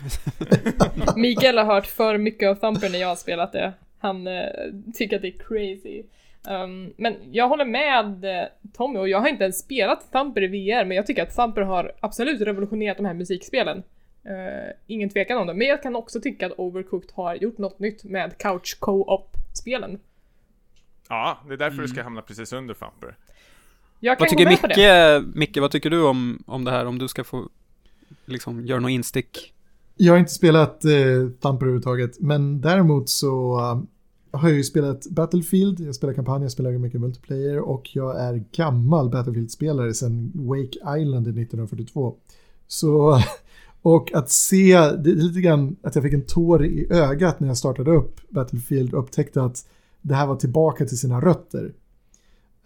Mikael 1.15 1.57
har 1.57 1.65
hört 1.65 1.85
för 1.85 2.17
mycket 2.17 2.49
av 2.49 2.55
Thumper 2.55 2.89
när 2.89 2.99
jag 2.99 3.07
har 3.07 3.15
spelat 3.15 3.51
det. 3.51 3.73
Han 3.99 4.27
eh, 4.27 4.43
tycker 4.93 5.15
att 5.15 5.21
det 5.21 5.27
är 5.27 5.37
crazy. 5.47 6.03
Um, 6.49 6.93
men 6.97 7.15
jag 7.31 7.47
håller 7.47 7.65
med 7.65 8.25
eh, 8.25 8.45
Tommy 8.73 8.99
och 8.99 9.09
jag 9.09 9.19
har 9.19 9.27
inte 9.27 9.43
ens 9.43 9.59
spelat 9.59 10.11
Thumper 10.11 10.43
i 10.43 10.47
VR 10.47 10.85
men 10.85 10.97
jag 10.97 11.07
tycker 11.07 11.23
att 11.23 11.35
Thumper 11.35 11.61
har 11.61 11.91
absolut 11.99 12.41
revolutionerat 12.41 12.97
de 12.97 13.05
här 13.05 13.13
musikspelen. 13.13 13.83
Uh, 14.25 14.71
ingen 14.87 15.09
tvekan 15.09 15.37
om 15.37 15.47
det. 15.47 15.53
Men 15.53 15.67
jag 15.67 15.83
kan 15.83 15.95
också 15.95 16.21
tycka 16.21 16.45
att 16.45 16.51
Overcooked 16.57 17.11
har 17.13 17.35
gjort 17.35 17.57
något 17.57 17.79
nytt 17.79 18.03
med 18.03 18.37
couch 18.37 18.77
co-op-spelen. 18.79 19.99
Ja, 21.09 21.37
det 21.47 21.53
är 21.53 21.57
därför 21.57 21.81
du 21.81 21.87
ska 21.87 22.03
hamna 22.03 22.21
precis 22.21 22.53
under 22.53 22.73
Famper. 22.73 23.15
Jag 23.99 24.17
kan 24.17 24.23
Vad 24.23 24.29
gå 24.29 24.37
tycker 24.37 24.49
med 24.49 24.61
på 24.61 24.67
det. 24.67 25.23
Micke, 25.25 25.35
Micke, 25.35 25.57
vad 25.57 25.71
tycker 25.71 25.89
du 25.89 26.03
om, 26.03 26.43
om 26.47 26.65
det 26.65 26.71
här? 26.71 26.85
Om 26.85 26.99
du 26.99 27.07
ska 27.07 27.23
få 27.23 27.49
liksom 28.25 28.65
göra 28.65 28.79
något 28.79 28.91
instick? 28.91 29.53
Jag 29.97 30.13
har 30.13 30.19
inte 30.19 30.31
spelat 30.31 30.85
eh, 30.85 30.91
Thumper 31.41 31.65
överhuvudtaget, 31.65 32.19
men 32.19 32.61
däremot 32.61 33.09
så 33.09 33.59
eh, 33.59 34.39
har 34.39 34.49
jag 34.49 34.57
ju 34.57 34.63
spelat 34.63 35.07
Battlefield, 35.09 35.79
jag 35.79 35.95
spelar 35.95 36.13
kampanj, 36.13 36.43
jag 36.43 36.51
spelar 36.51 36.71
mycket 36.71 37.01
multiplayer 37.01 37.59
och 37.59 37.89
jag 37.95 38.21
är 38.21 38.43
gammal 38.51 39.09
Battlefield-spelare 39.09 39.93
sedan 39.93 40.31
Wake 40.35 40.99
Island 41.01 41.27
1942. 41.27 42.15
Så, 42.67 43.19
och 43.81 44.13
att 44.13 44.29
se, 44.29 44.73
det 44.73 45.11
är 45.11 45.15
lite 45.15 45.41
grann 45.41 45.75
att 45.83 45.95
jag 45.95 46.03
fick 46.03 46.13
en 46.13 46.25
tår 46.25 46.65
i 46.65 46.87
ögat 46.89 47.39
när 47.39 47.47
jag 47.47 47.57
startade 47.57 47.91
upp 47.91 48.29
Battlefield 48.29 48.93
och 48.93 49.03
upptäckte 49.03 49.43
att 49.43 49.67
det 50.01 50.13
här 50.13 50.27
var 50.27 50.35
tillbaka 50.35 50.85
till 50.85 50.97
sina 50.97 51.21
rötter. 51.21 51.73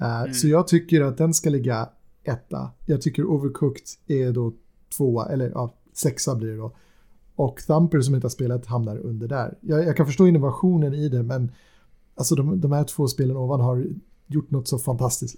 Eh, 0.01 0.32
Så 0.34 0.47
jag 0.47 0.68
tycker 0.68 1.01
att 1.01 1.18
den 1.18 1.34
ska 1.34 1.49
ligga 1.49 1.89
etta. 2.24 2.70
Jag 2.86 3.01
tycker 3.01 3.26
Overcooked 3.26 3.86
är 4.07 4.32
då 4.32 4.53
tvåa, 4.97 5.26
eller 5.26 5.49
ja, 5.49 5.74
sexa 5.93 6.36
blir 6.36 6.47
det 6.49 6.57
då. 6.57 6.76
Och 7.36 7.63
Thumper 7.68 8.01
som 8.01 8.16
inte 8.16 8.26
har 8.26 8.30
spelat 8.30 8.66
hamnar 8.66 8.97
under 8.97 9.28
där. 9.28 9.57
Jag, 9.61 9.86
jag 9.86 9.97
kan 9.97 10.05
förstå 10.05 10.28
innovationen 10.28 10.93
i 10.93 11.09
det, 11.09 11.24
men 11.24 11.51
alltså 12.16 12.36
de, 12.36 12.61
de 12.61 12.72
här 12.72 12.84
två 12.84 13.07
spelen 13.07 13.38
ovan 13.38 13.59
har 13.61 13.86
gjort 14.28 14.51
något 14.51 14.68
så 14.68 14.80
fantastiskt. 14.80 15.36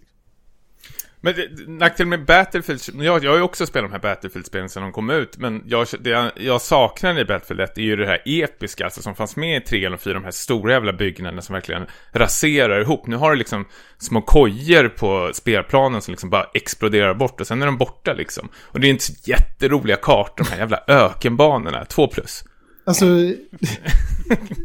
Men 1.21 1.33
nackdelen 1.67 2.09
med 2.09 2.25
Battlefield, 2.25 2.81
jag, 2.93 3.23
jag 3.23 3.31
har 3.31 3.37
ju 3.37 3.43
också 3.43 3.65
spelat 3.65 3.91
de 3.91 3.95
här 3.95 4.01
Battlefield-spelen 4.01 4.69
sedan 4.69 4.83
de 4.83 4.91
kom 4.91 5.09
ut, 5.09 5.37
men 5.37 5.63
jag, 5.65 5.87
det 5.99 6.09
jag, 6.09 6.31
jag 6.35 6.61
saknar 6.61 7.19
i 7.19 7.25
Battlefield 7.25 7.61
1 7.61 7.77
är 7.77 7.81
ju 7.81 7.95
det 7.95 8.05
här 8.05 8.21
episka, 8.25 8.85
alltså 8.85 9.01
som 9.01 9.15
fanns 9.15 9.35
med 9.35 9.61
i 9.61 9.65
3 9.65 9.87
och 9.87 9.99
4, 9.99 10.13
de 10.13 10.23
här 10.23 10.31
stora 10.31 10.73
jävla 10.73 10.93
byggnaderna 10.93 11.41
som 11.41 11.53
verkligen 11.53 11.85
raserar 12.11 12.81
ihop. 12.81 13.07
Nu 13.07 13.15
har 13.15 13.31
du 13.31 13.37
liksom 13.37 13.65
små 13.97 14.21
kojer 14.21 14.89
på 14.89 15.31
spelplanen 15.33 16.01
som 16.01 16.11
liksom 16.11 16.29
bara 16.29 16.45
exploderar 16.53 17.13
bort 17.13 17.41
och 17.41 17.47
sen 17.47 17.61
är 17.61 17.65
de 17.65 17.77
borta 17.77 18.13
liksom. 18.13 18.49
Och 18.55 18.79
det 18.79 18.87
är 18.87 18.89
inte 18.89 19.05
så 19.05 19.13
jätteroliga 19.23 19.95
kartor, 19.95 20.43
de 20.43 20.49
här 20.49 20.57
jävla 20.57 20.83
ökenbanorna, 20.87 21.85
2 21.85 22.07
plus. 22.07 22.43
Alltså, 22.87 23.05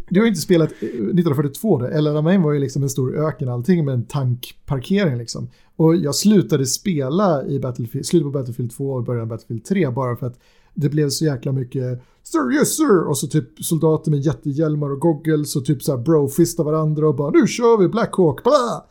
du 0.08 0.20
har 0.20 0.22
ju 0.22 0.28
inte 0.28 0.40
spelat 0.40 0.70
eh, 0.70 0.88
1942 0.88 1.78
då. 1.78 2.00
LNA 2.00 2.38
var 2.38 2.52
ju 2.52 2.58
liksom 2.58 2.82
en 2.82 2.90
stor 2.90 3.26
öken, 3.26 3.48
allting 3.48 3.84
med 3.84 3.94
en 3.94 4.06
tankparkering 4.06 5.18
liksom. 5.18 5.48
Och 5.76 5.96
jag 5.96 6.14
slutade 6.14 6.66
spela 6.66 7.44
i 7.46 7.58
Battlefield, 7.60 8.06
slutet 8.06 8.24
på 8.26 8.30
Battlefield 8.30 8.72
2 8.76 8.92
och 8.92 9.04
början 9.04 9.22
av 9.22 9.28
Battlefield 9.28 9.64
3 9.64 9.90
bara 9.90 10.16
för 10.16 10.26
att 10.26 10.38
det 10.74 10.88
blev 10.88 11.08
så 11.08 11.24
jäkla 11.24 11.52
mycket 11.52 12.02
Sir, 12.22 12.54
yes 12.54 12.76
sir! 12.76 13.08
Och 13.08 13.18
så 13.18 13.26
typ 13.26 13.64
soldater 13.64 14.10
med 14.10 14.20
jättehjälmar 14.20 14.90
och 14.90 15.00
goggles 15.00 15.56
och 15.56 15.64
typ 15.64 15.82
så 15.82 15.96
här 15.96 16.02
brofistar 16.04 16.64
varandra 16.64 17.08
och 17.08 17.14
bara 17.14 17.30
nu 17.30 17.46
kör 17.46 17.78
vi 17.78 17.88
Black 17.88 18.14
Hawk, 18.16 18.42
bla! 18.44 18.86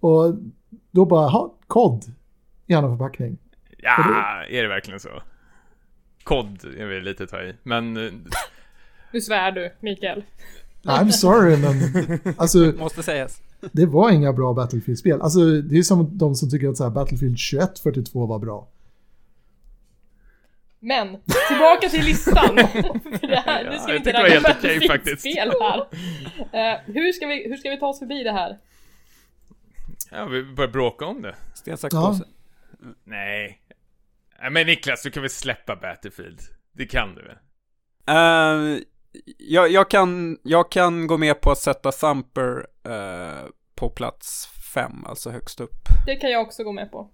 Och 0.00 0.34
då 0.90 1.04
bara, 1.06 1.28
ha, 1.28 1.54
kod 1.66 2.04
i 2.66 2.74
annan 2.74 2.98
förpackning. 2.98 3.38
Ja, 3.78 4.44
är 4.50 4.62
det 4.62 4.68
verkligen 4.68 5.00
så? 5.00 5.08
Kod 6.24 6.64
är 6.78 6.86
väl 6.86 7.02
lite 7.04 7.22
att 7.24 7.30
ta 7.30 7.42
i, 7.42 7.54
men... 7.62 7.96
eh, 7.96 8.12
Nu 9.12 9.20
svär 9.20 9.52
du, 9.52 9.72
Mikael. 9.80 10.22
I'm 10.84 11.10
sorry 11.10 11.56
men 11.56 11.74
alltså 12.36 12.58
Måste 12.78 13.02
sägas. 13.02 13.42
Det 13.72 13.86
var 13.86 14.10
inga 14.10 14.32
bra 14.32 14.54
Battlefield-spel. 14.54 15.22
Alltså 15.22 15.40
det 15.60 15.78
är 15.78 15.82
som 15.82 16.18
de 16.18 16.34
som 16.34 16.50
tycker 16.50 16.68
att 16.68 16.76
så 16.76 16.84
här, 16.84 16.90
Battlefield 16.90 17.38
2142 17.50 18.26
var 18.26 18.38
bra. 18.38 18.68
Men, 20.82 21.08
tillbaka 21.48 21.88
till 21.90 22.04
listan. 22.04 22.56
För 23.20 23.26
det 23.26 23.36
här, 23.46 23.64
nu 23.64 23.70
Ja, 23.72 23.78
ska 23.78 23.92
vi 23.92 23.96
inte 23.98 24.10
tycker 24.10 24.18
det 24.18 24.28
var 24.28 24.28
helt 24.30 24.44
ragga 24.46 24.58
okej 24.58 24.88
faktiskt. 24.88 25.20
spel 25.20 25.52
här. 25.60 25.78
Eh, 26.72 26.78
hur, 26.86 27.12
ska 27.12 27.26
vi, 27.26 27.48
hur 27.48 27.56
ska 27.56 27.70
vi 27.70 27.78
ta 27.78 27.86
oss 27.86 27.98
förbi 27.98 28.22
det 28.22 28.32
här? 28.32 28.58
Ja, 30.10 30.24
vi 30.24 30.42
börjar 30.44 30.70
bråka 30.70 31.06
om 31.06 31.22
det. 31.22 31.34
Sten, 31.54 31.78
sax, 31.78 31.94
Ja. 31.94 32.18
Nej. 33.04 33.60
Men 34.50 34.66
Niklas, 34.66 35.02
du 35.02 35.10
kan 35.10 35.22
väl 35.22 35.30
släppa 35.30 35.76
Battlefield? 35.76 36.40
Det 36.72 36.86
kan 36.86 37.14
du 37.14 37.22
väl? 37.22 37.36
Eh, 38.06 38.78
jag, 39.38 39.70
jag, 39.70 39.90
kan, 39.90 40.38
jag 40.42 40.70
kan 40.70 41.06
gå 41.06 41.16
med 41.18 41.40
på 41.40 41.50
att 41.50 41.58
sätta 41.58 41.92
Thumper 41.92 42.66
eh, 42.88 43.44
på 43.74 43.88
plats 43.90 44.48
fem, 44.74 45.04
alltså 45.06 45.30
högst 45.30 45.60
upp. 45.60 45.80
Det 46.06 46.16
kan 46.16 46.30
jag 46.30 46.42
också 46.42 46.64
gå 46.64 46.72
med 46.72 46.90
på. 46.90 47.10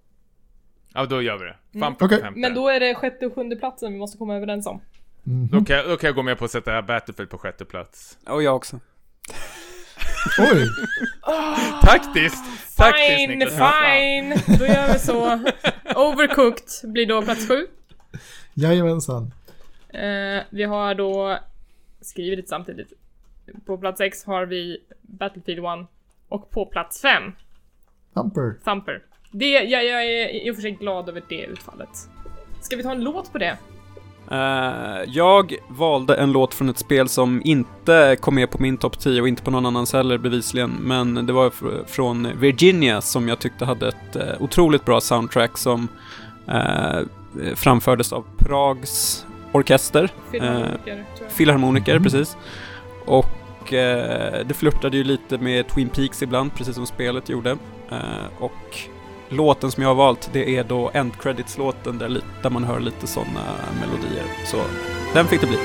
Ja, 0.93 1.05
då 1.05 1.21
gör 1.21 1.37
vi 1.37 1.45
det. 1.45 1.55
Fan 1.79 1.83
Mm. 1.83 1.95
på 1.95 2.09
femte. 2.09 2.39
Men 2.39 2.53
då 2.53 2.69
är 2.69 2.79
det 2.79 2.95
sjätte 2.95 3.25
och 3.25 3.35
sjunde 3.35 3.55
platsen 3.55 3.93
vi 3.93 3.99
måste 3.99 4.17
komma 4.17 4.35
överens 4.35 4.67
om. 4.67 4.81
Mhm. 5.23 5.47
Då 5.51 5.65
kan, 5.65 5.75
jag, 5.77 5.89
då 5.89 5.97
kan 5.97 6.07
jag 6.07 6.15
gå 6.15 6.23
med 6.23 6.37
på 6.39 6.45
att 6.45 6.51
sätta 6.51 6.81
Battlefield 6.81 7.29
på 7.29 7.37
sjätte 7.37 7.65
plats. 7.65 8.17
Och 8.27 8.43
jag 8.43 8.55
också. 8.55 8.79
Oj! 10.39 10.67
Taktiskt! 11.81 12.77
Taktiskt 12.77 13.15
Fine, 13.17 13.39
Niklas. 13.39 13.53
fine! 13.53 14.57
Då 14.59 14.65
gör 14.65 14.93
vi 14.93 14.99
så. 14.99 15.39
Overcooked 15.99 16.91
blir 16.91 17.05
då 17.05 17.21
plats 17.21 17.47
sju. 17.47 17.67
Jajamensan. 18.53 19.33
Eh, 19.89 20.43
vi 20.49 20.63
har 20.63 20.95
då 20.95 21.37
skrivit 22.07 22.39
det 22.39 22.49
samtidigt. 22.49 22.93
På 23.65 23.77
plats 23.77 23.97
6 23.97 24.25
har 24.25 24.45
vi 24.45 24.77
Battlefield 25.01 25.59
1 25.65 25.87
och 26.29 26.51
på 26.51 26.65
plats 26.65 27.01
5 27.01 27.23
Thumper. 28.13 28.55
Thumper. 28.65 29.03
Det, 29.31 29.49
jag, 29.51 29.85
jag 29.85 30.05
är 30.05 30.29
i 30.47 30.51
och 30.51 30.55
för 30.55 30.61
sig 30.61 30.71
glad 30.71 31.09
över 31.09 31.23
det 31.29 31.45
utfallet. 31.45 31.89
Ska 32.61 32.75
vi 32.75 32.83
ta 32.83 32.91
en 32.91 33.03
låt 33.03 33.31
på 33.31 33.37
det? 33.37 33.57
Eh, 34.31 35.03
jag 35.07 35.55
valde 35.69 36.15
en 36.15 36.31
låt 36.31 36.53
från 36.53 36.69
ett 36.69 36.77
spel 36.77 37.09
som 37.09 37.41
inte 37.45 38.17
kom 38.19 38.35
med 38.35 38.51
på 38.51 38.61
min 38.61 38.77
topp 38.77 38.99
10 38.99 39.21
och 39.21 39.27
inte 39.27 39.43
på 39.43 39.51
någon 39.51 39.65
annans 39.65 39.93
heller 39.93 40.17
bevisligen, 40.17 40.69
men 40.71 41.25
det 41.25 41.33
var 41.33 41.49
fr- 41.49 41.85
från 41.85 42.39
Virginia 42.39 43.01
som 43.01 43.27
jag 43.27 43.39
tyckte 43.39 43.65
hade 43.65 43.87
ett 43.87 44.15
eh, 44.15 44.41
otroligt 44.41 44.85
bra 44.85 45.01
soundtrack 45.01 45.57
som 45.57 45.87
eh, 46.47 46.99
framfördes 47.55 48.13
av 48.13 48.25
Prags 48.37 49.25
orkester, 49.57 50.09
Filharmoniker, 50.31 51.05
jag. 51.19 51.31
filharmoniker 51.31 51.93
Mhm. 51.95 52.03
precis. 52.03 52.37
Och 53.05 53.73
eh, 53.73 54.45
det 54.45 54.53
flörtade 54.53 54.97
ju 54.97 55.03
lite 55.03 55.37
med 55.37 55.67
Twin 55.67 55.89
Peaks 55.89 56.21
ibland, 56.23 56.55
precis 56.55 56.75
som 56.75 56.85
spelet 56.85 57.29
gjorde. 57.29 57.51
Eh, 57.91 57.97
och 58.39 58.79
låten 59.29 59.71
som 59.71 59.83
jag 59.83 59.89
har 59.89 59.95
valt, 59.95 60.29
det 60.33 60.57
är 60.57 60.63
då 60.63 60.91
End 60.93 61.11
Credits-låten 61.21 61.97
där, 61.97 62.21
där 62.43 62.49
man 62.49 62.63
hör 62.63 62.79
lite 62.79 63.07
sådana 63.07 63.41
melodier. 63.79 64.23
Så 64.45 64.57
den 65.13 65.25
fick 65.25 65.41
det 65.41 65.47
bli. 65.47 65.57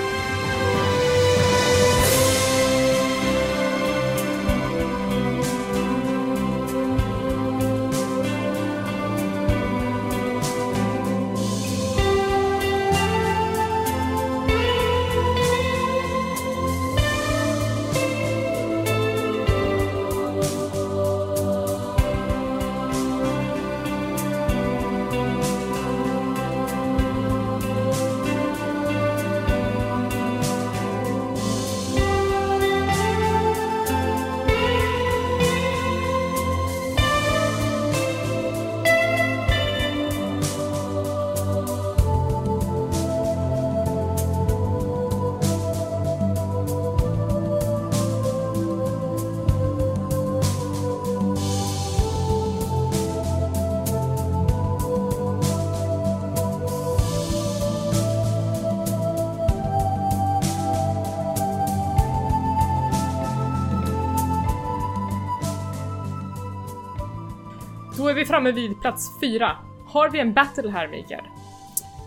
Plats 68.82 69.20
4. 69.20 69.56
Har 69.86 70.10
vi 70.10 70.20
en 70.20 70.32
battle 70.32 70.70
här 70.70 70.88
Mikael? 70.88 71.24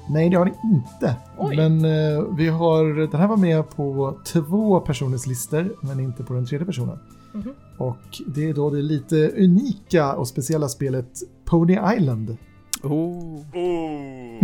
Nej, 0.10 0.30
det 0.30 0.38
har 0.38 0.46
ni 0.46 0.54
inte. 0.64 1.16
Oj. 1.38 1.56
Men 1.56 1.86
eh, 1.86 2.24
vi 2.38 2.48
har, 2.48 3.08
den 3.12 3.20
här 3.20 3.28
var 3.28 3.38
med 3.38 3.70
på 3.70 4.20
två 4.26 4.80
personers 4.80 5.28
listor, 5.28 5.76
men 5.82 6.00
inte 6.00 6.24
på 6.24 6.34
den 6.34 6.46
tredje 6.46 6.66
personen. 6.66 7.00
Mhm. 7.34 7.54
Och 7.78 8.22
det 8.28 8.50
är 8.50 8.54
då 8.54 8.70
det 8.70 8.82
lite 8.82 9.32
unika 9.38 10.14
och 10.14 10.28
speciella 10.28 10.68
spelet 10.68 11.10
Pony 11.46 11.78
Island. 11.98 12.38
Oh. 12.84 13.40
Oh. 13.54 14.40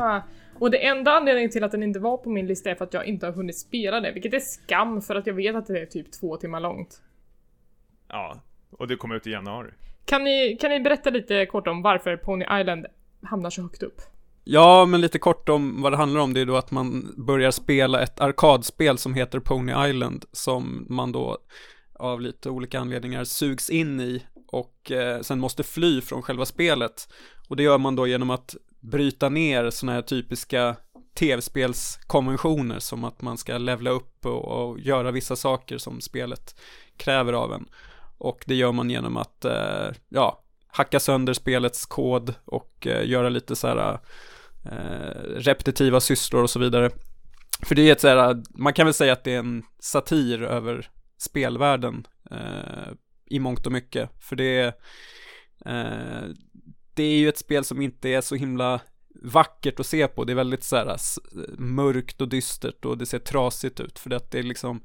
Ah, 0.00 0.20
och 0.58 0.70
det 0.70 0.86
enda 0.86 1.10
anledningen 1.10 1.50
till 1.50 1.64
att 1.64 1.72
den 1.72 1.82
inte 1.82 1.98
var 1.98 2.16
på 2.16 2.30
min 2.30 2.46
lista 2.46 2.70
är 2.70 2.74
för 2.74 2.84
att 2.84 2.94
jag 2.94 3.06
inte 3.06 3.26
har 3.26 3.32
hunnit 3.32 3.58
spela 3.58 4.00
det, 4.00 4.12
vilket 4.12 4.34
är 4.34 4.40
skam 4.40 5.02
för 5.02 5.14
att 5.14 5.26
jag 5.26 5.34
vet 5.34 5.56
att 5.56 5.66
det 5.66 5.80
är 5.80 5.86
typ 5.86 6.12
två 6.12 6.36
timmar 6.36 6.60
långt. 6.60 7.00
Ja, 8.08 8.36
och 8.78 8.88
det 8.88 8.96
kommer 8.96 9.14
ut 9.14 9.26
i 9.26 9.30
januari. 9.30 9.70
Kan 10.04 10.24
ni, 10.24 10.56
kan 10.60 10.70
ni 10.70 10.80
berätta 10.80 11.10
lite 11.10 11.46
kort 11.46 11.66
om 11.66 11.82
varför 11.82 12.16
Pony 12.16 12.44
Island 12.60 12.86
hamnar 13.22 13.50
så 13.50 13.62
högt 13.62 13.82
upp? 13.82 14.00
Ja, 14.44 14.86
men 14.86 15.00
lite 15.00 15.18
kort 15.18 15.48
om 15.48 15.82
vad 15.82 15.92
det 15.92 15.96
handlar 15.96 16.20
om. 16.20 16.34
Det 16.34 16.40
är 16.40 16.46
då 16.46 16.56
att 16.56 16.70
man 16.70 17.14
börjar 17.16 17.50
spela 17.50 18.02
ett 18.02 18.20
arkadspel 18.20 18.98
som 18.98 19.14
heter 19.14 19.40
Pony 19.40 19.88
Island 19.88 20.24
som 20.32 20.86
man 20.88 21.12
då 21.12 21.38
av 21.92 22.20
lite 22.20 22.50
olika 22.50 22.80
anledningar 22.80 23.24
sugs 23.24 23.70
in 23.70 24.00
i 24.00 24.22
och 24.46 24.90
eh, 24.90 25.20
sen 25.20 25.40
måste 25.40 25.62
fly 25.62 26.00
från 26.00 26.22
själva 26.22 26.44
spelet. 26.44 27.08
Och 27.48 27.56
det 27.56 27.62
gör 27.62 27.78
man 27.78 27.96
då 27.96 28.06
genom 28.06 28.30
att 28.30 28.56
bryta 28.80 29.28
ner 29.28 29.70
sådana 29.70 29.92
här 29.92 30.02
typiska 30.02 30.76
tv-spelskonventioner 31.14 32.78
som 32.78 33.04
att 33.04 33.22
man 33.22 33.38
ska 33.38 33.58
levla 33.58 33.90
upp 33.90 34.26
och, 34.26 34.44
och 34.44 34.80
göra 34.80 35.10
vissa 35.10 35.36
saker 35.36 35.78
som 35.78 36.00
spelet 36.00 36.60
kräver 36.96 37.32
av 37.32 37.52
en. 37.52 37.66
Och 38.24 38.44
det 38.46 38.54
gör 38.54 38.72
man 38.72 38.90
genom 38.90 39.16
att, 39.16 39.44
eh, 39.44 39.90
ja, 40.08 40.44
hacka 40.66 41.00
sönder 41.00 41.32
spelets 41.32 41.86
kod 41.86 42.34
och 42.44 42.86
eh, 42.86 43.08
göra 43.08 43.28
lite 43.28 43.56
så 43.56 43.66
här 43.66 43.98
eh, 44.64 45.20
repetitiva 45.36 46.00
sysslor 46.00 46.42
och 46.42 46.50
så 46.50 46.58
vidare. 46.58 46.90
För 47.62 47.74
det 47.74 47.88
är 47.88 47.92
ett 47.92 48.00
så 48.00 48.08
här, 48.08 48.42
man 48.48 48.72
kan 48.72 48.86
väl 48.86 48.94
säga 48.94 49.12
att 49.12 49.24
det 49.24 49.34
är 49.34 49.38
en 49.38 49.62
satir 49.78 50.42
över 50.42 50.90
spelvärlden 51.18 52.06
eh, 52.30 52.92
i 53.26 53.38
mångt 53.38 53.66
och 53.66 53.72
mycket. 53.72 54.10
För 54.20 54.36
det 54.36 54.58
är, 54.58 54.66
eh, 55.66 56.28
det 56.94 57.02
är 57.02 57.16
ju 57.16 57.28
ett 57.28 57.38
spel 57.38 57.64
som 57.64 57.82
inte 57.82 58.08
är 58.08 58.20
så 58.20 58.34
himla 58.34 58.80
vackert 59.22 59.80
att 59.80 59.86
se 59.86 60.08
på. 60.08 60.24
Det 60.24 60.32
är 60.32 60.36
väldigt 60.36 60.64
så 60.64 60.76
här 60.76 60.96
mörkt 61.58 62.20
och 62.20 62.28
dystert 62.28 62.84
och 62.84 62.98
det 62.98 63.06
ser 63.06 63.18
trasigt 63.18 63.80
ut. 63.80 63.98
För 63.98 64.10
att 64.10 64.30
det 64.30 64.42
liksom 64.42 64.84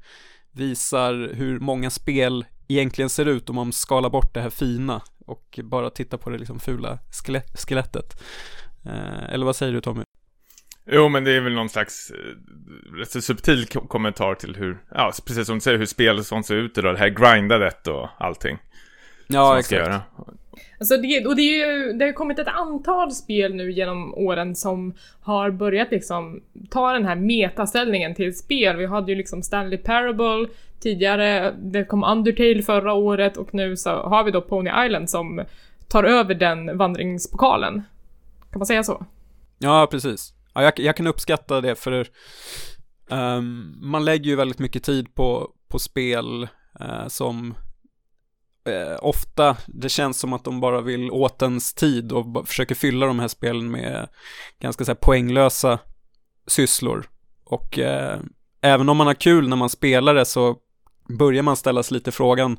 visar 0.52 1.30
hur 1.34 1.60
många 1.60 1.90
spel 1.90 2.44
egentligen 2.72 3.08
ser 3.10 3.26
ut 3.28 3.50
om 3.50 3.56
man 3.56 3.72
skalar 3.72 4.10
bort 4.10 4.34
det 4.34 4.40
här 4.40 4.50
fina 4.50 5.02
och 5.26 5.60
bara 5.64 5.90
tittar 5.90 6.18
på 6.18 6.30
det 6.30 6.38
liksom 6.38 6.60
fula 6.60 6.98
skele- 7.10 7.56
skelettet. 7.66 8.22
Eh, 8.86 9.32
eller 9.34 9.46
vad 9.46 9.56
säger 9.56 9.72
du 9.72 9.80
Tommy? 9.80 10.02
Jo, 10.92 11.08
men 11.08 11.24
det 11.24 11.32
är 11.32 11.40
väl 11.40 11.52
någon 11.54 11.68
slags 11.68 12.10
eh, 12.10 12.96
rätt 12.98 13.24
subtil 13.24 13.66
ko- 13.66 13.86
kommentar 13.86 14.34
till 14.34 14.56
hur, 14.56 14.78
ja, 14.94 15.12
precis 15.26 15.46
som 15.46 15.54
du 15.54 15.60
säger, 15.60 15.78
hur 15.78 15.86
spel 15.86 16.18
och 16.18 16.26
sånt 16.26 16.46
ser 16.46 16.54
ut 16.56 16.78
idag. 16.78 16.94
Det 16.94 16.98
här 16.98 17.08
grindandet 17.08 17.86
och 17.86 18.08
allting. 18.18 18.56
som 19.26 19.36
Ja, 19.36 19.62
ska 19.62 19.76
göra. 19.76 20.00
Alltså 20.80 20.96
det, 20.96 21.26
och 21.26 21.36
det, 21.36 21.42
är 21.42 21.66
ju, 21.66 21.92
det 21.92 22.04
har 22.04 22.12
kommit 22.12 22.38
ett 22.38 22.48
antal 22.48 23.12
spel 23.12 23.54
nu 23.54 23.72
genom 23.72 24.14
åren 24.14 24.56
som 24.56 24.94
har 25.20 25.50
börjat 25.50 25.90
liksom 25.90 26.42
ta 26.70 26.92
den 26.92 27.04
här 27.04 27.16
metaställningen 27.16 28.14
till 28.14 28.36
spel. 28.38 28.76
Vi 28.76 28.86
hade 28.86 29.12
ju 29.12 29.18
liksom 29.18 29.42
Stanley 29.42 29.78
Parable 29.78 30.46
tidigare, 30.80 31.50
det 31.50 31.84
kom 31.84 32.04
Undertale 32.04 32.62
förra 32.62 32.92
året 32.92 33.36
och 33.36 33.54
nu 33.54 33.76
så 33.76 33.90
har 33.90 34.24
vi 34.24 34.30
då 34.30 34.40
Pony 34.40 34.70
Island 34.86 35.10
som 35.10 35.44
tar 35.88 36.04
över 36.04 36.34
den 36.34 36.78
vandringspokalen. 36.78 37.82
Kan 38.50 38.58
man 38.58 38.66
säga 38.66 38.84
så? 38.84 39.06
Ja, 39.58 39.88
precis. 39.90 40.34
Ja, 40.54 40.62
jag, 40.62 40.78
jag 40.78 40.96
kan 40.96 41.06
uppskatta 41.06 41.60
det 41.60 41.74
för 41.74 42.06
um, 43.10 43.74
man 43.80 44.04
lägger 44.04 44.24
ju 44.24 44.36
väldigt 44.36 44.58
mycket 44.58 44.84
tid 44.84 45.14
på, 45.14 45.50
på 45.68 45.78
spel 45.78 46.48
uh, 46.80 47.08
som 47.08 47.54
uh, 48.68 48.96
ofta, 49.00 49.56
det 49.66 49.88
känns 49.88 50.20
som 50.20 50.32
att 50.32 50.44
de 50.44 50.60
bara 50.60 50.80
vill 50.80 51.10
åt 51.10 51.42
ens 51.42 51.74
tid 51.74 52.12
och 52.12 52.48
försöker 52.48 52.74
fylla 52.74 53.06
de 53.06 53.18
här 53.18 53.28
spelen 53.28 53.70
med 53.70 54.08
ganska 54.60 54.84
så 54.84 54.90
här, 54.90 54.96
poänglösa 54.96 55.78
sysslor. 56.46 57.08
Och 57.44 57.78
uh, 57.78 58.20
även 58.60 58.88
om 58.88 58.96
man 58.96 59.06
har 59.06 59.14
kul 59.14 59.48
när 59.48 59.56
man 59.56 59.70
spelar 59.70 60.14
det 60.14 60.24
så 60.24 60.56
börjar 61.18 61.42
man 61.42 61.56
ställa 61.56 61.82
sig 61.82 61.94
lite 61.94 62.12
frågan 62.12 62.58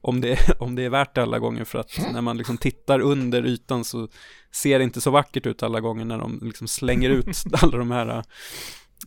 om 0.00 0.20
det, 0.20 0.38
om 0.60 0.74
det 0.74 0.82
är 0.82 0.90
värt 0.90 1.14
det 1.14 1.22
alla 1.22 1.38
gånger 1.38 1.64
för 1.64 1.78
att 1.78 2.12
när 2.12 2.20
man 2.20 2.36
liksom 2.36 2.58
tittar 2.58 3.00
under 3.00 3.46
ytan 3.46 3.84
så 3.84 4.08
ser 4.50 4.78
det 4.78 4.84
inte 4.84 5.00
så 5.00 5.10
vackert 5.10 5.46
ut 5.46 5.62
alla 5.62 5.80
gånger 5.80 6.04
när 6.04 6.18
de 6.18 6.40
liksom 6.42 6.68
slänger 6.68 7.10
ut 7.10 7.26
alla 7.62 7.78
de 7.78 7.90
här 7.90 8.24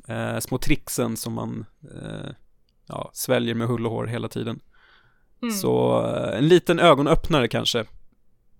eh, 0.08 0.40
små 0.40 0.58
tricksen 0.58 1.18
som 1.18 1.34
man 1.34 1.66
eh, 1.96 2.32
ja, 2.88 3.12
sväljer 3.14 3.56
med 3.56 3.68
hull 3.68 3.86
och 3.86 3.92
hår 3.92 4.06
hela 4.06 4.28
tiden. 4.28 4.60
Mm. 5.42 5.54
Så 5.54 6.06
eh, 6.06 6.38
en 6.38 6.48
liten 6.48 6.80
ögonöppnare 6.80 7.48
kanske 7.48 7.86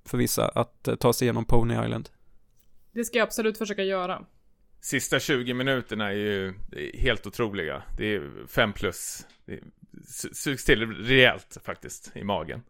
för 0.06 0.18
vissa 0.18 0.48
att 0.48 0.88
eh, 0.88 0.96
ta 0.96 1.14
sig 1.14 1.26
igenom 1.26 1.46
Pony 1.46 1.74
Island. 1.74 2.10
Det 2.92 3.04
ska 3.04 3.18
jag 3.18 3.26
absolut 3.26 3.58
försöka 3.58 3.84
göra. 3.84 4.26
Sista 4.82 5.20
20 5.20 5.54
minuterna 5.54 6.12
är 6.12 6.16
ju 6.16 6.54
helt 6.94 7.28
otroliga. 7.28 7.84
Det 7.98 8.16
är 8.16 8.48
fem 8.48 8.74
plus. 8.74 9.26
Det 9.46 9.60
sugs 10.34 10.66
till 10.66 10.92
rejält 10.92 11.58
faktiskt 11.64 12.12
i 12.16 12.24
magen. 12.24 12.62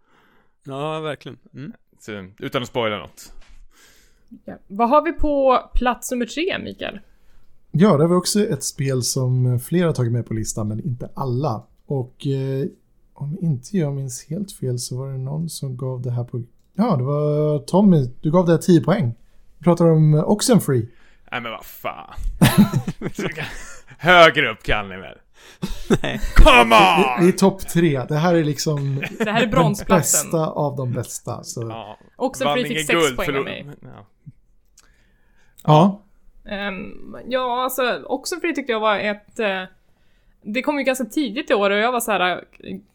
Ja, 0.63 0.99
verkligen. 0.99 1.37
Mm. 1.53 1.73
Så, 1.99 2.27
utan 2.39 2.61
att 2.61 2.67
spoila 2.67 2.97
något. 2.97 3.33
Ja. 4.45 4.57
Vad 4.67 4.89
har 4.89 5.01
vi 5.01 5.11
på 5.11 5.59
plats 5.73 6.11
nummer 6.11 6.25
tre, 6.25 6.59
Mikael? 6.59 6.99
Ja, 7.71 7.97
det 7.97 8.07
var 8.07 8.15
också 8.15 8.39
ett 8.39 8.63
spel 8.63 9.03
som 9.03 9.59
flera 9.59 9.93
tagit 9.93 10.11
med 10.11 10.25
på 10.25 10.33
listan, 10.33 10.67
men 10.67 10.85
inte 10.85 11.09
alla. 11.13 11.63
Och 11.85 12.27
eh, 12.27 12.67
om 13.13 13.37
inte 13.41 13.77
jag 13.77 13.93
minns 13.93 14.25
helt 14.29 14.51
fel 14.51 14.79
så 14.79 14.97
var 14.97 15.11
det 15.11 15.17
någon 15.17 15.49
som 15.49 15.77
gav 15.77 16.01
det 16.01 16.11
här 16.11 16.23
på... 16.23 16.43
Ja, 16.73 16.95
det 16.95 17.03
var 17.03 17.59
Tommy. 17.59 18.09
Du 18.21 18.31
gav 18.31 18.45
det 18.45 18.51
här 18.51 18.59
10 18.59 18.81
poäng. 18.81 19.13
Vi 19.57 19.63
pratar 19.63 19.85
om 19.85 20.13
Oxenfree. 20.13 20.87
Nej 21.31 21.41
men 21.41 21.51
vad 21.51 21.65
fan. 21.65 22.13
Högre 23.97 24.51
upp 24.51 24.63
kan 24.63 24.89
ni 24.89 24.97
väl? 24.97 25.17
Nej. 26.01 26.21
Come 26.35 26.75
on! 26.75 27.19
Vi, 27.19 27.25
vi 27.25 27.27
är 27.27 27.37
topp 27.37 27.67
tre. 27.67 28.01
Det 28.09 28.15
här 28.15 28.35
är 28.35 28.43
liksom 28.43 29.03
det 29.19 29.31
här 29.31 29.41
är 29.41 29.47
bronsplatsen. 29.47 30.31
bästa 30.31 30.47
av 30.47 30.75
de 30.75 30.91
bästa. 30.91 31.43
Så. 31.43 31.61
Ja. 31.61 31.97
Oxenfree 32.15 32.65
fick 32.65 32.87
sex 32.87 33.15
poäng 33.15 33.37
av 33.37 33.43
mig. 33.43 33.65
Ja. 33.81 34.05
ja. 35.63 36.01
Um, 36.67 37.17
ja, 37.27 37.63
alltså 37.63 38.03
Oxenfree 38.05 38.55
tyckte 38.55 38.71
jag 38.71 38.79
var 38.79 38.99
ett... 38.99 39.39
Uh, 39.39 39.63
det 40.41 40.61
kom 40.61 40.77
ju 40.77 40.83
ganska 40.83 41.05
tidigt 41.05 41.51
i 41.51 41.53
år 41.53 41.69
och 41.69 41.77
jag 41.77 41.91
var 41.91 41.99
så 41.99 42.11
här. 42.11 42.43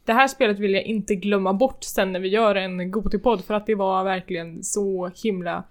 Det 0.04 0.12
här 0.12 0.28
spelet 0.28 0.58
vill 0.58 0.74
jag 0.74 0.82
inte 0.82 1.14
glömma 1.14 1.52
bort 1.52 1.84
sen 1.84 2.12
när 2.12 2.20
vi 2.20 2.28
gör 2.28 2.54
en 2.54 2.90
Gotipodd 2.90 3.44
för 3.44 3.54
att 3.54 3.66
det 3.66 3.74
var 3.74 4.04
verkligen 4.04 4.64
så 4.64 5.10
himla 5.22 5.64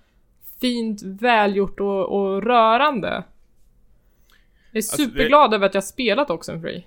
fint, 0.62 1.02
välgjort 1.04 1.80
och, 1.80 2.06
och 2.06 2.44
rörande. 2.44 3.24
Jag 4.72 4.78
är 4.78 4.82
superglad 4.82 5.42
alltså 5.42 5.50
det... 5.50 5.56
över 5.56 5.66
att 5.66 5.74
jag 5.74 5.84
spelat 5.84 6.30
Oxenfree. 6.30 6.84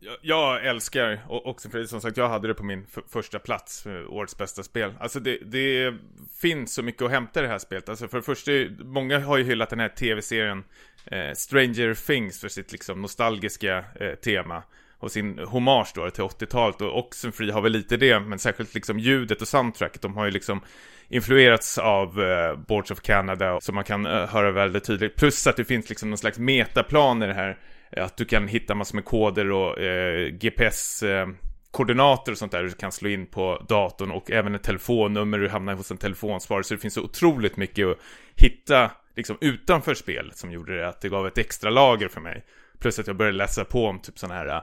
Jag, 0.00 0.16
jag 0.22 0.66
älskar 0.66 1.20
Oxenfree, 1.28 1.86
som 1.86 2.00
sagt 2.00 2.16
jag 2.16 2.28
hade 2.28 2.48
det 2.48 2.54
på 2.54 2.64
min 2.64 2.86
första 3.08 3.38
plats, 3.38 3.82
för 3.82 4.12
årets 4.12 4.38
bästa 4.38 4.62
spel. 4.62 4.92
Alltså 5.00 5.20
det, 5.20 5.38
det, 5.44 5.94
finns 6.40 6.74
så 6.74 6.82
mycket 6.82 7.02
att 7.02 7.10
hämta 7.10 7.40
i 7.40 7.42
det 7.42 7.48
här 7.48 7.58
spelet. 7.58 7.88
Alltså 7.88 8.08
för 8.08 8.16
det 8.16 8.22
första, 8.22 8.50
många 8.84 9.18
har 9.18 9.38
ju 9.38 9.44
hyllat 9.44 9.70
den 9.70 9.80
här 9.80 9.88
tv-serien 9.88 10.64
eh, 11.06 11.32
Stranger 11.34 12.06
Things 12.06 12.40
för 12.40 12.48
sitt 12.48 12.72
liksom 12.72 13.02
nostalgiska 13.02 13.84
eh, 14.00 14.14
tema 14.14 14.62
och 14.98 15.12
sin 15.12 15.38
hommage 15.38 15.92
då 15.94 16.10
till 16.10 16.24
80-talet 16.24 16.80
och 16.80 16.98
Oxenfree 16.98 17.52
har 17.52 17.60
väl 17.60 17.72
lite 17.72 17.96
det 17.96 18.20
men 18.20 18.38
särskilt 18.38 18.74
liksom 18.74 18.98
ljudet 18.98 19.42
och 19.42 19.48
soundtracket 19.48 20.02
de 20.02 20.16
har 20.16 20.24
ju 20.24 20.30
liksom 20.30 20.60
influerats 21.08 21.78
av 21.78 22.22
eh, 22.22 22.56
Boards 22.56 22.90
of 22.90 23.00
Canada 23.00 23.60
som 23.60 23.74
man 23.74 23.84
kan 23.84 24.06
eh, 24.06 24.28
höra 24.28 24.50
väldigt 24.50 24.84
tydligt. 24.84 25.16
Plus 25.16 25.46
att 25.46 25.56
det 25.56 25.64
finns 25.64 25.88
liksom 25.88 26.10
någon 26.10 26.18
slags 26.18 26.38
metaplan 26.38 27.22
i 27.22 27.26
det 27.26 27.34
här. 27.34 27.58
Eh, 27.90 28.04
att 28.04 28.16
du 28.16 28.24
kan 28.24 28.48
hitta 28.48 28.74
massor 28.74 28.94
med 28.94 29.04
koder 29.04 29.50
och 29.50 29.80
eh, 29.80 30.28
GPS 30.28 31.02
eh, 31.02 31.28
koordinater 31.70 32.32
och 32.32 32.38
sånt 32.38 32.52
där 32.52 32.62
du 32.62 32.70
kan 32.70 32.92
slå 32.92 33.08
in 33.08 33.26
på 33.26 33.64
datorn 33.68 34.10
och 34.10 34.30
även 34.30 34.54
ett 34.54 34.62
telefonnummer 34.62 35.38
du 35.38 35.48
hamnar 35.48 35.74
hos 35.74 35.90
en 35.90 35.96
telefonsvarare 35.96 36.64
så 36.64 36.74
det 36.74 36.80
finns 36.80 36.94
så 36.94 37.02
otroligt 37.02 37.56
mycket 37.56 37.86
att 37.86 37.98
hitta 38.34 38.90
liksom 39.16 39.38
utanför 39.40 39.94
spelet 39.94 40.36
som 40.36 40.52
gjorde 40.52 40.76
det 40.76 40.88
att 40.88 41.00
det 41.00 41.08
gav 41.08 41.26
ett 41.26 41.38
extra 41.38 41.70
lager 41.70 42.08
för 42.08 42.20
mig. 42.20 42.44
Plus 42.84 42.98
att 42.98 43.06
jag 43.06 43.16
började 43.16 43.38
läsa 43.38 43.64
på 43.64 43.86
om 43.86 44.00
typ 44.00 44.18
sådana 44.18 44.34
här 44.34 44.62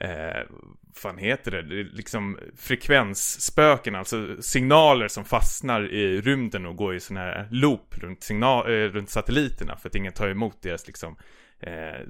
eh, 0.00 0.46
fan 0.94 1.18
heter 1.18 1.50
det? 1.50 1.62
det 1.62 1.82
liksom 1.82 2.38
frekvensspöken, 2.56 3.94
alltså 3.94 4.36
signaler 4.40 5.08
som 5.08 5.24
fastnar 5.24 5.92
i 5.92 6.20
rymden 6.20 6.66
och 6.66 6.76
går 6.76 6.94
i 6.94 7.00
sån 7.00 7.16
här 7.16 7.48
loop 7.50 7.98
runt, 7.98 8.22
signal, 8.22 8.66
eh, 8.66 8.88
runt 8.88 9.10
satelliterna 9.10 9.76
för 9.76 9.88
att 9.88 9.94
ingen 9.94 10.12
tar 10.12 10.28
emot 10.28 10.62
deras 10.62 10.86
liksom 10.86 11.16
eh, 11.60 12.06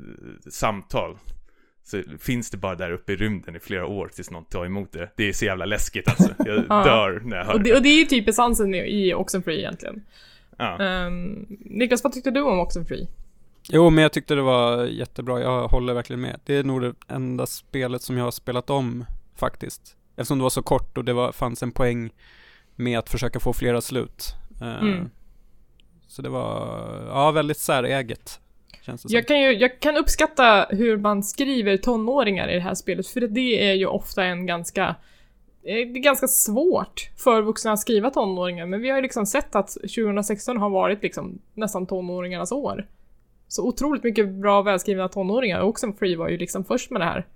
samtal. 0.50 1.18
Så 1.84 2.02
finns 2.20 2.50
det 2.50 2.56
bara 2.56 2.74
där 2.74 2.90
uppe 2.90 3.12
i 3.12 3.16
rymden 3.16 3.56
i 3.56 3.60
flera 3.60 3.86
år 3.86 4.08
tills 4.08 4.30
någon 4.30 4.44
tar 4.44 4.66
emot 4.66 4.92
det. 4.92 5.10
Det 5.16 5.28
är 5.28 5.32
så 5.32 5.44
jävla 5.44 5.64
läskigt 5.64 6.08
alltså. 6.08 6.34
Jag 6.38 6.68
dör 6.68 7.20
när 7.24 7.36
jag 7.36 7.44
hör 7.44 7.54
och 7.54 7.62
det. 7.62 7.74
Och 7.74 7.82
det 7.82 7.88
är 7.88 7.98
ju 7.98 8.04
typ 8.04 8.28
essensen 8.28 8.74
i 8.74 9.14
Oxenfree 9.14 9.58
egentligen. 9.58 10.02
Ja. 10.58 11.06
Um, 11.06 11.46
Niklas, 11.48 12.04
vad 12.04 12.12
tyckte 12.12 12.30
du 12.30 12.40
om 12.40 12.60
Oxenfree? 12.60 13.06
Jo, 13.68 13.90
men 13.90 14.02
jag 14.02 14.12
tyckte 14.12 14.34
det 14.34 14.42
var 14.42 14.84
jättebra. 14.84 15.40
Jag 15.40 15.68
håller 15.68 15.94
verkligen 15.94 16.20
med. 16.20 16.40
Det 16.44 16.54
är 16.54 16.64
nog 16.64 16.82
det 16.82 16.94
enda 17.08 17.46
spelet 17.46 18.02
som 18.02 18.16
jag 18.16 18.24
har 18.24 18.30
spelat 18.30 18.70
om 18.70 19.04
faktiskt. 19.34 19.96
Eftersom 20.16 20.38
det 20.38 20.42
var 20.42 20.50
så 20.50 20.62
kort 20.62 20.98
och 20.98 21.04
det 21.04 21.12
var, 21.12 21.32
fanns 21.32 21.62
en 21.62 21.72
poäng 21.72 22.10
med 22.76 22.98
att 22.98 23.10
försöka 23.10 23.40
få 23.40 23.52
flera 23.52 23.80
slut. 23.80 24.34
Eh, 24.60 24.82
mm. 24.82 25.10
Så 26.06 26.22
det 26.22 26.28
var, 26.28 26.78
ja, 27.08 27.30
väldigt 27.30 27.58
säräget. 27.58 28.40
Känns 28.82 29.02
det 29.02 29.14
jag, 29.14 29.28
kan 29.28 29.40
ju, 29.40 29.52
jag 29.52 29.80
kan 29.80 29.96
uppskatta 29.96 30.66
hur 30.70 30.96
man 30.96 31.22
skriver 31.22 31.76
tonåringar 31.76 32.48
i 32.48 32.54
det 32.54 32.60
här 32.60 32.74
spelet, 32.74 33.06
för 33.06 33.20
det 33.20 33.70
är 33.70 33.74
ju 33.74 33.86
ofta 33.86 34.24
en 34.24 34.46
ganska 34.46 34.94
det 35.62 35.70
är 35.70 35.84
ganska 35.84 36.28
svårt 36.28 37.10
för 37.16 37.42
vuxna 37.42 37.72
att 37.72 37.78
skriva 37.78 38.10
tonåringar, 38.10 38.66
men 38.66 38.80
vi 38.80 38.88
har 38.88 38.96
ju 38.96 39.02
liksom 39.02 39.26
sett 39.26 39.54
att 39.54 39.68
2016 39.68 40.56
har 40.56 40.70
varit 40.70 41.02
liksom 41.02 41.38
nästan 41.54 41.86
tonåringarnas 41.86 42.52
år 42.52 42.86
så 43.48 43.68
otroligt 43.68 44.04
mycket 44.04 44.28
bra 44.28 44.62
välskrivna 44.62 45.08
tonåringar. 45.08 45.60
Oxenfree 45.60 46.16
var 46.16 46.28
ju 46.28 46.38
liksom 46.38 46.64
först 46.64 46.90
med 46.90 47.00
det 47.00 47.04
här. 47.04 47.26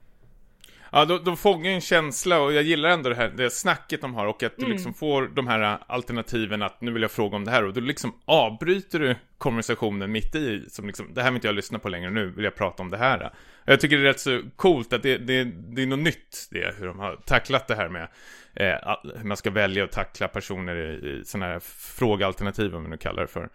Ja, 0.93 1.05
de, 1.05 1.25
de 1.25 1.37
fångar 1.37 1.71
en 1.71 1.81
känsla 1.81 2.41
och 2.41 2.53
jag 2.53 2.63
gillar 2.63 2.89
ändå 2.89 3.09
det 3.09 3.15
här 3.15 3.33
det 3.37 3.51
snacket 3.51 4.01
de 4.01 4.15
har 4.15 4.27
och 4.27 4.43
att 4.43 4.57
du 4.57 4.65
mm. 4.65 4.73
liksom 4.73 4.95
får 4.95 5.31
de 5.35 5.47
här 5.47 5.79
alternativen 5.87 6.63
att 6.63 6.81
nu 6.81 6.93
vill 6.93 7.03
jag 7.03 7.11
fråga 7.11 7.37
om 7.37 7.45
det 7.45 7.51
här 7.51 7.65
och 7.65 7.75
då 7.75 7.81
liksom 7.81 8.15
avbryter 8.25 8.99
du 8.99 9.17
konversationen 9.39 10.13
mitt 10.13 10.35
i 10.35 10.65
som 10.69 10.87
liksom, 10.87 11.15
det 11.15 11.23
här 11.23 11.31
vill 11.31 11.37
inte 11.37 11.49
jag 11.49 11.55
lyssna 11.55 11.79
på 11.79 11.89
längre, 11.89 12.11
nu 12.11 12.31
vill 12.31 12.45
jag 12.45 12.55
prata 12.55 12.83
om 12.83 12.91
det 12.91 12.97
här. 12.97 13.31
Jag 13.65 13.81
tycker 13.81 13.97
det 13.97 14.03
är 14.03 14.07
rätt 14.07 14.21
så 14.21 14.43
coolt 14.57 14.93
att 14.93 15.03
det, 15.03 15.19
det, 15.19 15.45
det 15.45 15.83
är 15.83 15.87
något 15.87 15.99
nytt 15.99 16.49
det, 16.51 16.75
hur 16.79 16.87
de 16.87 16.99
har 16.99 17.17
tacklat 17.17 17.69
det 17.69 17.75
här 17.75 17.89
med 17.89 18.09
eh, 18.55 18.97
hur 19.17 19.25
man 19.25 19.37
ska 19.37 19.51
välja 19.51 19.85
och 19.85 19.91
tackla 19.91 20.29
personer 20.29 20.77
i, 20.77 21.11
i 21.11 21.25
sådana 21.25 21.53
här 21.53 21.61
frågealternativ, 21.99 22.77
om 22.77 22.83
man 22.83 22.91
nu 22.91 22.97
kallar 22.97 23.23
det 23.23 23.29
för. 23.29 23.49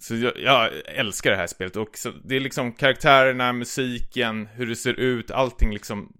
Så 0.00 0.14
jag, 0.16 0.32
jag, 0.38 0.70
älskar 0.86 1.30
det 1.30 1.36
här 1.36 1.46
spelet 1.46 1.76
och 1.76 1.98
så, 1.98 2.12
det 2.24 2.36
är 2.36 2.40
liksom 2.40 2.72
karaktärerna, 2.72 3.52
musiken, 3.52 4.46
hur 4.46 4.66
det 4.66 4.76
ser 4.76 5.00
ut, 5.00 5.30
allting 5.30 5.72
liksom 5.72 6.12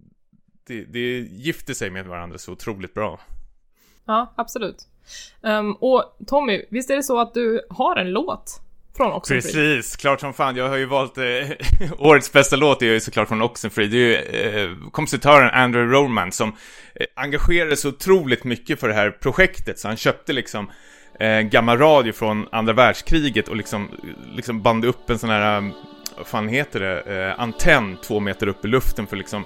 det, 0.67 0.83
det 0.83 1.19
gifter 1.19 1.73
sig 1.73 1.89
med 1.89 2.05
varandra 2.05 2.37
så 2.37 2.51
otroligt 2.51 2.93
bra. 2.93 3.19
Ja, 4.05 4.33
absolut. 4.37 4.87
Um, 5.41 5.73
och 5.73 6.17
Tommy, 6.27 6.65
visst 6.69 6.89
är 6.89 6.95
det 6.95 7.03
så 7.03 7.19
att 7.19 7.33
du 7.33 7.61
har 7.69 7.95
en 7.95 8.11
låt 8.11 8.61
från 8.97 9.11
Oxenfree? 9.11 9.51
Precis, 9.51 9.95
klart 9.95 10.19
som 10.19 10.33
fan. 10.33 10.55
Jag 10.55 10.69
har 10.69 10.77
ju 10.77 10.85
valt 10.85 11.17
eh, 11.17 11.23
årets 11.97 12.33
bästa 12.33 12.55
låt 12.55 12.81
är 12.81 12.85
ju 12.85 12.99
såklart 12.99 13.27
från 13.27 13.41
Oxenfree. 13.41 13.87
Det 13.87 13.97
är 13.97 13.99
ju 13.99 14.71
eh, 14.71 14.89
kompositören 14.91 15.49
Andrew 15.49 15.97
Roman 15.97 16.31
som 16.31 16.55
eh, 16.95 17.05
engagerade 17.15 17.77
sig 17.77 17.89
otroligt 17.89 18.43
mycket 18.43 18.79
för 18.79 18.87
det 18.87 18.93
här 18.93 19.11
projektet 19.11 19.79
så 19.79 19.87
han 19.87 19.97
köpte 19.97 20.33
liksom 20.33 20.71
eh, 21.19 21.41
gammal 21.41 21.77
radio 21.77 22.13
från 22.13 22.47
andra 22.51 22.73
världskriget 22.73 23.47
och 23.47 23.55
liksom, 23.55 23.89
liksom 24.35 24.61
band 24.61 24.85
upp 24.85 25.09
en 25.09 25.19
sån 25.19 25.29
här, 25.29 25.57
eh, 25.57 25.63
vad 26.17 26.27
fan 26.27 26.47
heter 26.47 26.79
det, 26.79 27.25
eh, 27.27 27.39
antenn 27.39 27.97
två 28.03 28.19
meter 28.19 28.47
upp 28.47 28.65
i 28.65 28.67
luften 28.67 29.07
för 29.07 29.17
liksom 29.17 29.45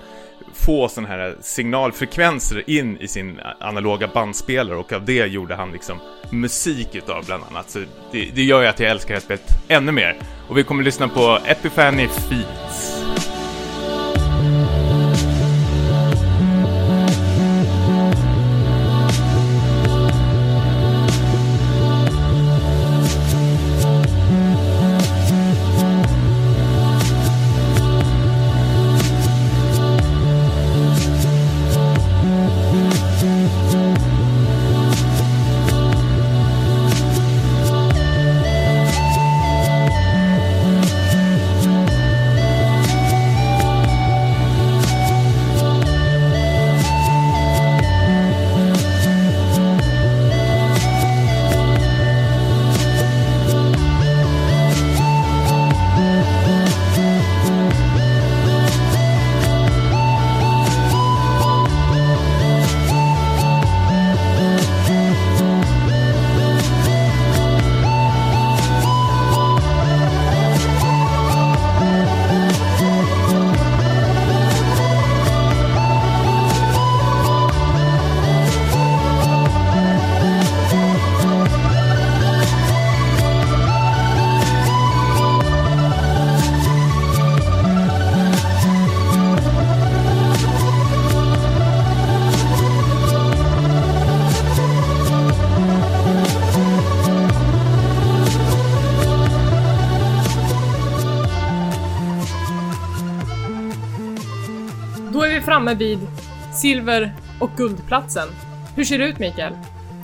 få 0.54 0.88
sådana 0.88 1.08
här 1.08 1.36
signalfrekvenser 1.42 2.70
in 2.70 2.98
i 2.98 3.08
sin 3.08 3.40
analoga 3.60 4.08
bandspelare 4.08 4.78
och 4.78 4.94
av 4.94 5.06
det 5.06 5.26
gjorde 5.28 5.56
han 5.56 5.72
liksom 5.72 6.00
musik 6.30 6.96
utav 6.96 7.26
bland 7.26 7.44
annat. 7.50 7.70
Så 7.70 7.80
det, 8.12 8.32
det 8.36 8.44
gör 8.44 8.62
ju 8.62 8.68
att 8.68 8.80
jag 8.80 8.92
älskar 8.92 9.10
det 9.10 9.20
här 9.20 9.26
spelet 9.26 9.50
ännu 9.68 9.92
mer. 9.92 10.16
Och 10.48 10.58
vi 10.58 10.64
kommer 10.64 10.84
lyssna 10.84 11.08
på 11.08 11.40
Epiphany 11.46 12.08
Feats. 12.08 12.96
Är 105.76 105.80
vid 105.80 106.00
silver 106.54 107.16
och 107.40 107.50
guldplatsen. 107.58 108.28
Hur 108.76 108.84
ser 108.84 109.00
det 109.00 109.08
ut 109.08 109.20
Mikael? 109.20 109.54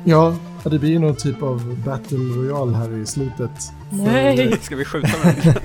Ja, 0.03 0.35
det 0.63 0.79
blir 0.79 0.99
någon 0.99 1.15
typ 1.15 1.43
av 1.43 1.83
Battle 1.85 2.17
Royale 2.17 2.77
här 2.77 3.01
i 3.01 3.05
slutet. 3.05 3.51
Nej! 3.91 4.57
Ska 4.61 4.75
vi 4.75 4.85
skjuta 4.85 5.07
med? 5.23 5.61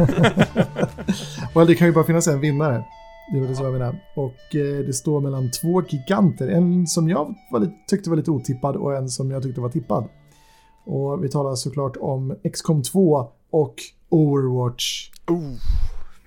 Och 1.54 1.66
det 1.66 1.74
kan 1.74 1.86
ju 1.86 1.92
bara 1.92 2.04
finnas 2.04 2.26
en 2.26 2.40
vinnare. 2.40 2.84
Det 3.32 3.40
var 3.40 3.48
det 3.48 3.54
som 3.54 3.64
jag 3.64 3.72
menade. 3.72 3.98
Och 4.14 4.54
eh, 4.54 4.86
det 4.86 4.92
står 4.92 5.20
mellan 5.20 5.50
två 5.50 5.82
giganter. 5.88 6.48
En 6.48 6.86
som 6.86 7.08
jag 7.08 7.34
var 7.50 7.60
lite, 7.60 7.74
tyckte 7.88 8.10
var 8.10 8.16
lite 8.16 8.30
otippad 8.30 8.76
och 8.76 8.96
en 8.96 9.08
som 9.08 9.30
jag 9.30 9.42
tyckte 9.42 9.60
var 9.60 9.68
tippad. 9.68 10.08
Och 10.84 11.24
vi 11.24 11.28
talar 11.28 11.54
såklart 11.54 11.96
om 12.00 12.36
XCOM 12.52 12.82
2 12.82 13.28
och 13.50 13.74
Overwatch. 14.08 15.10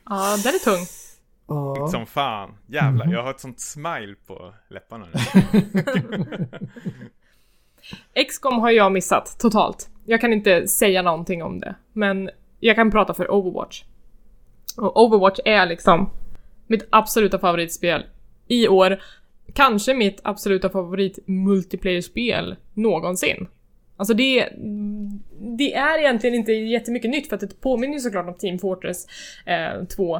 Ja, 0.09 0.37
den 0.43 0.53
är 0.53 0.63
tung. 0.63 0.85
Ja, 1.49 1.87
Som 1.87 2.05
fan. 2.05 2.49
Jävlar, 2.67 3.05
Mhm. 3.05 3.13
jag 3.13 3.23
har 3.23 3.31
ett 3.31 3.39
sånt 3.39 3.59
smile 3.59 4.15
på 4.27 4.53
läpparna 4.69 5.07
nu. 5.13 5.19
XCOM 8.29 8.59
har 8.59 8.71
jag 8.71 8.91
missat 8.91 9.39
totalt. 9.39 9.89
Jag 10.05 10.21
kan 10.21 10.33
inte 10.33 10.67
säga 10.67 11.01
någonting 11.01 11.43
om 11.43 11.59
det, 11.59 11.75
men 11.93 12.29
jag 12.59 12.75
kan 12.75 12.91
prata 12.91 13.13
för 13.13 13.31
Overwatch. 13.31 13.83
Och 14.77 15.03
Overwatch 15.03 15.39
är 15.45 15.65
liksom 15.65 16.09
mitt 16.67 16.87
absoluta 16.89 17.39
favoritspel 17.39 18.05
i 18.47 18.67
år. 18.67 19.01
Kanske 19.53 19.93
mitt 19.93 20.19
absoluta 20.23 20.69
favorit 20.69 21.19
multiplayer-spel 21.27 22.55
någonsin. 22.73 23.47
Alltså 23.97 24.13
det, 24.13 24.49
det 25.57 25.73
är 25.73 25.99
egentligen 25.99 26.35
inte 26.35 26.51
jättemycket 26.51 27.11
nytt 27.11 27.29
för 27.29 27.35
att 27.35 27.41
det 27.41 27.61
påminner 27.61 27.93
ju 27.93 27.99
såklart 27.99 28.27
om 28.27 28.33
Team 28.33 28.59
Fortress 28.59 29.05
eh, 29.45 29.83
2. 29.85 30.19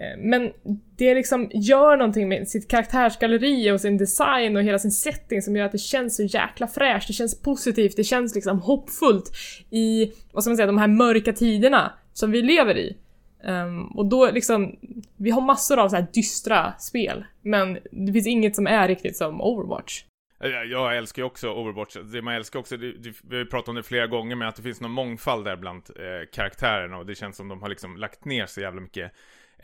Eh, 0.00 0.18
men 0.18 0.52
det 0.96 1.14
liksom 1.14 1.50
gör 1.54 1.96
någonting 1.96 2.28
med 2.28 2.48
sitt 2.48 2.70
karaktärsgalleri 2.70 3.70
och 3.70 3.80
sin 3.80 3.98
design 3.98 4.56
och 4.56 4.62
hela 4.62 4.78
sin 4.78 4.90
setting 4.90 5.42
som 5.42 5.56
gör 5.56 5.66
att 5.66 5.72
det 5.72 5.78
känns 5.78 6.16
så 6.16 6.22
jäkla 6.22 6.66
fräscht, 6.66 7.06
det 7.06 7.12
känns 7.12 7.42
positivt, 7.42 7.96
det 7.96 8.04
känns 8.04 8.34
liksom 8.34 8.58
hoppfullt 8.58 9.30
i, 9.70 10.12
vad 10.32 10.44
ska 10.44 10.50
man 10.50 10.56
säga, 10.56 10.66
de 10.66 10.78
här 10.78 10.88
mörka 10.88 11.32
tiderna 11.32 11.92
som 12.12 12.30
vi 12.30 12.42
lever 12.42 12.78
i. 12.78 12.96
Um, 13.44 13.86
och 13.86 14.06
då 14.06 14.30
liksom, 14.30 14.76
vi 15.16 15.30
har 15.30 15.40
massor 15.40 15.78
av 15.78 15.88
så 15.88 15.96
här 15.96 16.06
dystra 16.12 16.72
spel, 16.78 17.24
men 17.42 17.78
det 17.90 18.12
finns 18.12 18.26
inget 18.26 18.56
som 18.56 18.66
är 18.66 18.88
riktigt 18.88 19.16
som 19.16 19.40
Overwatch. 19.40 20.02
Jag, 20.38 20.66
jag 20.66 20.96
älskar 20.96 21.22
ju 21.22 21.26
också 21.26 21.52
Overwatch. 21.52 21.96
Det 22.12 22.22
man 22.22 22.34
älskar 22.34 22.58
också, 22.58 22.76
det, 22.76 22.92
det, 22.92 23.14
vi 23.22 23.36
har 23.36 23.44
ju 23.44 23.46
pratat 23.46 23.68
om 23.68 23.74
det 23.74 23.82
flera 23.82 24.06
gånger, 24.06 24.36
men 24.36 24.48
att 24.48 24.56
det 24.56 24.62
finns 24.62 24.80
någon 24.80 24.90
mångfald 24.90 25.44
där 25.44 25.56
bland 25.56 25.82
eh, 25.96 26.28
karaktärerna 26.32 26.98
och 26.98 27.06
det 27.06 27.14
känns 27.14 27.36
som 27.36 27.48
de 27.48 27.62
har 27.62 27.68
liksom 27.68 27.96
lagt 27.96 28.24
ner 28.24 28.46
så 28.46 28.60
jävla 28.60 28.80
mycket 28.80 29.12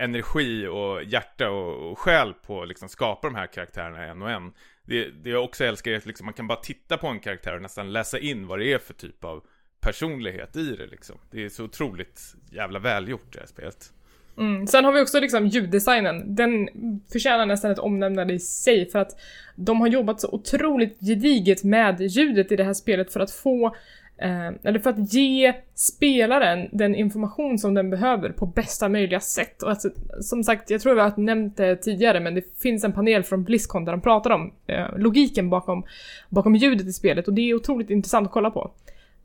energi 0.00 0.66
och 0.66 1.04
hjärta 1.04 1.50
och, 1.50 1.90
och 1.90 1.98
själ 1.98 2.34
på 2.34 2.62
att 2.62 2.68
liksom 2.68 2.88
skapa 2.88 3.28
de 3.28 3.34
här 3.34 3.46
karaktärerna 3.46 4.04
en 4.04 4.22
och 4.22 4.30
en. 4.30 4.52
Det, 4.84 5.04
det 5.04 5.30
jag 5.30 5.44
också 5.44 5.64
älskar 5.64 5.90
är 5.90 5.96
att 5.96 6.06
liksom 6.06 6.26
man 6.26 6.34
kan 6.34 6.46
bara 6.46 6.60
titta 6.60 6.96
på 6.96 7.06
en 7.06 7.20
karaktär 7.20 7.56
och 7.56 7.62
nästan 7.62 7.92
läsa 7.92 8.18
in 8.18 8.46
vad 8.46 8.58
det 8.58 8.72
är 8.72 8.78
för 8.78 8.94
typ 8.94 9.24
av 9.24 9.44
personlighet 9.80 10.56
i 10.56 10.76
det 10.76 10.86
liksom. 10.86 11.18
Det 11.30 11.44
är 11.44 11.48
så 11.48 11.64
otroligt 11.64 12.34
jävla 12.50 12.78
välgjort 12.78 13.32
det 13.32 13.40
här 13.40 13.46
spelet. 13.46 13.92
Mm. 14.38 14.66
Sen 14.66 14.84
har 14.84 14.92
vi 14.92 15.00
också 15.00 15.20
liksom 15.20 15.46
ljuddesignen. 15.46 16.34
Den 16.34 16.68
förtjänar 17.12 17.46
nästan 17.46 17.70
ett 17.70 17.78
omnämnande 17.78 18.34
i 18.34 18.38
sig 18.38 18.90
för 18.90 18.98
att 18.98 19.20
de 19.56 19.80
har 19.80 19.88
jobbat 19.88 20.20
så 20.20 20.28
otroligt 20.32 20.98
gediget 21.00 21.64
med 21.64 22.00
ljudet 22.00 22.52
i 22.52 22.56
det 22.56 22.64
här 22.64 22.74
spelet 22.74 23.12
för 23.12 23.20
att 23.20 23.30
få 23.30 23.76
Eh, 24.20 24.50
eller 24.62 24.78
för 24.78 24.90
att 24.90 25.14
ge 25.14 25.54
spelaren 25.74 26.68
den 26.72 26.94
information 26.94 27.58
som 27.58 27.74
den 27.74 27.90
behöver 27.90 28.30
på 28.30 28.46
bästa 28.46 28.88
möjliga 28.88 29.20
sätt. 29.20 29.62
Och 29.62 29.70
alltså, 29.70 29.90
som 30.20 30.44
sagt, 30.44 30.70
jag 30.70 30.80
tror 30.80 30.94
vi 30.94 31.00
har 31.00 31.12
nämnt 31.16 31.56
det 31.56 31.76
tidigare, 31.76 32.20
men 32.20 32.34
det 32.34 32.60
finns 32.62 32.84
en 32.84 32.92
panel 32.92 33.22
från 33.22 33.44
Blizzcon 33.44 33.84
där 33.84 33.92
de 33.92 34.00
pratar 34.00 34.30
om 34.30 34.52
eh, 34.66 34.98
logiken 34.98 35.50
bakom, 35.50 35.84
bakom 36.28 36.54
ljudet 36.56 36.86
i 36.86 36.92
spelet 36.92 37.28
och 37.28 37.34
det 37.34 37.50
är 37.50 37.54
otroligt 37.54 37.90
intressant 37.90 38.26
att 38.26 38.32
kolla 38.32 38.50
på. 38.50 38.70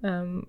Ehm, 0.03 0.45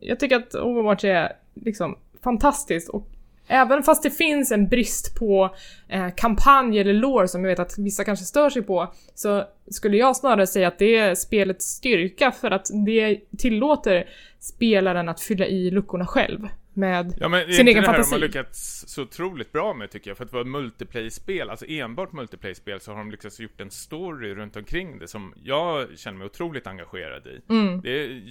jag 0.00 0.20
tycker 0.20 0.36
att 0.36 0.54
Overwatch 0.54 1.04
är 1.04 1.32
liksom 1.54 1.96
fantastiskt 2.22 2.88
och 2.88 3.08
Även 3.52 3.82
fast 3.82 4.02
det 4.02 4.10
finns 4.10 4.52
en 4.52 4.68
brist 4.68 5.18
på 5.18 5.54
eh, 5.88 6.08
kampanj 6.16 6.78
eller 6.78 6.92
lore 6.92 7.28
som 7.28 7.44
jag 7.44 7.50
vet 7.50 7.58
att 7.58 7.78
vissa 7.78 8.04
kanske 8.04 8.24
stör 8.24 8.50
sig 8.50 8.62
på, 8.62 8.94
så 9.14 9.44
skulle 9.70 9.96
jag 9.96 10.16
snarare 10.16 10.46
säga 10.46 10.68
att 10.68 10.78
det 10.78 10.96
är 10.96 11.14
spelets 11.14 11.66
styrka 11.66 12.30
för 12.30 12.50
att 12.50 12.66
det 12.86 13.20
tillåter 13.38 14.08
spelaren 14.38 15.08
att 15.08 15.20
fylla 15.20 15.46
i 15.46 15.70
luckorna 15.70 16.06
själv 16.06 16.48
med 16.74 17.14
Ja 17.20 17.28
men 17.28 17.52
sin 17.52 17.68
egen 17.68 17.82
det 17.82 17.88
här 17.88 17.94
fantasi. 17.96 18.10
de 18.10 18.20
har 18.20 18.26
lyckats 18.26 18.84
så 18.86 19.02
otroligt 19.02 19.52
bra 19.52 19.74
med 19.74 19.90
tycker 19.90 20.10
jag. 20.10 20.16
För 20.16 20.24
att 20.24 20.32
vara 20.32 20.42
ett 20.42 20.48
multiplayer-spel, 20.48 21.50
alltså 21.50 21.66
enbart 21.68 22.12
multiplayer-spel, 22.12 22.80
så 22.80 22.90
har 22.90 22.98
de 22.98 23.10
lyckats 23.10 23.40
gjort 23.40 23.60
en 23.60 23.70
story 23.70 24.34
runt 24.34 24.56
omkring 24.56 24.98
det 24.98 25.08
som 25.08 25.34
jag 25.44 25.98
känner 25.98 26.18
mig 26.18 26.26
otroligt 26.26 26.66
engagerad 26.66 27.26
i. 27.26 27.40
Mm. 27.48 27.80
Det 27.80 28.22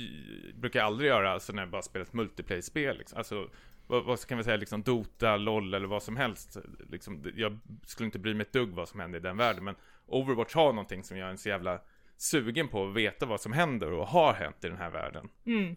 brukar 0.61 0.79
jag 0.79 0.87
aldrig 0.87 1.09
göra 1.09 1.31
alltså, 1.31 1.53
när 1.53 1.61
jag 1.61 1.69
bara 1.69 1.81
spelar 1.81 2.05
ett 2.05 2.13
multiplayer-spel. 2.13 2.97
Liksom. 2.97 3.17
Alltså, 3.17 3.47
vad, 3.91 4.03
vad 4.03 4.25
kan 4.25 4.37
vi 4.37 4.43
säga, 4.43 4.57
liksom 4.57 4.83
Dota, 4.83 5.37
LOL 5.37 5.73
eller 5.73 5.87
vad 5.87 6.03
som 6.03 6.17
helst. 6.17 6.57
Liksom, 6.89 7.31
jag 7.35 7.59
skulle 7.85 8.05
inte 8.05 8.19
bry 8.19 8.33
mig 8.33 8.41
ett 8.41 8.53
dugg 8.53 8.69
vad 8.69 8.89
som 8.89 8.99
händer 8.99 9.19
i 9.19 9.21
den 9.21 9.37
världen. 9.37 9.63
Men 9.63 9.75
Overwatch 10.05 10.53
har 10.53 10.73
någonting 10.73 11.03
som 11.03 11.17
jag 11.17 11.29
är 11.29 11.35
så 11.35 11.49
jävla 11.49 11.81
sugen 12.17 12.67
på 12.67 12.87
att 12.87 12.95
veta 12.95 13.25
vad 13.25 13.41
som 13.41 13.53
händer 13.53 13.91
och 13.91 14.07
har 14.07 14.33
hänt 14.33 14.63
i 14.63 14.67
den 14.67 14.77
här 14.77 14.89
världen. 14.89 15.29
Mm. 15.45 15.75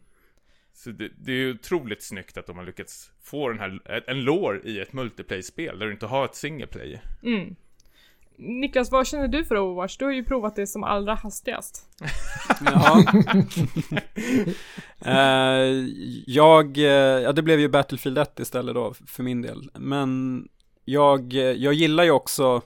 Så 0.72 0.90
det, 0.90 1.10
det 1.18 1.32
är 1.32 1.36
ju 1.36 1.50
otroligt 1.50 2.02
snyggt 2.02 2.36
att 2.36 2.46
de 2.46 2.56
har 2.56 2.64
lyckats 2.64 3.12
få 3.22 3.48
den 3.48 3.58
här, 3.58 4.04
en 4.06 4.20
lore 4.20 4.60
i 4.64 4.80
ett 4.80 4.92
multiplayer-spel 4.92 5.78
där 5.78 5.86
du 5.86 5.92
inte 5.92 6.06
har 6.06 6.24
ett 6.24 6.34
single 6.34 6.66
player. 6.66 7.02
Mm. 7.22 7.56
Niklas, 8.36 8.90
vad 8.90 9.06
känner 9.06 9.28
du 9.28 9.44
för 9.44 9.58
Overwatch? 9.58 9.96
Du 9.96 10.04
har 10.04 10.12
ju 10.12 10.24
provat 10.24 10.56
det 10.56 10.66
som 10.66 10.84
allra 10.84 11.14
hastigast. 11.14 11.88
Ja. 12.64 13.04
Eh, 15.06 15.86
jag, 16.26 16.78
eh, 16.78 16.84
ja 17.22 17.32
det 17.32 17.42
blev 17.42 17.60
ju 17.60 17.68
Battlefield 17.68 18.18
1 18.18 18.40
istället 18.40 18.74
då 18.74 18.94
för 19.06 19.22
min 19.22 19.42
del. 19.42 19.70
Men 19.74 20.42
jag, 20.84 21.34
eh, 21.34 21.40
jag 21.40 21.74
gillar 21.74 22.04
ju 22.04 22.10
också 22.10 22.62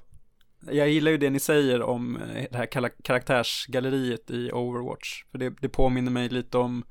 jag 0.70 0.88
gillar 0.88 1.10
ju 1.10 1.18
det 1.18 1.30
ni 1.30 1.40
säger 1.40 1.82
om 1.82 2.18
det 2.50 2.56
här 2.56 2.90
karaktärsgalleriet 3.02 4.30
i 4.30 4.52
Overwatch. 4.52 5.24
För 5.30 5.38
det, 5.38 5.54
det 5.60 5.68
påminner 5.68 6.10
mig 6.10 6.28
lite 6.28 6.58
om 6.58 6.84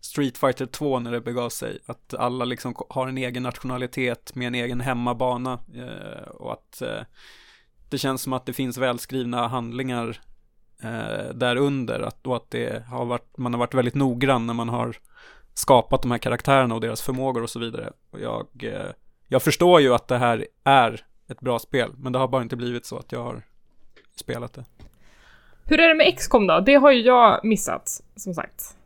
Street 0.00 0.38
Fighter 0.38 0.66
2 0.66 0.98
när 0.98 1.12
det 1.12 1.20
begav 1.20 1.48
sig. 1.48 1.78
Att 1.86 2.14
alla 2.14 2.44
liksom 2.44 2.74
har 2.88 3.08
en 3.08 3.18
egen 3.18 3.42
nationalitet 3.42 4.34
med 4.34 4.46
en 4.46 4.54
egen 4.54 4.80
hemmabana. 4.80 5.58
Eh, 5.74 6.28
och 6.28 6.52
att 6.52 6.82
eh, 6.82 7.02
det 7.94 7.98
känns 7.98 8.22
som 8.22 8.32
att 8.32 8.46
det 8.46 8.52
finns 8.52 8.78
välskrivna 8.78 9.48
handlingar 9.48 10.20
eh, 10.82 11.34
där 11.34 11.56
under. 11.56 12.00
Att, 12.00 12.26
och 12.26 12.36
att 12.36 12.50
det 12.50 12.86
har 12.86 13.04
varit, 13.04 13.38
man 13.38 13.52
har 13.52 13.58
varit 13.58 13.74
väldigt 13.74 13.94
noggrann 13.94 14.46
när 14.46 14.54
man 14.54 14.68
har 14.68 14.96
skapat 15.54 16.02
de 16.02 16.10
här 16.10 16.18
karaktärerna 16.18 16.74
och 16.74 16.80
deras 16.80 17.02
förmågor 17.02 17.42
och 17.42 17.50
så 17.50 17.58
vidare. 17.58 17.92
Och 18.10 18.20
jag, 18.20 18.46
eh, 18.62 18.90
jag 19.28 19.42
förstår 19.42 19.80
ju 19.80 19.94
att 19.94 20.08
det 20.08 20.18
här 20.18 20.46
är 20.64 21.06
ett 21.28 21.40
bra 21.40 21.58
spel, 21.58 21.90
men 21.96 22.12
det 22.12 22.18
har 22.18 22.28
bara 22.28 22.42
inte 22.42 22.56
blivit 22.56 22.86
så 22.86 22.98
att 22.98 23.12
jag 23.12 23.22
har 23.22 23.42
spelat 24.16 24.52
det. 24.52 24.64
Hur 25.64 25.80
är 25.80 25.88
det 25.88 25.94
med 25.94 26.18
XCOM 26.18 26.46
då? 26.46 26.60
Det 26.60 26.74
har 26.74 26.92
ju 26.92 27.00
jag 27.00 27.44
missat, 27.44 28.02
som 28.16 28.34
sagt. 28.34 28.76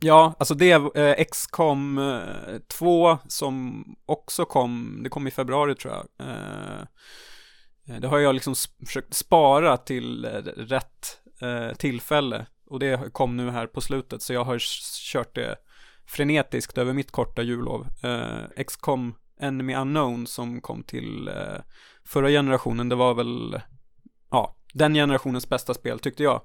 Ja, 0.00 0.34
alltså 0.38 0.54
det 0.54 0.70
är 0.70 0.98
eh, 0.98 1.24
XCOM 1.24 2.00
2 2.68 3.10
eh, 3.10 3.18
som 3.28 3.84
också 4.06 4.44
kom, 4.44 5.00
det 5.02 5.08
kom 5.08 5.26
i 5.26 5.30
februari 5.30 5.74
tror 5.74 5.94
jag. 5.94 6.28
Eh, 6.28 6.86
Eh, 7.88 8.00
det 8.00 8.08
har 8.08 8.18
jag 8.18 8.34
liksom 8.34 8.54
försökt 8.86 9.14
spara 9.14 9.76
till 9.76 10.24
eh, 10.24 10.30
rätt 10.56 11.20
eh, 11.40 11.76
tillfälle 11.76 12.46
och 12.66 12.78
det 12.78 13.12
kom 13.12 13.36
nu 13.36 13.50
här 13.50 13.66
på 13.66 13.80
slutet 13.80 14.22
så 14.22 14.32
jag 14.32 14.44
har 14.44 14.58
kört 15.12 15.34
det 15.34 15.56
frenetiskt 16.06 16.78
över 16.78 16.92
mitt 16.92 17.10
korta 17.10 17.42
jullov. 17.42 17.86
XCOM 18.66 19.14
Enemy 19.40 19.74
Unknown 19.74 20.26
som 20.26 20.60
kom 20.60 20.82
till 20.82 21.30
förra 22.04 22.28
generationen, 22.28 22.88
det 22.88 22.94
var 22.94 23.14
väl, 23.14 23.60
ja, 24.30 24.56
den 24.72 24.94
generationens 24.94 25.48
bästa 25.48 25.74
spel 25.74 25.98
tyckte 25.98 26.22
jag. 26.22 26.40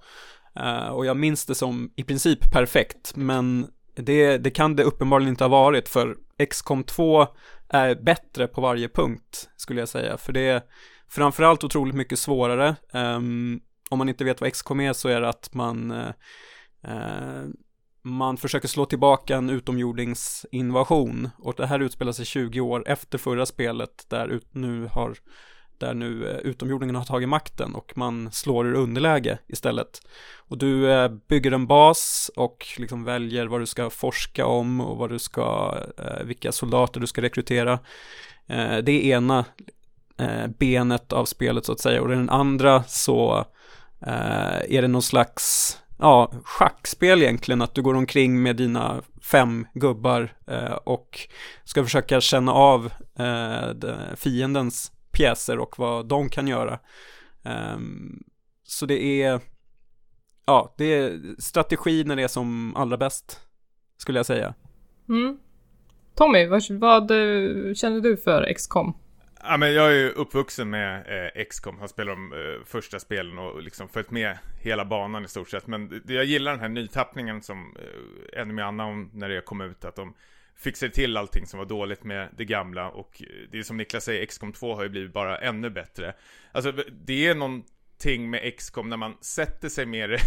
Eh, 0.55 0.87
och 0.87 1.05
jag 1.05 1.17
minns 1.17 1.45
det 1.45 1.55
som 1.55 1.93
i 1.95 2.03
princip 2.03 2.51
perfekt, 2.51 3.15
men 3.15 3.67
det, 3.95 4.37
det 4.37 4.51
kan 4.51 4.75
det 4.75 4.83
uppenbarligen 4.83 5.29
inte 5.29 5.43
ha 5.43 5.49
varit, 5.49 5.89
för 5.89 6.17
XCOM 6.49 6.83
2 6.83 7.27
är 7.69 7.95
bättre 7.95 8.47
på 8.47 8.61
varje 8.61 8.89
punkt, 8.89 9.49
skulle 9.55 9.79
jag 9.79 9.89
säga, 9.89 10.17
för 10.17 10.33
det 10.33 10.47
är 10.47 10.61
framförallt 11.09 11.63
otroligt 11.63 11.95
mycket 11.95 12.19
svårare. 12.19 12.75
Um, 12.93 13.61
om 13.89 13.97
man 13.97 14.09
inte 14.09 14.23
vet 14.23 14.41
vad 14.41 14.53
XCOM 14.53 14.79
är 14.79 14.93
så 14.93 15.09
är 15.09 15.21
det 15.21 15.29
att 15.29 15.53
man 15.53 15.91
uh, 15.91 17.45
man 18.01 18.37
försöker 18.37 18.67
slå 18.67 18.85
tillbaka 18.85 19.35
en 19.35 19.49
utomjordingsinvasion 19.49 21.29
och 21.37 21.53
det 21.57 21.67
här 21.67 21.79
utspelar 21.79 22.11
sig 22.11 22.25
20 22.25 22.61
år 22.61 22.83
efter 22.87 23.17
förra 23.17 23.45
spelet 23.45 24.05
där 24.09 24.27
ut, 24.27 24.47
nu 24.51 24.89
har 24.91 25.17
där 25.77 25.93
nu 25.93 26.29
eh, 26.29 26.37
utomjordingen 26.37 26.95
har 26.95 27.03
tagit 27.03 27.29
makten 27.29 27.75
och 27.75 27.97
man 27.97 28.31
slår 28.31 28.67
ur 28.67 28.73
underläge 28.73 29.37
istället. 29.47 30.01
Och 30.37 30.57
du 30.57 30.91
eh, 30.91 31.09
bygger 31.09 31.51
en 31.51 31.67
bas 31.67 32.31
och 32.35 32.67
liksom 32.77 33.03
väljer 33.03 33.47
vad 33.47 33.61
du 33.61 33.65
ska 33.65 33.89
forska 33.89 34.45
om 34.45 34.81
och 34.81 34.97
vad 34.97 35.09
du 35.09 35.19
ska, 35.19 35.77
eh, 35.97 36.23
vilka 36.23 36.51
soldater 36.51 36.99
du 36.99 37.07
ska 37.07 37.21
rekrytera. 37.21 37.79
Det 38.83 38.91
är 38.91 39.17
ena 39.17 39.45
Eh, 40.19 40.47
benet 40.47 41.13
av 41.13 41.25
spelet 41.25 41.65
så 41.65 41.71
att 41.71 41.79
säga 41.79 42.01
och 42.01 42.11
i 42.11 42.15
den 42.15 42.29
andra 42.29 42.83
så 42.83 43.45
eh, 44.01 44.75
är 44.75 44.81
det 44.81 44.87
någon 44.87 45.01
slags 45.01 45.77
ja, 45.99 46.31
schackspel 46.43 47.21
egentligen, 47.21 47.61
att 47.61 47.75
du 47.75 47.81
går 47.81 47.93
omkring 47.93 48.43
med 48.43 48.55
dina 48.55 49.01
fem 49.21 49.67
gubbar 49.73 50.33
eh, 50.47 50.73
och 50.73 51.19
ska 51.63 51.83
försöka 51.83 52.21
känna 52.21 52.53
av 52.53 52.91
fiendens 54.15 54.91
pjäser 55.11 55.59
och 55.59 55.79
vad 55.79 56.07
de 56.07 56.29
kan 56.29 56.47
göra. 56.47 56.79
Eh, 57.43 57.77
så 58.63 58.85
det 58.85 59.23
är, 59.23 59.41
ja, 60.45 60.73
det 60.77 60.85
är 60.85 61.19
strategi 61.41 62.03
när 62.03 62.15
det 62.15 62.23
är 62.23 62.27
som 62.27 62.75
allra 62.75 62.97
bäst, 62.97 63.39
skulle 63.97 64.19
jag 64.19 64.25
säga. 64.25 64.53
Mm. 65.09 65.39
Tommy, 66.15 66.45
vad, 66.45 66.61
vad 66.69 67.09
känner 67.77 68.01
du 68.01 68.17
för 68.17 68.53
XCOM? 68.53 68.93
Ja, 69.43 69.57
men 69.57 69.73
jag 69.73 69.91
är 69.91 69.95
ju 69.95 70.09
uppvuxen 70.09 70.69
med 70.69 71.05
eh, 71.35 71.43
XCOM, 71.45 71.79
har 71.79 71.87
spelat 71.87 72.15
de 72.15 72.33
eh, 72.33 72.65
första 72.65 72.99
spelen 72.99 73.37
och 73.37 73.63
liksom 73.63 73.89
följt 73.89 74.11
med 74.11 74.37
hela 74.61 74.85
banan 74.85 75.25
i 75.25 75.27
stort 75.27 75.49
sett. 75.49 75.67
Men 75.67 76.03
jag 76.07 76.25
gillar 76.25 76.51
den 76.51 76.59
här 76.59 76.69
nytappningen 76.69 77.41
som 77.41 77.75
eh, 77.79 78.41
Enemy 78.41 78.61
Unknown 78.61 79.09
när 79.13 79.29
det 79.29 79.41
kom 79.41 79.61
ut, 79.61 79.85
att 79.85 79.95
de 79.95 80.13
fixade 80.55 80.91
till 80.91 81.17
allting 81.17 81.45
som 81.45 81.57
var 81.57 81.65
dåligt 81.65 82.03
med 82.03 82.29
det 82.37 82.45
gamla 82.45 82.89
och 82.89 83.21
eh, 83.21 83.49
det 83.51 83.59
är 83.59 83.63
som 83.63 83.77
Niklas 83.77 84.03
säger, 84.03 84.23
X-com 84.23 84.53
2 84.53 84.75
har 84.75 84.83
ju 84.83 84.89
blivit 84.89 85.13
bara 85.13 85.37
ännu 85.37 85.69
bättre. 85.69 86.13
Alltså 86.51 86.71
det 86.91 87.27
är 87.27 87.35
någonting 87.35 88.29
med 88.29 88.39
X-com 88.43 88.89
när 88.89 88.97
man 88.97 89.17
sätter 89.21 89.69
sig 89.69 89.85
med 89.85 90.09
det 90.09 90.19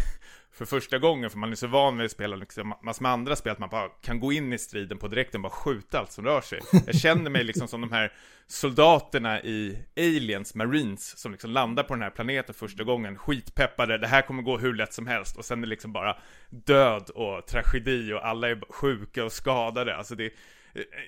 för 0.54 0.64
första 0.64 0.98
gången, 0.98 1.30
för 1.30 1.38
man 1.38 1.52
är 1.52 1.56
så 1.56 1.66
van 1.66 1.96
vid 1.96 2.04
att 2.04 2.10
spela 2.10 2.36
liksom, 2.36 2.74
massor 2.82 3.02
med 3.02 3.12
andra 3.12 3.36
spel, 3.36 3.52
att 3.52 3.58
man 3.58 3.68
bara 3.68 3.88
kan 3.88 4.20
gå 4.20 4.32
in 4.32 4.52
i 4.52 4.58
striden 4.58 4.98
på 4.98 5.08
direkten 5.08 5.38
och 5.38 5.42
bara 5.42 5.56
skjuta 5.56 5.98
allt 5.98 6.12
som 6.12 6.24
rör 6.24 6.40
sig. 6.40 6.60
Jag 6.86 6.94
känner 6.94 7.30
mig 7.30 7.44
liksom 7.44 7.68
som 7.68 7.80
de 7.80 7.92
här 7.92 8.12
soldaterna 8.46 9.42
i 9.42 9.78
Aliens, 9.96 10.54
Marines, 10.54 11.18
som 11.18 11.32
liksom 11.32 11.50
landar 11.50 11.82
på 11.82 11.94
den 11.94 12.02
här 12.02 12.10
planeten 12.10 12.54
första 12.54 12.84
gången, 12.84 13.18
skitpeppade, 13.18 13.98
det 13.98 14.06
här 14.06 14.22
kommer 14.22 14.42
gå 14.42 14.58
hur 14.58 14.74
lätt 14.74 14.92
som 14.92 15.06
helst, 15.06 15.36
och 15.36 15.44
sen 15.44 15.58
är 15.58 15.62
det 15.62 15.70
liksom 15.70 15.92
bara 15.92 16.16
död 16.50 17.10
och 17.10 17.46
tragedi 17.46 18.12
och 18.12 18.26
alla 18.26 18.48
är 18.48 18.72
sjuka 18.72 19.24
och 19.24 19.32
skadade, 19.32 19.96
alltså 19.96 20.14
det 20.14 20.32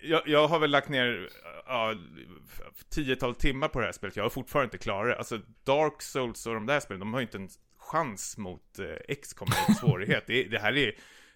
jag, 0.03 0.23
jag 0.27 0.49
har 0.49 0.59
väl 0.59 0.71
lagt 0.71 0.89
ner 0.89 1.29
ja, 1.67 1.95
tiotal 2.91 3.35
timmar 3.35 3.69
på 3.69 3.81
det 3.81 3.87
här 3.87 3.93
spelet, 3.93 4.17
jag 4.17 4.25
har 4.25 4.31
fortfarande 4.31 4.67
inte 4.67 4.79
klarat 4.79 5.13
det. 5.13 5.19
Alltså 5.19 5.41
Dark 5.65 6.03
Souls 6.03 6.47
och 6.47 6.55
de 6.55 6.67
där 6.67 6.81
spelen, 6.81 7.01
de 7.01 7.13
har 7.13 7.21
ju 7.21 7.27
inte 7.27 7.39
en 7.39 7.49
chans 7.95 8.39
mot 8.39 8.79
eh, 8.79 9.15
XCOM 9.23 9.49
i 9.69 9.75
svårighet. 9.75 10.25
Det, 10.27 10.45
det, 10.45 10.59
här 10.59 10.77
är, 10.77 10.95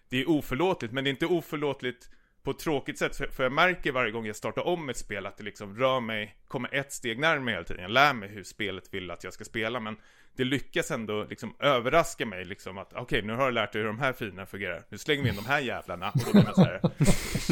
det 0.08 0.20
är 0.20 0.30
oförlåtligt, 0.30 0.94
men 0.94 1.04
det 1.04 1.08
är 1.08 1.12
inte 1.12 1.26
oförlåtligt 1.26 2.10
på 2.42 2.50
ett 2.50 2.58
tråkigt 2.58 2.98
sätt, 2.98 3.16
för, 3.16 3.26
för 3.26 3.42
jag 3.42 3.52
märker 3.52 3.92
varje 3.92 4.12
gång 4.12 4.26
jag 4.26 4.36
startar 4.36 4.66
om 4.66 4.88
ett 4.88 4.96
spel 4.96 5.26
att 5.26 5.36
det 5.36 5.44
liksom 5.44 5.78
rör 5.78 6.00
mig, 6.00 6.36
kommer 6.48 6.74
ett 6.74 6.92
steg 6.92 7.18
närmare 7.18 7.52
hela 7.52 7.64
tiden. 7.64 7.82
Jag 7.82 7.90
lär 7.90 8.14
mig 8.14 8.28
hur 8.28 8.44
spelet 8.44 8.94
vill 8.94 9.10
att 9.10 9.24
jag 9.24 9.32
ska 9.32 9.44
spela, 9.44 9.80
men 9.80 9.96
det 10.36 10.44
lyckas 10.44 10.90
ändå 10.90 11.24
liksom 11.24 11.54
överraska 11.58 12.26
mig 12.26 12.44
liksom 12.44 12.78
att 12.78 12.92
okej, 12.92 13.02
okay, 13.02 13.22
nu 13.22 13.32
har 13.32 13.44
jag 13.44 13.54
lärt 13.54 13.72
dig 13.72 13.82
hur 13.82 13.86
de 13.86 13.98
här 13.98 14.12
finerna 14.12 14.46
fungerar. 14.46 14.82
Nu 14.88 14.98
slänger 14.98 15.22
vi 15.22 15.28
in 15.28 15.36
de 15.36 15.46
här 15.46 15.60
jävlarna 15.60 16.10
och 16.10 16.20
då 16.24 16.32
blir 16.32 16.42
man 16.42 16.54
så 16.54 16.64
här, 16.64 16.80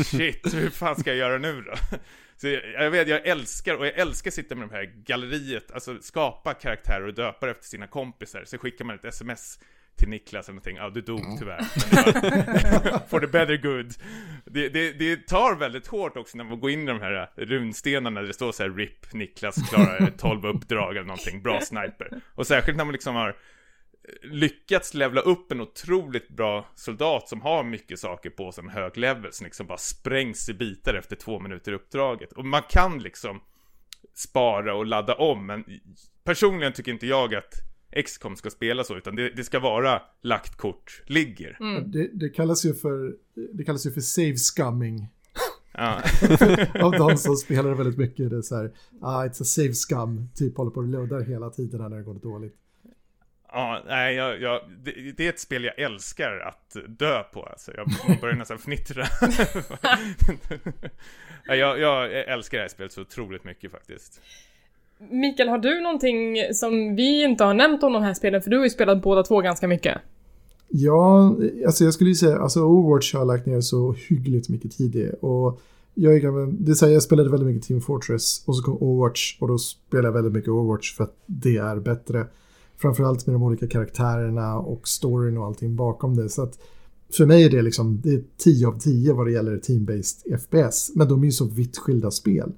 shit, 0.04 0.54
hur 0.54 0.70
fan 0.70 0.96
ska 0.96 1.10
jag 1.10 1.18
göra 1.18 1.38
nu 1.38 1.62
då? 1.62 1.74
Så 2.36 2.48
jag, 2.48 2.62
jag 2.72 2.90
vet, 2.90 3.08
jag 3.08 3.26
älskar, 3.26 3.74
och 3.74 3.86
jag 3.86 3.98
älskar 3.98 4.30
att 4.30 4.34
sitta 4.34 4.54
med 4.54 4.68
de 4.68 4.74
här 4.74 4.92
galleriet, 5.04 5.72
alltså 5.72 5.98
skapa 6.00 6.54
karaktärer 6.54 7.06
och 7.06 7.14
döpa 7.14 7.50
efter 7.50 7.64
sina 7.64 7.86
kompisar. 7.86 8.44
Så 8.44 8.58
skickar 8.58 8.84
man 8.84 8.96
ett 8.96 9.04
sms 9.04 9.58
till 9.96 10.08
Niklas 10.08 10.48
eller 10.48 10.54
någonting, 10.54 10.76
ja 10.76 10.90
du 10.90 11.00
dog 11.00 11.20
mm. 11.20 11.38
tyvärr. 11.38 11.62
For 13.08 13.20
the 13.20 13.26
better 13.26 13.56
good. 13.56 13.94
Det, 14.44 14.68
det, 14.68 14.92
det, 14.92 15.26
tar 15.26 15.56
väldigt 15.56 15.86
hårt 15.86 16.16
också 16.16 16.36
när 16.36 16.44
man 16.44 16.60
går 16.60 16.70
in 16.70 16.82
i 16.82 16.86
de 16.86 17.00
här 17.00 17.30
runstenarna 17.36 18.20
där 18.20 18.28
det 18.28 18.34
står 18.34 18.52
så 18.52 18.62
här 18.62 18.70
RIP, 18.70 19.12
Niklas 19.12 19.68
klarar 19.70 20.12
12 20.18 20.46
uppdrag 20.46 20.96
eller 20.96 21.06
någonting, 21.06 21.42
bra 21.42 21.60
sniper. 21.60 22.20
Och 22.34 22.46
särskilt 22.46 22.76
när 22.76 22.84
man 22.84 22.92
liksom 22.92 23.14
har 23.14 23.36
lyckats 24.22 24.94
levla 24.94 25.20
upp 25.20 25.52
en 25.52 25.60
otroligt 25.60 26.28
bra 26.28 26.66
soldat 26.74 27.28
som 27.28 27.40
har 27.40 27.64
mycket 27.64 27.98
saker 27.98 28.30
på 28.30 28.52
sig 28.52 28.64
med 28.64 28.74
hög 28.74 28.96
level 28.96 29.32
som 29.32 29.44
liksom 29.44 29.66
bara 29.66 29.78
sprängs 29.78 30.48
i 30.48 30.54
bitar 30.54 30.94
efter 30.94 31.16
två 31.16 31.40
minuter 31.40 31.72
i 31.72 31.74
uppdraget. 31.74 32.32
Och 32.32 32.44
man 32.44 32.62
kan 32.68 32.98
liksom 32.98 33.40
spara 34.14 34.74
och 34.74 34.86
ladda 34.86 35.14
om, 35.14 35.46
men 35.46 35.64
personligen 36.24 36.72
tycker 36.72 36.92
inte 36.92 37.06
jag 37.06 37.34
att 37.34 37.54
XCOM 38.04 38.36
ska 38.36 38.50
spela 38.50 38.84
så, 38.84 38.96
utan 38.96 39.16
det, 39.16 39.30
det 39.30 39.44
ska 39.44 39.60
vara 39.60 40.02
lagt 40.22 40.56
kort 40.56 41.02
ligger. 41.06 41.56
Mm. 41.60 41.90
Det, 41.90 42.10
det, 42.12 42.28
kallas 42.28 42.64
ju 42.64 42.74
för, 42.74 43.16
det 43.52 43.64
kallas 43.64 43.86
ju 43.86 43.90
för 43.90 44.00
save 44.00 44.36
scumming. 44.36 45.08
Av 46.82 46.92
de 46.92 47.16
som 47.16 47.36
spelar 47.36 47.74
väldigt 47.74 47.98
mycket, 47.98 48.30
det 48.30 48.36
är 48.36 48.42
så 48.42 48.56
här, 48.56 48.72
ah, 49.00 49.24
it's 49.24 49.42
a 49.42 49.44
save 49.44 49.72
scum, 49.72 50.28
typ 50.34 50.56
håller 50.56 50.70
på 50.70 50.80
och 50.80 50.86
loadar 50.86 51.20
hela 51.20 51.50
tiden 51.50 51.80
när 51.80 51.96
det 51.96 52.02
går 52.02 52.14
dåligt. 52.14 52.56
Ja, 53.52 53.82
nej, 53.86 54.14
jag, 54.14 54.40
jag, 54.40 54.60
det, 54.84 55.12
det, 55.16 55.26
är 55.26 55.28
ett 55.28 55.40
spel 55.40 55.64
jag 55.64 55.78
älskar 55.78 56.38
att 56.38 56.76
dö 56.98 57.22
på, 57.22 57.42
alltså. 57.42 57.72
Jag 57.76 58.20
börjar 58.20 58.36
nästan 58.36 58.58
fnittra. 58.58 59.04
jag, 61.56 61.80
jag 61.80 62.12
älskar 62.12 62.58
det 62.58 62.62
här 62.62 62.68
spelet 62.68 62.92
så 62.92 63.00
otroligt 63.00 63.44
mycket 63.44 63.70
faktiskt. 63.70 64.20
Mikael, 64.98 65.48
har 65.48 65.58
du 65.58 65.80
någonting 65.80 66.36
som 66.54 66.96
vi 66.96 67.24
inte 67.24 67.44
har 67.44 67.54
nämnt 67.54 67.82
om 67.82 67.92
de 67.92 68.02
här 68.02 68.14
spelen? 68.14 68.42
För 68.42 68.50
du 68.50 68.56
har 68.56 68.64
ju 68.64 68.70
spelat 68.70 69.02
båda 69.02 69.22
två 69.22 69.40
ganska 69.40 69.68
mycket. 69.68 69.98
Ja, 70.68 71.36
alltså 71.66 71.84
jag 71.84 71.94
skulle 71.94 72.10
ju 72.10 72.16
säga, 72.16 72.38
alltså 72.38 72.60
Overwatch 72.60 73.12
har 73.12 73.20
jag 73.20 73.26
lagt 73.26 73.46
ner 73.46 73.60
så 73.60 73.94
hyggligt 74.08 74.48
mycket 74.48 74.76
tid 74.76 74.96
i. 74.96 75.10
Och 75.20 75.60
jag 75.94 76.14
är 76.14 76.18
gammal, 76.18 76.64
det 76.64 76.74
säger 76.74 76.92
jag 76.92 77.02
spelade 77.02 77.30
väldigt 77.30 77.46
mycket 77.46 77.68
Team 77.68 77.80
Fortress 77.80 78.42
och 78.46 78.56
så 78.56 78.62
kom 78.62 78.76
Overwatch 78.82 79.36
och 79.40 79.48
då 79.48 79.58
spelade 79.58 80.08
jag 80.08 80.12
väldigt 80.12 80.32
mycket 80.32 80.48
Overwatch 80.48 80.96
för 80.96 81.04
att 81.04 81.14
det 81.26 81.56
är 81.56 81.76
bättre. 81.76 82.26
Framförallt 82.78 83.26
med 83.26 83.34
de 83.34 83.42
olika 83.42 83.68
karaktärerna 83.68 84.58
och 84.58 84.88
storyn 84.88 85.38
och 85.38 85.46
allting 85.46 85.76
bakom 85.76 86.16
det. 86.16 86.28
Så 86.28 86.42
att 86.42 86.58
för 87.12 87.26
mig 87.26 87.44
är 87.44 87.50
det 87.50 87.62
liksom, 87.62 88.00
det 88.00 88.14
är 88.14 88.22
10 88.36 88.66
av 88.66 88.78
10 88.78 89.12
vad 89.12 89.26
det 89.26 89.32
gäller 89.32 89.56
team-based 89.56 90.38
FPS. 90.38 90.90
Men 90.94 91.08
de 91.08 91.22
är 91.22 91.26
ju 91.26 91.32
så 91.32 91.44
vitt 91.44 91.78
skilda 91.78 92.10
spel. 92.10 92.52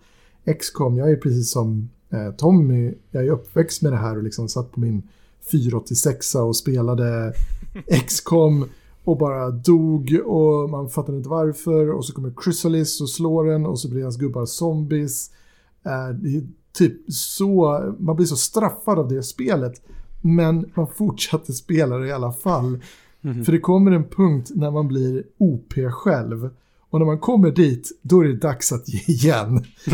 XCOM, 0.59 0.99
jag 0.99 1.11
är 1.11 1.17
precis 1.17 1.51
som 1.51 1.89
Eh, 2.11 2.31
Tommy, 2.31 2.95
jag 3.11 3.27
är 3.27 3.31
uppväxt 3.31 3.83
med 3.83 3.93
det 3.93 3.97
här 3.97 4.17
och 4.17 4.23
liksom 4.23 4.49
satt 4.49 4.73
på 4.73 4.81
min 4.81 5.03
486 5.51 6.35
och 6.35 6.57
spelade 6.57 7.33
XCOM 8.07 8.65
och 9.05 9.19
bara 9.19 9.51
dog 9.51 10.21
och 10.25 10.71
man 10.71 10.89
fattade 10.89 11.19
inte 11.19 11.29
varför 11.29 11.91
och 11.91 12.05
så 12.05 12.13
kommer 12.13 12.33
Chrysalis 12.45 13.01
och 13.01 13.11
slår 13.11 13.51
en 13.51 13.67
och 13.67 13.81
så 13.81 13.89
blir 13.89 14.03
hans 14.03 14.17
gubbar 14.17 14.47
zombies. 14.47 15.31
Eh, 15.85 16.09
det 16.09 16.37
är 16.37 16.47
typ 16.73 17.13
så, 17.13 17.83
man 17.99 18.17
blir 18.17 18.27
så 18.27 18.37
straffad 18.37 18.99
av 18.99 19.09
det 19.09 19.23
spelet. 19.23 19.83
Men 20.21 20.71
man 20.75 20.87
fortsatte 20.97 21.53
spela 21.53 21.97
det 21.97 22.07
i 22.07 22.13
alla 22.13 22.33
fall. 22.33 22.83
Mhm. 23.21 23.45
För 23.45 23.53
det 23.53 23.59
kommer 23.61 23.91
en 23.93 24.09
punkt 24.09 24.51
när 24.55 24.71
man 24.71 24.89
blir 24.89 25.25
OP 25.39 25.75
själv. 25.93 26.51
Och 26.91 26.99
när 26.99 27.07
man 27.07 27.19
kommer 27.19 27.51
dit, 27.51 27.99
då 28.03 28.21
är 28.21 28.25
det 28.25 28.37
dags 28.37 28.73
att 28.73 28.89
ge 28.89 28.99
igen. 29.07 29.65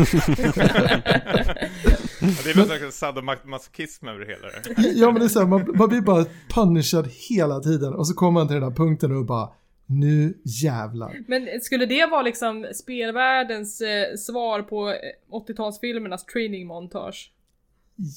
Det 2.43 2.51
är 2.51 2.57
någon 2.57 2.65
slags 2.65 2.97
sadomasochism 2.97 4.07
över 4.07 4.25
hela 4.25 4.47
det. 4.47 4.89
Ja 4.89 5.11
men 5.11 5.19
det 5.19 5.25
är 5.25 5.29
så 5.29 5.39
här, 5.39 5.47
man, 5.47 5.73
man 5.77 5.89
blir 5.89 6.01
bara 6.01 6.25
punishad 6.49 7.09
hela 7.29 7.59
tiden. 7.59 7.93
Och 7.93 8.07
så 8.07 8.13
kommer 8.13 8.31
man 8.31 8.47
till 8.47 8.55
den 8.55 8.63
här 8.63 8.71
punkten 8.71 9.17
och 9.17 9.25
bara, 9.25 9.49
nu 9.85 10.33
jävlar. 10.43 11.15
Men 11.27 11.47
skulle 11.61 11.85
det 11.85 12.05
vara 12.05 12.21
liksom 12.21 12.67
spelvärldens 12.73 13.81
eh, 13.81 14.15
svar 14.17 14.61
på 14.61 14.89
eh, 14.89 14.95
80-talsfilmernas 15.31 16.25
training 16.33 16.67
montage? 16.67 17.31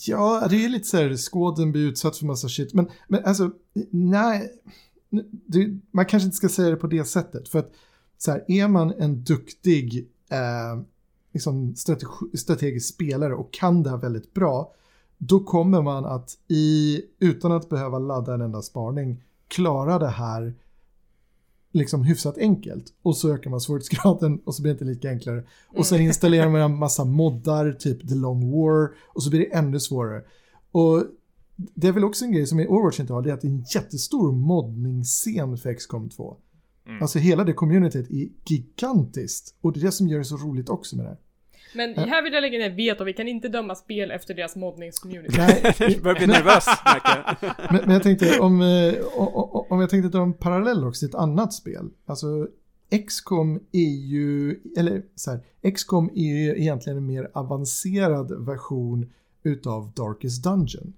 Ja, 0.07 0.47
det 0.51 0.65
är 0.65 0.69
lite 0.69 0.89
så 0.89 0.97
här, 0.97 1.17
skåden 1.17 1.73
blir 1.73 1.89
utsatt 1.89 2.17
för 2.17 2.27
massa 2.27 2.49
shit. 2.49 2.75
Men, 2.75 2.89
men 3.09 3.25
alltså, 3.25 3.51
nej. 3.91 4.53
Det, 5.47 5.79
man 5.91 6.07
kanske 6.07 6.25
inte 6.25 6.37
ska 6.37 6.49
säga 6.49 6.71
det 6.71 6.77
på 6.77 6.87
det 6.87 7.05
sättet. 7.05 7.49
För 7.49 7.59
att 7.59 7.73
så 8.19 8.31
här, 8.31 8.45
är 8.49 8.69
man 8.69 8.93
en 8.99 9.25
duktig 9.25 10.09
eh, 10.31 10.83
liksom 11.33 11.77
strategi, 11.77 12.37
strategisk 12.37 12.95
spelare 12.95 13.35
och 13.35 13.53
kan 13.53 13.83
det 13.83 13.91
här 13.91 13.97
väldigt 13.97 14.35
bra. 14.35 14.75
Då 15.19 15.41
kommer 15.41 15.83
man 15.83 16.05
att 16.05 16.39
i, 16.49 17.03
utan 17.19 17.53
att 17.53 17.69
behöva 17.69 17.99
ladda 17.99 18.35
en 18.35 18.41
enda 18.41 18.63
spaning, 18.63 19.23
klara 19.49 19.99
det 19.99 20.09
här 20.09 20.55
liksom 21.73 22.05
hyfsat 22.05 22.39
enkelt. 22.39 22.85
Och 23.03 23.17
så 23.17 23.35
ökar 23.35 23.51
man 23.51 23.61
svårighetsgraden 23.61 24.41
och 24.45 24.55
så 24.55 24.63
blir 24.63 24.73
det 24.73 24.75
inte 24.75 24.85
lika 24.85 25.11
enklare. 25.11 25.45
Och 25.69 25.87
sen 25.87 26.01
installerar 26.01 26.49
man 26.49 26.61
en 26.61 26.79
massa 26.79 27.05
moddar, 27.05 27.73
typ 27.73 28.09
The 28.09 28.15
Long 28.15 28.51
War, 28.51 28.91
och 29.09 29.23
så 29.23 29.31
blir 29.31 29.41
det 29.41 29.55
ännu 29.55 29.81
svårare. 29.81 30.23
Och 30.73 31.05
det 31.57 31.89
är 31.89 31.93
väl 31.93 32.05
också 32.05 32.25
en 32.25 32.33
grej 32.33 32.47
som 32.47 32.61
Overwatch 32.61 33.01
inte 33.01 33.13
har, 33.13 33.23
det 33.23 33.31
är 33.31 33.35
att 33.35 33.41
det 33.41 33.49
är 33.49 33.53
en 33.53 33.65
jättestor 33.75 34.33
moddningsscen 34.33 35.57
för 35.59 35.75
XCOM 35.75 36.09
2. 36.09 36.37
Mm. 36.87 37.03
Alltså 37.03 37.19
hela 37.19 37.45
det 37.45 37.53
communityt 37.53 38.11
är 38.11 38.29
gigantiskt. 38.45 39.55
Och 39.61 39.73
det 39.73 39.81
är 39.81 39.85
det 39.85 39.93
som 39.93 40.09
gör 40.09 40.19
det 40.19 40.25
så 40.25 40.37
roligt 40.37 40.69
också 40.69 40.97
med 40.97 41.05
det 41.05 41.09
här. 41.09 41.19
Men 41.75 41.95
här 41.95 42.23
vill 42.23 42.33
jag 42.33 42.41
lägga 42.41 42.59
ner 42.59 42.71
veto, 42.71 43.05
vi 43.05 43.13
kan 43.13 43.29
inte 43.29 43.49
döma 43.49 43.75
spel 43.75 44.11
efter 44.11 44.35
deras 44.35 44.57
moddningscommunity. 44.57 45.39
Nej, 45.39 45.63
Jag 45.79 46.03
börjar 46.03 46.17
bli 46.17 46.27
nervös, 46.27 46.67
men, 47.71 47.81
men 47.81 47.91
jag 47.91 48.03
tänkte 48.03 48.41
om, 48.41 48.61
eh, 48.61 48.95
om 49.71 49.81
jag 49.81 49.91
tänkte 49.91 50.19
dra 50.19 50.23
en 50.23 50.35
parallell 50.35 50.85
också 50.85 50.99
till 50.99 51.09
ett 51.09 51.15
annat 51.15 51.55
spel. 51.55 51.91
Alltså 52.07 52.49
XCOM 53.07 53.61
är 53.73 54.07
ju, 54.07 54.61
eller 54.77 55.03
så 55.15 55.31
här, 55.31 55.71
XCOM 55.73 56.11
är 56.15 56.35
ju 56.35 56.61
egentligen 56.61 56.97
en 56.97 57.07
mer 57.07 57.31
avancerad 57.35 58.47
version 58.47 59.13
utav 59.43 59.93
Darkest 59.97 60.45
Dungeon. 60.45 60.93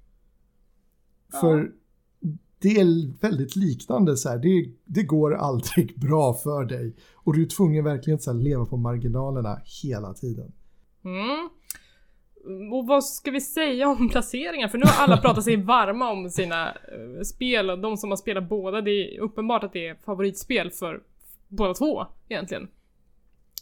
För 1.40 1.70
det 2.58 2.80
är 2.80 3.20
väldigt 3.20 3.56
liknande 3.56 4.16
så 4.16 4.28
här, 4.28 4.38
det, 4.38 4.70
det 4.84 5.02
går 5.02 5.34
aldrig 5.34 6.00
bra 6.00 6.34
för 6.34 6.64
dig. 6.64 6.96
Och 7.14 7.34
du 7.34 7.42
är 7.42 7.46
tvungen 7.46 7.84
verkligen 7.84 8.18
att 8.26 8.36
leva 8.36 8.66
på 8.66 8.76
marginalerna 8.76 9.60
hela 9.82 10.14
tiden. 10.14 10.52
Mm. 11.04 11.48
Och 12.72 12.86
vad 12.86 13.04
ska 13.04 13.30
vi 13.30 13.40
säga 13.40 13.88
om 13.88 14.08
placeringar? 14.08 14.68
För 14.68 14.78
nu 14.78 14.84
har 14.86 15.04
alla 15.04 15.16
pratat 15.16 15.44
sig 15.44 15.56
varma 15.56 16.10
om 16.10 16.30
sina 16.30 16.68
eh, 16.68 17.22
spel 17.24 17.70
och 17.70 17.78
de 17.78 17.96
som 17.96 18.10
har 18.10 18.16
spelat 18.16 18.48
båda, 18.48 18.80
det 18.80 18.90
är 19.16 19.20
uppenbart 19.20 19.64
att 19.64 19.72
det 19.72 19.86
är 19.88 19.94
favoritspel 20.04 20.70
för 20.70 21.00
båda 21.48 21.74
två 21.74 22.06
egentligen. 22.28 22.68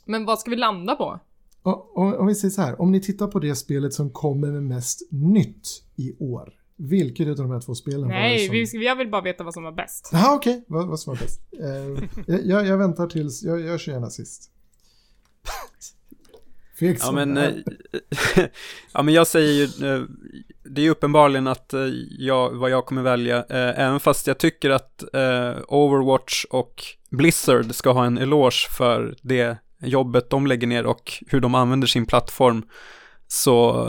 Men 0.05 0.25
vad 0.25 0.39
ska 0.39 0.51
vi 0.51 0.57
landa 0.57 0.97
på? 0.97 1.21
Om, 1.63 2.15
om 2.15 2.27
vi 2.27 2.35
säger 2.35 2.51
så 2.53 2.63
här, 2.63 2.81
om 2.81 2.93
ni 2.93 3.01
tittar 3.01 3.27
på 3.27 3.39
det 3.39 3.55
spelet 3.55 3.93
som 3.95 4.11
kommer 4.11 4.49
med 4.49 4.63
mest 4.63 5.13
nytt 5.13 5.69
i 5.97 6.17
år. 6.19 6.55
Vilket 6.77 7.29
av 7.29 7.37
de 7.37 7.51
här 7.51 7.61
två 7.61 7.75
spelen 7.75 8.01
var 8.03 8.09
det 8.09 8.15
Nej, 8.15 8.47
som... 8.47 8.53
vi, 8.53 8.67
ska- 8.67 8.79
jag 8.79 8.97
vill 8.97 9.11
bara 9.11 9.23
veta 9.23 9.45
vad 9.45 9.55
som 9.55 9.63
var 9.65 9.73
bäst. 9.73 10.11
Jaha, 10.13 10.35
okej. 10.37 10.65
Vad, 10.69 10.89
vad 10.89 11.01
som 11.01 11.11
var 11.15 11.21
bäst? 11.21 11.41
Jag- 12.27 12.47
jag, 12.47 12.67
jag 12.67 12.79
väntar 12.79 13.07
tills... 13.07 13.43
Jag, 13.43 13.61
jag 13.61 13.81
kör 13.81 13.93
gärna 13.93 14.11
sist. 14.11 14.51
Feg 16.79 16.99
Ja 17.01 17.13
men, 17.13 17.37
är. 17.37 17.63
eh, 18.37 18.45
ja 18.93 19.03
men 19.03 19.15
jag 19.15 19.27
säger 19.27 19.53
ju, 19.53 19.95
eh, 19.95 20.03
det 20.65 20.87
är 20.87 20.91
uppenbarligen 20.91 21.47
att 21.47 21.75
eh, 21.75 21.81
jag, 22.19 22.51
vad 22.51 22.71
jag 22.71 22.87
kommer 22.87 23.03
välja, 23.03 23.37
eh, 23.37 23.81
även 23.81 24.01
fast 24.01 24.27
jag 24.27 24.39
tycker 24.39 24.71
att 24.71 25.15
eh, 25.15 25.57
Overwatch 25.69 26.45
och 26.45 26.85
Blizzard 27.11 27.75
ska 27.75 27.93
ha 27.93 28.05
en 28.05 28.19
eloge 28.19 28.69
för 28.77 29.17
det 29.23 29.59
jobbet 29.83 30.31
de 30.31 30.47
lägger 30.47 30.67
ner 30.67 30.87
och 30.87 31.13
hur 31.27 31.41
de 31.41 31.55
använder 31.55 31.87
sin 31.87 32.07
plattform, 32.07 32.63
så, 33.27 33.89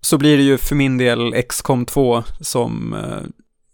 så 0.00 0.18
blir 0.18 0.36
det 0.36 0.42
ju 0.42 0.58
för 0.58 0.74
min 0.76 0.98
del 0.98 1.42
XCOM 1.42 1.86
2 1.86 2.22
som 2.40 2.96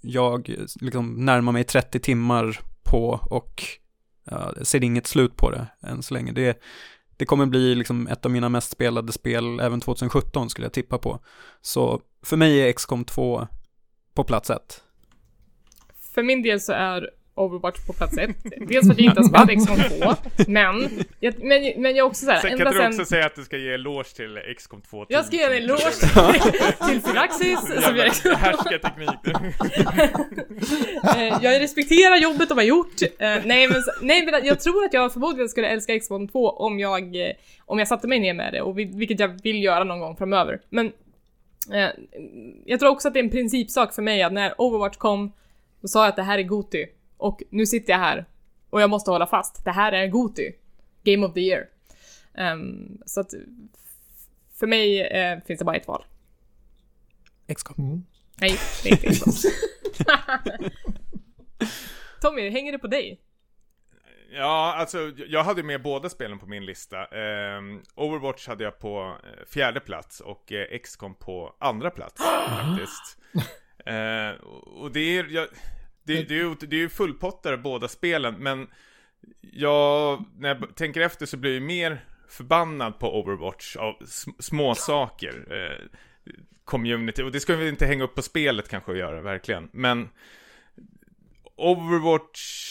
jag 0.00 0.54
liksom 0.80 1.24
närmar 1.24 1.52
mig 1.52 1.64
30 1.64 2.00
timmar 2.00 2.60
på 2.82 3.20
och 3.30 3.64
ser 4.62 4.84
inget 4.84 5.06
slut 5.06 5.36
på 5.36 5.50
det 5.50 5.66
än 5.82 6.02
så 6.02 6.14
länge. 6.14 6.32
Det, 6.32 6.62
det 7.16 7.26
kommer 7.26 7.46
bli 7.46 7.74
liksom 7.74 8.06
ett 8.06 8.24
av 8.24 8.30
mina 8.30 8.48
mest 8.48 8.70
spelade 8.70 9.12
spel 9.12 9.60
även 9.60 9.80
2017 9.80 10.50
skulle 10.50 10.64
jag 10.64 10.72
tippa 10.72 10.98
på. 10.98 11.20
Så 11.60 12.00
för 12.22 12.36
mig 12.36 12.60
är 12.60 12.72
XCOM 12.72 13.04
2 13.04 13.48
på 14.14 14.24
plats 14.24 14.50
ett. 14.50 14.82
För 16.14 16.22
min 16.22 16.42
del 16.42 16.60
så 16.60 16.72
är 16.72 17.10
Overwatch 17.36 17.86
på 17.86 17.92
plats 17.92 18.18
ett. 18.18 18.30
Dels 18.68 18.86
för 18.86 18.92
att 18.92 18.98
jag 19.00 19.06
inte 19.06 19.20
har 19.20 19.28
spelat 19.28 19.64
XCOM 19.64 20.00
2, 20.00 20.14
men, 20.50 20.88
jag, 21.20 21.34
men, 21.44 21.82
men 21.82 21.96
jag 21.96 22.06
också 22.06 22.24
såhär, 22.24 22.38
Sen 22.40 22.52
ända 22.52 22.64
kan 22.64 22.72
du 22.72 22.78
sen... 22.78 22.88
också 22.92 23.04
säga 23.04 23.26
att 23.26 23.34
du 23.36 23.44
ska 23.44 23.56
ge 23.56 23.72
eloge 23.74 24.04
till 24.16 24.38
XCOM 24.56 24.80
2 24.80 25.06
Jag 25.08 25.24
ska 25.24 25.36
ge 25.36 25.42
en 25.42 25.52
eloge 25.52 25.90
till 26.88 27.00
Firaxis 27.10 27.60
som 27.84 27.96
gör 27.96 28.34
Härskarteknik. 28.36 29.10
Eh, 31.16 31.38
jag 31.42 31.60
respekterar 31.62 32.16
jobbet 32.16 32.48
de 32.48 32.58
har 32.58 32.64
gjort. 32.64 33.02
Eh, 33.02 33.08
nej, 33.18 33.68
men, 33.68 33.82
nej 34.02 34.24
men 34.26 34.44
jag 34.46 34.60
tror 34.60 34.84
att 34.84 34.92
jag 34.92 35.12
förmodligen 35.12 35.48
skulle 35.48 35.68
älska 35.68 35.98
Xbox 35.98 36.32
2 36.32 36.50
om 36.50 36.78
jag, 36.78 37.16
eh, 37.16 37.32
om 37.64 37.78
jag 37.78 37.88
satte 37.88 38.08
mig 38.08 38.18
ner 38.20 38.34
med 38.34 38.52
det, 38.52 38.60
och 38.62 38.78
vil- 38.78 38.98
vilket 38.98 39.20
jag 39.20 39.42
vill 39.42 39.62
göra 39.64 39.84
någon 39.84 40.00
gång 40.00 40.16
framöver. 40.16 40.60
Men 40.70 40.92
jag 42.64 42.80
tror 42.80 42.90
också 42.90 43.08
att 43.08 43.14
det 43.14 43.20
är 43.20 43.24
en 43.24 43.30
principsak 43.30 43.94
för 43.94 44.02
mig 44.02 44.22
att 44.22 44.32
när 44.32 44.60
Overwatch 44.60 44.96
kom, 44.96 45.32
då 45.80 45.88
sa 45.88 46.00
jag 46.00 46.08
att 46.08 46.16
det 46.16 46.22
här 46.22 46.38
är 46.38 46.42
Goti. 46.42 46.86
Och 47.24 47.42
nu 47.50 47.66
sitter 47.66 47.92
jag 47.92 48.00
här 48.00 48.24
och 48.70 48.82
jag 48.82 48.90
måste 48.90 49.10
hålla 49.10 49.26
fast. 49.26 49.64
Det 49.64 49.70
här 49.70 49.92
är 49.92 50.06
Goti. 50.06 50.52
Game 51.02 51.26
of 51.26 51.34
the 51.34 51.40
year. 51.40 51.66
Ehm, 52.34 52.98
så 53.06 53.20
att 53.20 53.34
för 54.58 54.66
mig 54.66 55.00
eh, 55.00 55.38
finns 55.46 55.58
det 55.58 55.64
bara 55.64 55.76
ett 55.76 55.88
val. 55.88 56.04
XCOM. 57.54 57.76
Mm. 57.78 58.04
Nej, 58.40 58.58
det 58.82 58.88
är 58.88 58.92
inte 58.92 59.08
Xbox. 59.08 59.36
Tommy, 62.20 62.50
hänger 62.50 62.72
det 62.72 62.78
på 62.78 62.86
dig? 62.86 63.20
Ja, 64.32 64.74
alltså 64.76 65.12
jag 65.28 65.44
hade 65.44 65.62
med 65.62 65.82
båda 65.82 66.08
spelen 66.08 66.38
på 66.38 66.46
min 66.46 66.66
lista. 66.66 67.04
Ehm, 67.04 67.82
Overwatch 67.94 68.48
hade 68.48 68.64
jag 68.64 68.78
på 68.78 69.16
eh, 69.24 69.46
fjärde 69.46 69.80
plats 69.80 70.20
och 70.20 70.52
eh, 70.52 70.78
XCOM 70.78 71.14
på 71.14 71.56
andra 71.60 71.90
plats 71.90 72.22
faktiskt. 72.48 73.18
Eh, 73.86 74.30
och 74.82 74.92
det 74.92 75.18
är, 75.18 75.26
jag, 75.30 75.48
det, 76.04 76.28
det 76.28 76.34
är 76.34 76.38
ju 76.38 76.54
det 76.54 76.76
är 76.76 76.80
ju 76.80 76.88
fullpottare 76.88 77.56
båda 77.56 77.88
spelen, 77.88 78.34
men 78.38 78.66
jag, 79.40 80.24
när 80.38 80.48
jag 80.48 80.76
tänker 80.76 81.00
efter 81.00 81.26
så 81.26 81.36
blir 81.36 81.54
jag 81.54 81.62
mer 81.62 82.04
förbannad 82.28 82.98
på 82.98 83.20
Overwatch 83.20 83.76
av 83.76 83.98
sm- 84.00 84.34
små 84.38 84.74
saker. 84.74 85.46
Eh, 85.50 86.00
community, 86.64 87.22
och 87.22 87.32
det 87.32 87.40
ska 87.40 87.56
vi 87.56 87.68
inte 87.68 87.86
hänga 87.86 88.04
upp 88.04 88.14
på 88.14 88.22
spelet 88.22 88.68
kanske 88.68 88.92
att 88.92 88.98
göra, 88.98 89.20
verkligen. 89.20 89.68
Men 89.72 90.08
Overwatch 91.56 92.70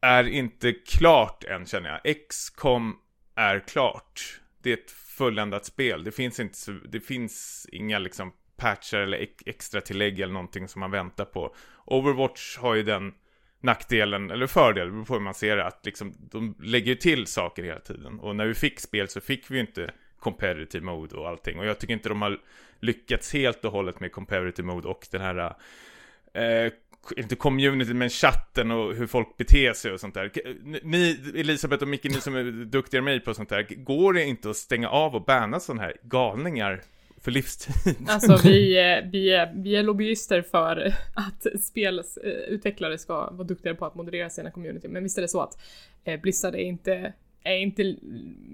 är 0.00 0.24
inte 0.24 0.72
klart 0.72 1.44
än 1.44 1.66
känner 1.66 2.00
jag. 2.04 2.28
XCOM 2.28 2.96
är 3.34 3.60
klart. 3.60 4.40
Det 4.62 4.70
är 4.70 4.76
ett 4.76 4.90
fulländat 4.90 5.64
spel. 5.64 6.04
Det 6.04 6.12
finns 6.12 6.40
inte 6.40 6.72
det 6.88 7.00
finns 7.00 7.66
inga 7.72 7.98
liksom 7.98 8.32
patchar 8.60 8.98
eller 8.98 9.26
extra 9.46 9.80
tillägg 9.80 10.20
eller 10.20 10.32
någonting 10.32 10.68
som 10.68 10.80
man 10.80 10.90
väntar 10.90 11.24
på. 11.24 11.54
Overwatch 11.84 12.58
har 12.58 12.74
ju 12.74 12.82
den 12.82 13.14
nackdelen, 13.60 14.30
eller 14.30 14.46
fördelen, 14.46 14.88
det 14.88 14.92
beror 14.92 15.04
på 15.04 15.14
hur 15.14 15.20
man 15.20 15.34
ser 15.34 15.56
det, 15.56 15.64
att 15.64 15.86
liksom 15.86 16.14
de 16.18 16.54
lägger 16.62 16.94
till 16.94 17.26
saker 17.26 17.62
hela 17.62 17.80
tiden. 17.80 18.20
Och 18.20 18.36
när 18.36 18.46
vi 18.46 18.54
fick 18.54 18.80
spel 18.80 19.08
så 19.08 19.20
fick 19.20 19.50
vi 19.50 19.54
ju 19.54 19.60
inte 19.60 19.90
competitive 20.18 20.84
mode 20.84 21.16
och 21.16 21.28
allting. 21.28 21.58
Och 21.58 21.66
jag 21.66 21.78
tycker 21.78 21.94
inte 21.94 22.08
de 22.08 22.22
har 22.22 22.38
lyckats 22.80 23.32
helt 23.32 23.64
och 23.64 23.72
hållet 23.72 24.00
med 24.00 24.12
competitive 24.12 24.66
mode 24.66 24.88
och 24.88 25.06
den 25.10 25.20
här 25.20 25.54
eh, 26.34 26.72
inte 27.16 27.36
community, 27.36 27.94
men 27.94 28.10
chatten 28.10 28.70
och 28.70 28.94
hur 28.94 29.06
folk 29.06 29.36
beter 29.36 29.72
sig 29.72 29.92
och 29.92 30.00
sånt 30.00 30.14
där. 30.14 30.30
Ni, 30.82 31.32
Elisabeth 31.34 31.82
och 31.82 31.88
Micke, 31.88 32.04
ni 32.04 32.20
som 32.20 32.36
är 32.36 32.44
duktigare 32.64 33.00
än 33.00 33.04
mig 33.04 33.20
på 33.20 33.34
sånt 33.34 33.48
där, 33.48 33.62
går 33.62 34.12
det 34.12 34.24
inte 34.24 34.50
att 34.50 34.56
stänga 34.56 34.88
av 34.88 35.14
och 35.14 35.24
banna 35.24 35.60
sådana 35.60 35.82
här 35.82 35.96
galningar 36.02 36.82
för 37.22 37.30
livstid? 37.30 37.96
Alltså 38.08 38.48
vi, 38.48 38.78
är- 38.78 39.02
vi, 39.12 39.30
är, 39.32 39.52
vi 39.54 39.76
är 39.76 39.82
lobbyister 39.82 40.42
för 40.42 40.94
att 41.14 41.62
spelutvecklare 41.62 42.98
ska 42.98 43.30
vara 43.30 43.44
duktigare 43.44 43.76
på 43.76 43.86
att 43.86 43.94
moderera 43.94 44.30
sina 44.30 44.50
community. 44.50 44.88
Men 44.88 45.02
visst 45.02 45.18
är 45.18 45.22
det 45.22 45.28
så 45.28 45.40
att 45.40 45.58
eh, 46.04 46.20
Blizzard 46.20 46.54
är 46.54 46.58
inte, 46.58 47.12
är 47.42 47.56
inte 47.56 47.82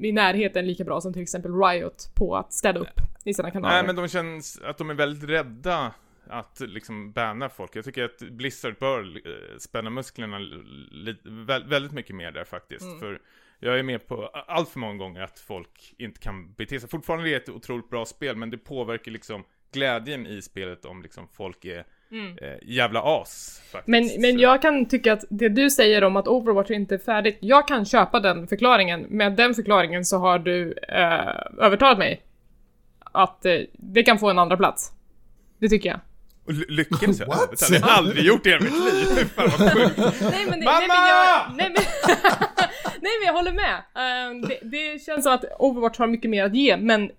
i 0.03 0.13
närheten 0.13 0.67
lika 0.67 0.85
bra 0.85 1.01
som 1.01 1.13
till 1.13 1.23
exempel 1.23 1.53
Riot 1.55 2.11
på 2.15 2.37
att 2.37 2.53
städa 2.53 2.81
upp 2.81 3.01
i 3.25 3.35
sina 3.35 3.51
kanaler. 3.51 3.75
Nej, 3.75 3.87
men 3.87 3.97
de 3.97 4.09
känns 4.09 4.61
att 4.65 4.79
de 4.79 4.91
är 4.91 4.95
väldigt 4.95 5.31
rädda 5.31 5.95
att 6.29 6.61
liksom 6.61 7.13
banna 7.13 7.49
folk. 7.49 7.77
Jag 7.77 7.85
tycker 7.85 8.05
att 8.05 8.19
Blizzard 8.19 8.79
bör 8.79 9.01
eh, 9.27 9.59
spänna 9.59 9.91
musklerna 9.91 10.39
väldigt 11.67 11.93
mycket 11.93 12.17
mer 12.17 12.33
där 12.33 12.45
faktiskt. 12.45 12.83
Mm. 12.83 13.01
För 13.01 13.21
jag 13.61 13.79
är 13.79 13.83
med 13.83 14.07
på 14.09 14.27
allt 14.49 14.69
för 14.69 14.79
många 14.79 14.95
gånger 14.95 15.21
att 15.23 15.39
folk 15.39 15.95
inte 15.99 16.21
kan 16.21 16.53
bete 16.53 16.81
sig. 16.81 16.89
Fortfarande 16.89 17.29
är 17.29 17.31
det 17.31 17.37
ett 17.37 17.49
otroligt 17.49 17.91
bra 17.91 18.05
spel, 18.05 18.37
men 18.37 18.51
det 18.51 18.59
påverkar 18.59 19.11
liksom 19.13 19.45
glädjen 19.73 20.27
i 20.27 20.43
spelet 20.43 20.85
om 20.85 21.03
liksom 21.03 21.29
folk 21.37 21.65
är 21.65 21.79
eh, 22.43 22.59
jävla 22.63 23.03
as. 23.05 23.63
Faktiskt. 23.73 23.89
Mm. 23.89 24.07
Men, 24.07 24.21
men 24.21 24.39
jag 24.39 24.63
kan 24.63 24.87
tycka 24.89 25.13
att 25.13 25.25
det 25.31 25.49
du 25.49 25.71
säger 25.71 26.05
om 26.05 26.17
att 26.17 26.29
Overwatch 26.29 26.71
inte 26.71 26.95
är 26.95 26.99
färdigt, 26.99 27.39
jag 27.41 27.69
kan 27.69 27.85
köpa 27.85 28.21
den 28.21 28.47
förklaringen. 28.49 29.01
Med 29.01 29.33
den 29.37 29.55
förklaringen 29.55 30.05
så 30.05 30.19
har 30.19 30.39
du 30.39 30.73
eh, 30.89 31.65
övertalat 31.65 31.99
mig 31.99 32.23
att 33.13 33.45
eh, 33.47 33.55
det 33.73 34.03
kan 34.03 34.19
få 34.19 34.31
en 34.31 34.39
andra 34.39 34.57
plats. 34.57 34.93
Det 35.59 35.69
tycker 35.69 35.89
jag. 35.89 36.01
Och 36.47 36.53
ly- 36.53 36.65
lyckades 36.69 37.21
jag 37.21 37.29
övertala? 37.29 37.71
Det 37.71 37.79
har 37.85 37.89
jag 37.91 37.99
aldrig 37.99 38.25
gjort 38.25 38.47
i 38.47 38.51
hela 38.51 38.65
mitt 38.65 38.73
liv. 38.95 39.25
Fan 39.35 39.49
vad 39.59 39.73
sjukt. 39.73 39.97
Nej 40.21 40.47
men, 40.51 40.61
det, 40.61 40.65
Mamma! 40.65 40.79
nej, 40.79 40.89
men 40.89 41.09
jag, 41.09 41.57
nej, 41.57 41.71
men, 41.75 41.83
nej 43.07 43.19
men 43.21 43.27
jag 43.27 43.35
håller 43.35 43.53
med. 43.53 43.83
Ehm, 43.95 44.41
det, 44.41 44.59
det 44.63 45.03
känns 45.03 45.25
som 45.25 45.33
att 45.33 45.45
Overwatch 45.59 45.99
har 45.99 46.07
mycket 46.07 46.31
mer 46.31 46.45
att 46.45 46.55
ge, 46.55 46.77
men 46.77 47.11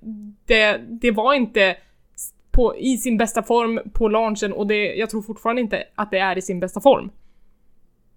det, 0.45 0.77
det 0.77 1.11
var 1.11 1.33
inte 1.33 1.77
på, 2.51 2.77
i 2.77 2.97
sin 2.97 3.17
bästa 3.17 3.43
form 3.43 3.79
på 3.93 4.07
launchen 4.07 4.53
och 4.53 4.67
det, 4.67 4.95
jag 4.95 5.09
tror 5.09 5.21
fortfarande 5.21 5.61
inte 5.61 5.83
att 5.95 6.11
det 6.11 6.19
är 6.19 6.37
i 6.37 6.41
sin 6.41 6.59
bästa 6.59 6.81
form. 6.81 7.11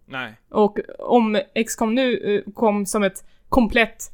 Nej. 0.07 0.35
Och 0.49 0.79
om 0.99 1.41
XCOM 1.66 1.95
nu 1.95 2.16
eh, 2.16 2.53
kom 2.53 2.87
som 2.87 3.03
ett 3.03 3.25
komplett 3.49 4.11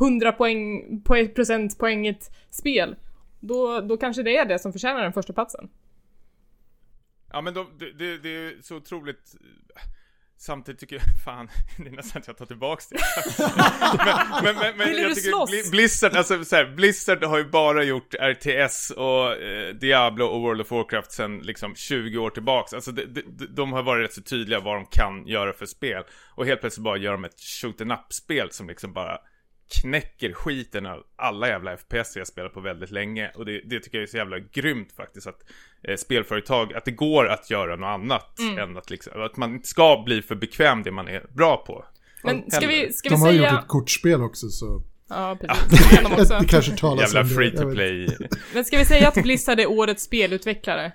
100 0.00 0.32
poäng, 0.32 0.82
poäng 1.04 1.28
procentpoängigt 1.28 2.30
spel, 2.50 2.96
då, 3.40 3.80
då 3.80 3.96
kanske 3.96 4.22
det 4.22 4.36
är 4.36 4.44
det 4.44 4.58
som 4.58 4.72
förtjänar 4.72 5.02
den 5.02 5.12
första 5.12 5.32
platsen. 5.32 5.68
Ja 7.32 7.40
men 7.40 7.54
de, 7.54 7.66
det, 7.78 7.92
det, 7.92 8.18
det 8.18 8.28
är 8.28 8.62
så 8.62 8.76
otroligt 8.76 9.34
Samtidigt 10.46 10.80
tycker 10.80 10.96
jag, 10.96 11.04
fan, 11.24 11.48
det 11.76 11.88
är 11.88 11.92
nästan 11.92 12.22
att 12.22 12.26
jag 12.28 12.36
tar 12.36 12.46
tillbaks 12.46 12.88
det. 12.88 12.98
Men, 14.44 14.54
men, 14.54 14.54
men, 14.54 14.76
men 14.76 14.88
Ville 14.88 15.00
jag 15.02 15.10
du 15.10 15.14
tycker 15.14 15.28
slåss? 15.28 15.50
Bli- 15.50 15.70
Blizzard, 15.70 16.16
alltså 16.16 16.44
så 16.44 16.56
här, 16.56 16.64
Blizzard 16.66 17.24
har 17.24 17.38
ju 17.38 17.44
bara 17.44 17.84
gjort 17.84 18.14
RTS 18.14 18.90
och 18.90 19.32
eh, 19.32 19.74
Diablo 19.74 20.24
och 20.24 20.40
World 20.40 20.60
of 20.60 20.70
Warcraft 20.70 21.12
sen 21.12 21.38
liksom 21.38 21.74
20 21.74 22.18
år 22.18 22.30
tillbaks. 22.30 22.72
Alltså 22.72 22.92
de, 22.92 23.04
de, 23.04 23.22
de 23.46 23.72
har 23.72 23.82
varit 23.82 24.04
rätt 24.04 24.12
så 24.14 24.22
tydliga 24.22 24.60
vad 24.60 24.76
de 24.76 24.86
kan 24.86 25.26
göra 25.26 25.52
för 25.52 25.66
spel. 25.66 26.02
Och 26.34 26.46
helt 26.46 26.60
plötsligt 26.60 26.84
bara 26.84 26.96
gör 26.96 27.12
de 27.12 27.24
ett 27.24 27.40
shoot 27.40 27.80
em 27.80 27.90
up-spel 27.90 28.48
som 28.50 28.68
liksom 28.68 28.92
bara 28.92 29.18
knäcker 29.80 30.32
skiten 30.32 30.86
av 30.86 31.02
alla 31.16 31.48
jävla 31.48 31.76
FPS 31.76 32.16
jag 32.16 32.26
spelat 32.26 32.54
på 32.54 32.60
väldigt 32.60 32.90
länge. 32.90 33.30
Och 33.34 33.44
det, 33.44 33.60
det 33.64 33.80
tycker 33.80 33.98
jag 33.98 34.02
är 34.02 34.06
så 34.06 34.16
jävla 34.16 34.38
grymt 34.38 34.92
faktiskt 34.92 35.26
att 35.26 35.44
eh, 35.82 35.96
spelföretag, 35.96 36.74
att 36.74 36.84
det 36.84 36.90
går 36.90 37.28
att 37.28 37.50
göra 37.50 37.76
något 37.76 37.86
annat 38.00 38.38
Mm. 38.38 38.58
än 38.58 38.76
att 38.76 38.90
liksom, 38.90 39.22
att 39.22 39.36
man 39.36 39.54
inte 39.54 39.68
ska 39.68 40.02
bli 40.06 40.22
för 40.22 40.34
bekväm 40.34 40.82
det 40.82 40.90
man 40.90 41.08
är 41.08 41.26
bra 41.30 41.56
på. 41.56 41.84
Men 42.24 42.50
ska 42.50 42.66
vi, 42.66 42.92
ska 42.92 43.08
vi 43.08 43.14
De 43.14 43.20
har 43.20 43.30
ju 43.32 43.38
säga... 43.38 43.50
gjort 43.52 43.60
ett 43.62 43.68
kortspel 43.68 44.22
också 44.22 44.48
så 44.48 44.82
Ja, 45.08 45.36
precis. 45.40 46.00
Det 46.00 46.06
också. 46.22 46.38
det 46.40 46.46
kanske 46.46 46.76
talas 46.76 47.14
Jävla 47.14 47.34
free 47.34 47.56
to 47.56 47.70
play. 47.70 48.16
Men 48.54 48.64
ska 48.64 48.78
vi 48.78 48.84
säga 48.84 49.08
att 49.08 49.22
Blizzard 49.22 49.60
är 49.60 49.70
årets 49.70 50.02
spelutvecklare? 50.02 50.92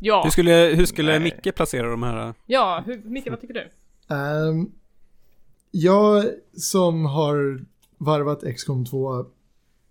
Ja. 0.00 0.22
Hur 0.24 0.30
skulle, 0.30 0.52
hur 0.52 0.86
skulle 0.86 1.18
Nej. 1.18 1.20
Micke 1.20 1.54
placera 1.54 1.90
de 1.90 2.02
här? 2.02 2.34
Ja, 2.46 2.82
hur, 2.86 3.02
Micke, 3.04 3.30
vad 3.30 3.40
tycker 3.40 3.54
du? 3.54 3.70
Ehm, 4.14 4.70
jag 5.74 6.24
som 6.56 7.04
har 7.04 7.64
varvat 7.98 8.44
XCOM 8.56 8.84
2 8.84 9.24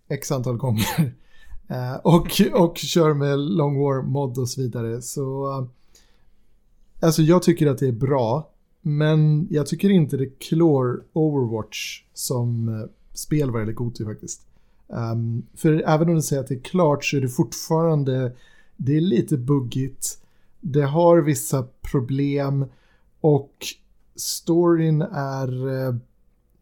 x 0.10 0.32
antal 0.32 0.58
gånger 0.58 1.14
eh, 1.68 1.96
och, 1.96 2.42
och 2.54 2.78
kör 2.78 3.14
med 3.14 3.40
Long 3.40 3.80
War 3.80 4.02
mod 4.02 4.38
och 4.38 4.50
så 4.50 4.62
vidare 4.62 5.02
så 5.02 5.68
alltså 7.00 7.22
jag 7.22 7.44
tycker 7.44 7.68
att 7.68 7.78
det 7.78 7.88
är 7.88 7.92
bra 7.92 8.52
men 8.82 9.48
jag 9.50 9.68
tycker 9.68 9.90
inte 9.90 10.18
det 10.18 10.40
klår 10.40 11.04
Overwatch 11.14 12.04
som 12.14 12.70
eh, 12.70 12.90
spel 13.14 13.52
vad 13.52 13.62
gäller 13.62 13.74
Goti 13.74 14.06
faktiskt. 14.06 14.42
Um, 14.88 15.46
för 15.56 15.84
även 15.88 16.10
om 16.10 16.16
du 16.16 16.22
säger 16.22 16.42
att 16.42 16.48
det 16.48 16.56
är 16.56 16.60
klart 16.60 17.06
så 17.06 17.18
är 17.18 17.22
det 17.22 17.30
fortfarande 17.30 18.36
det 18.78 18.98
är 18.98 19.02
lite 19.02 19.38
buggigt. 19.38 20.24
Det 20.60 20.82
har 20.82 21.22
vissa 21.22 21.68
problem 21.92 22.66
och 23.22 23.52
storyn 24.16 25.02
är 25.12 25.88
eh, 25.88 25.96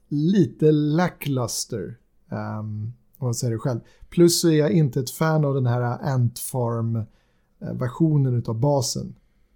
lite 0.10 0.72
lackluster. 0.72 1.97
Um, 2.30 2.93
om 3.20 3.28
man 3.28 3.34
säger 3.34 3.54
det 3.54 3.60
själv. 3.60 3.80
Plus 4.10 4.41
så 4.41 4.50
är 4.50 4.58
jag 4.58 4.72
inte 4.72 5.00
ett 5.00 5.10
fan 5.10 5.45
av 5.45 5.54
den 5.54 5.66
här 5.66 6.12
Ant 6.14 6.39
Farm-versionen 6.39 8.43
eh, 8.43 8.50
av 8.50 8.60
basen. 8.60 9.16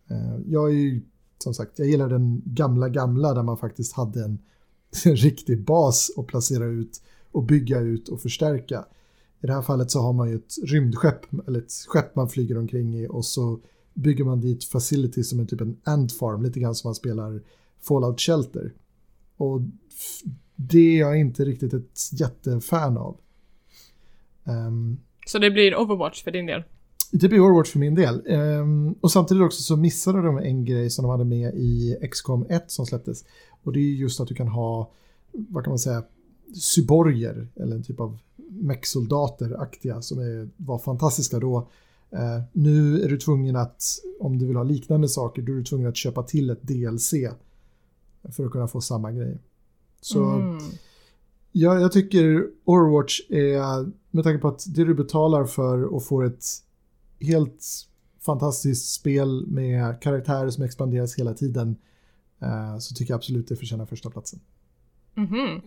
Eh, 0.09 0.37
jag 0.47 0.69
är 0.69 0.73
ju, 0.73 1.01
som 1.37 1.53
sagt, 1.53 1.79
jag 1.79 1.87
gillar 1.87 2.09
den 2.09 2.41
gamla 2.45 2.89
gamla 2.89 3.33
där 3.33 3.43
man 3.43 3.57
faktiskt 3.57 3.93
hade 3.93 4.23
en, 4.23 4.39
en 5.05 5.15
riktig 5.15 5.65
bas 5.65 6.11
att 6.17 6.27
placera 6.27 6.65
ut 6.65 7.01
och 7.31 7.43
bygga 7.43 7.79
ut 7.79 8.09
och 8.09 8.21
förstärka. 8.21 8.85
I 9.41 9.47
det 9.47 9.53
här 9.53 9.61
fallet 9.61 9.91
så 9.91 10.01
har 10.01 10.13
man 10.13 10.29
ju 10.29 10.35
ett 10.35 10.55
rymdskepp, 10.63 11.25
eller 11.47 11.59
ett 11.59 11.73
skepp 11.87 12.15
man 12.15 12.29
flyger 12.29 12.57
omkring 12.57 12.95
i 12.95 13.07
och 13.07 13.25
så 13.25 13.59
bygger 13.93 14.23
man 14.23 14.41
dit 14.41 14.63
facility 14.63 15.23
som 15.23 15.39
är 15.39 15.45
typ 15.45 15.61
en 15.61 15.77
ant 15.83 16.13
farm, 16.13 16.43
lite 16.43 16.59
grann 16.59 16.75
som 16.75 16.87
man 16.87 16.95
spelar 16.95 17.41
Fallout 17.88 18.19
Shelter. 18.21 18.73
Och 19.38 19.61
det 20.55 20.95
är 20.95 20.99
jag 20.99 21.19
inte 21.19 21.45
riktigt 21.45 21.73
ett 21.73 21.99
jättefan 22.19 22.97
av. 22.97 23.17
Ehm, 24.45 24.97
Så 25.27 25.39
det 25.39 25.51
blir 25.51 25.75
Overwatch 25.75 26.23
för 26.23 26.31
din 26.31 26.45
del? 26.45 26.63
det 27.11 27.29
blir 27.29 27.39
Overwatch 27.39 27.71
för 27.71 27.79
min 27.79 27.95
del. 27.95 28.23
Ehm, 28.27 28.95
och 29.01 29.11
samtidigt 29.11 29.43
också 29.43 29.61
så 29.61 29.75
missade 29.77 30.21
de 30.21 30.38
en 30.38 30.65
grej 30.65 30.89
som 30.89 31.03
de 31.03 31.09
hade 31.11 31.25
med 31.25 31.53
i 31.55 31.97
XCOM 32.11 32.45
1 32.49 32.71
som 32.71 32.86
släpptes. 32.86 33.25
Och 33.63 33.73
det 33.73 33.79
är 33.79 33.84
just 33.93 34.19
att 34.19 34.27
du 34.27 34.36
kan 34.36 34.47
ha, 34.47 34.91
vad 35.31 35.63
kan 35.63 35.71
man 35.71 35.79
säga, 35.79 36.03
cyborger 36.75 37.47
eller 37.55 37.75
en 37.75 37.84
typ 37.84 37.99
av 37.99 38.17
mech-soldater-aktiga 38.49 40.01
som 40.01 40.19
är, 40.19 40.49
var 40.57 40.79
fantastiska 40.79 41.39
då. 41.39 41.67
Eh, 42.11 42.41
nu 42.51 43.01
är 43.01 43.09
du 43.09 43.17
tvungen 43.17 43.55
att, 43.55 43.84
om 44.19 44.39
du 44.39 44.47
vill 44.47 44.55
ha 44.55 44.63
liknande 44.63 45.09
saker, 45.09 45.41
då 45.41 45.51
är 45.51 45.57
du 45.57 45.63
tvungen 45.63 45.88
att 45.88 45.97
köpa 45.97 46.23
till 46.23 46.49
ett 46.49 46.61
DLC 46.61 47.13
för 48.32 48.45
att 48.45 48.51
kunna 48.51 48.67
få 48.67 48.82
samma 48.82 49.11
grej. 49.11 49.38
Så 50.01 50.24
Mm. 50.24 50.57
Ja, 51.55 51.80
jag 51.80 51.91
tycker 51.91 52.47
Overwatch 52.65 53.19
är, 53.30 53.91
med 54.11 54.24
tanke 54.24 54.41
på 54.41 54.47
att 54.47 54.76
det 54.76 54.84
du 54.86 54.93
betalar 54.93 55.45
för 55.45 55.84
och 55.84 56.05
får 56.05 56.26
ett 56.26 56.43
helt 57.19 57.65
fantastiskt 58.26 58.93
spel 58.93 59.45
med 59.47 60.01
karaktärer 60.01 60.49
som 60.49 60.63
expanderas 60.63 61.15
hela 61.15 61.34
tiden, 61.34 61.76
eh, 62.41 62.78
så 62.80 62.95
tycker 62.95 63.11
jag 63.13 63.17
absolut 63.17 63.47
det 63.47 63.55
förtjänar 63.55 63.86
första 63.86 64.09
platsen. 64.09 64.39
Mhm. 65.13 65.61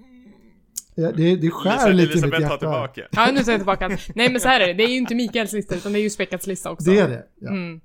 Ja, 0.95 1.13
det, 1.13 1.37
det 1.37 1.51
skär 1.51 1.71
Elisa- 1.71 1.93
lite 1.93 2.03
i 2.03 2.07
mitt 2.07 2.11
Elisabeth 2.25 2.43
hjärta. 2.43 2.59
tillbaka. 2.59 3.03
Ja, 3.11 3.31
nu 3.33 3.41
tar 3.45 3.53
jag 3.53 3.61
tillbaka. 3.61 3.89
Nej 4.15 4.31
men 4.33 4.41
så 4.41 4.49
här 4.49 4.61
är 4.61 4.67
det, 4.67 4.73
det 4.75 4.83
är 4.85 4.89
ju 4.89 4.97
inte 4.97 5.15
Mikaels 5.15 5.53
lista 5.53 5.75
utan 5.77 5.93
det 5.93 5.99
är 5.99 6.03
ju 6.03 6.11
Speckats 6.11 6.47
lista 6.47 6.71
också. 6.71 6.91
Det 6.91 6.99
är 6.99 7.09
det. 7.09 7.27
Ja. 7.39 7.49
Mm. 7.51 7.81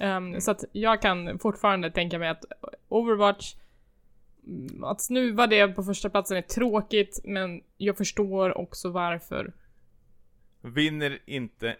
Ehm, 0.00 0.40
så 0.40 0.50
att 0.50 0.64
jag 0.72 1.02
kan 1.02 1.38
fortfarande 1.38 1.90
tänka 1.90 2.18
mig 2.18 2.28
att 2.28 2.44
Overwatch, 2.88 3.54
mm, 3.54 3.60
att 4.82 5.00
snuva 5.00 5.46
det 5.46 5.68
på 5.68 5.82
första 5.82 6.10
platsen 6.10 6.36
är 6.36 6.42
tråkigt, 6.42 7.20
men 7.24 7.60
jag 7.76 7.96
förstår 7.96 8.58
också 8.58 8.90
varför. 8.90 9.52
Vinner 10.60 11.18
inte 11.26 11.76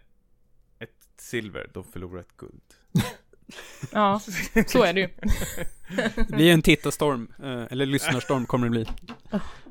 ett 0.78 0.90
silver, 1.16 1.70
de 1.74 1.84
förlorar 1.84 2.20
ett 2.20 2.36
guld. 2.36 2.62
Ja, 3.92 4.20
så 4.66 4.82
är 4.82 4.92
det 4.92 5.00
ju. 5.00 5.08
Det 6.16 6.36
blir 6.36 6.52
en 6.52 6.62
tittarstorm, 6.62 7.32
eh, 7.42 7.72
eller 7.72 7.86
lyssnarstorm 7.86 8.46
kommer 8.46 8.66
det 8.66 8.70
bli. 8.70 8.86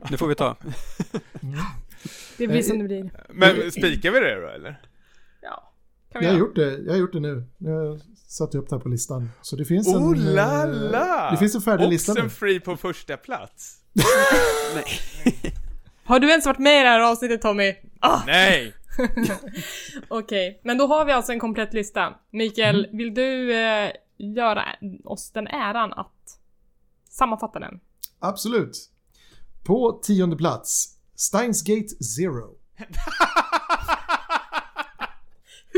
Det 0.10 0.18
får 0.18 0.28
vi 0.28 0.36
ta. 0.36 0.58
Det 2.38 2.47
blir 2.47 2.62
som 2.62 2.80
det 2.80 2.86
blir. 2.86 3.12
Men 3.30 3.72
spikar 3.72 4.12
vi 4.12 4.20
det 4.20 4.41
då 4.41 4.47
eller? 4.47 4.82
Ja, 5.41 5.74
kan 6.12 6.20
vi 6.20 6.26
Jag 6.26 6.34
har 6.34 6.39
gjort 6.39 6.56
det, 6.56 6.78
jag 6.78 6.93
har 6.93 7.00
gjort 7.00 7.14
det 7.14 7.20
nu. 7.20 7.43
Jag 7.58 8.02
satte 8.30 8.58
upp 8.58 8.70
det 8.70 8.76
här 8.76 8.82
på 8.82 8.90
listan. 8.90 9.30
Så 9.42 9.56
det 9.56 9.66
finns 9.66 9.88
en... 9.88 9.96
Oh 9.96 10.16
la 10.16 10.64
eh, 10.64 10.70
la! 10.92 11.32
Det 11.32 11.38
finns 11.38 11.56
en 11.56 11.62
färdig 11.62 11.90
lista 11.90 12.14
nu. 12.14 12.20
Oxenfree 12.20 12.60
på 12.60 12.78
första 12.78 13.18
plats. 13.18 13.76
Har 16.04 16.20
du 16.20 16.30
ens 16.30 16.46
varit 16.46 16.60
med 16.60 16.80
i 16.82 16.84
det 16.84 16.90
här 16.90 17.00
avsnittet 17.00 17.42
Tommy? 17.42 17.76
Ah, 18.00 18.22
Nej! 18.26 18.74
Okej, 20.08 20.62
men 20.64 20.78
då 20.78 20.88
har 20.88 21.06
vi 21.06 21.12
alltså 21.12 21.32
en 21.32 21.40
komplett 21.40 21.74
lista. 21.74 22.14
Mikael, 22.32 22.86
Mm. 22.86 22.98
vill 22.98 23.14
du 23.14 23.56
eh, 23.56 23.92
göra 24.18 24.66
oss 25.06 25.32
den 25.32 25.48
äran 25.48 25.94
att 25.94 26.40
sammanfatta 27.10 27.60
den? 27.60 27.80
Absolut. 28.20 28.90
På 29.64 30.00
tionde 30.04 30.36
plats, 30.36 30.98
Steins 31.16 31.64
Gate 31.64 32.04
Zero. 32.04 32.56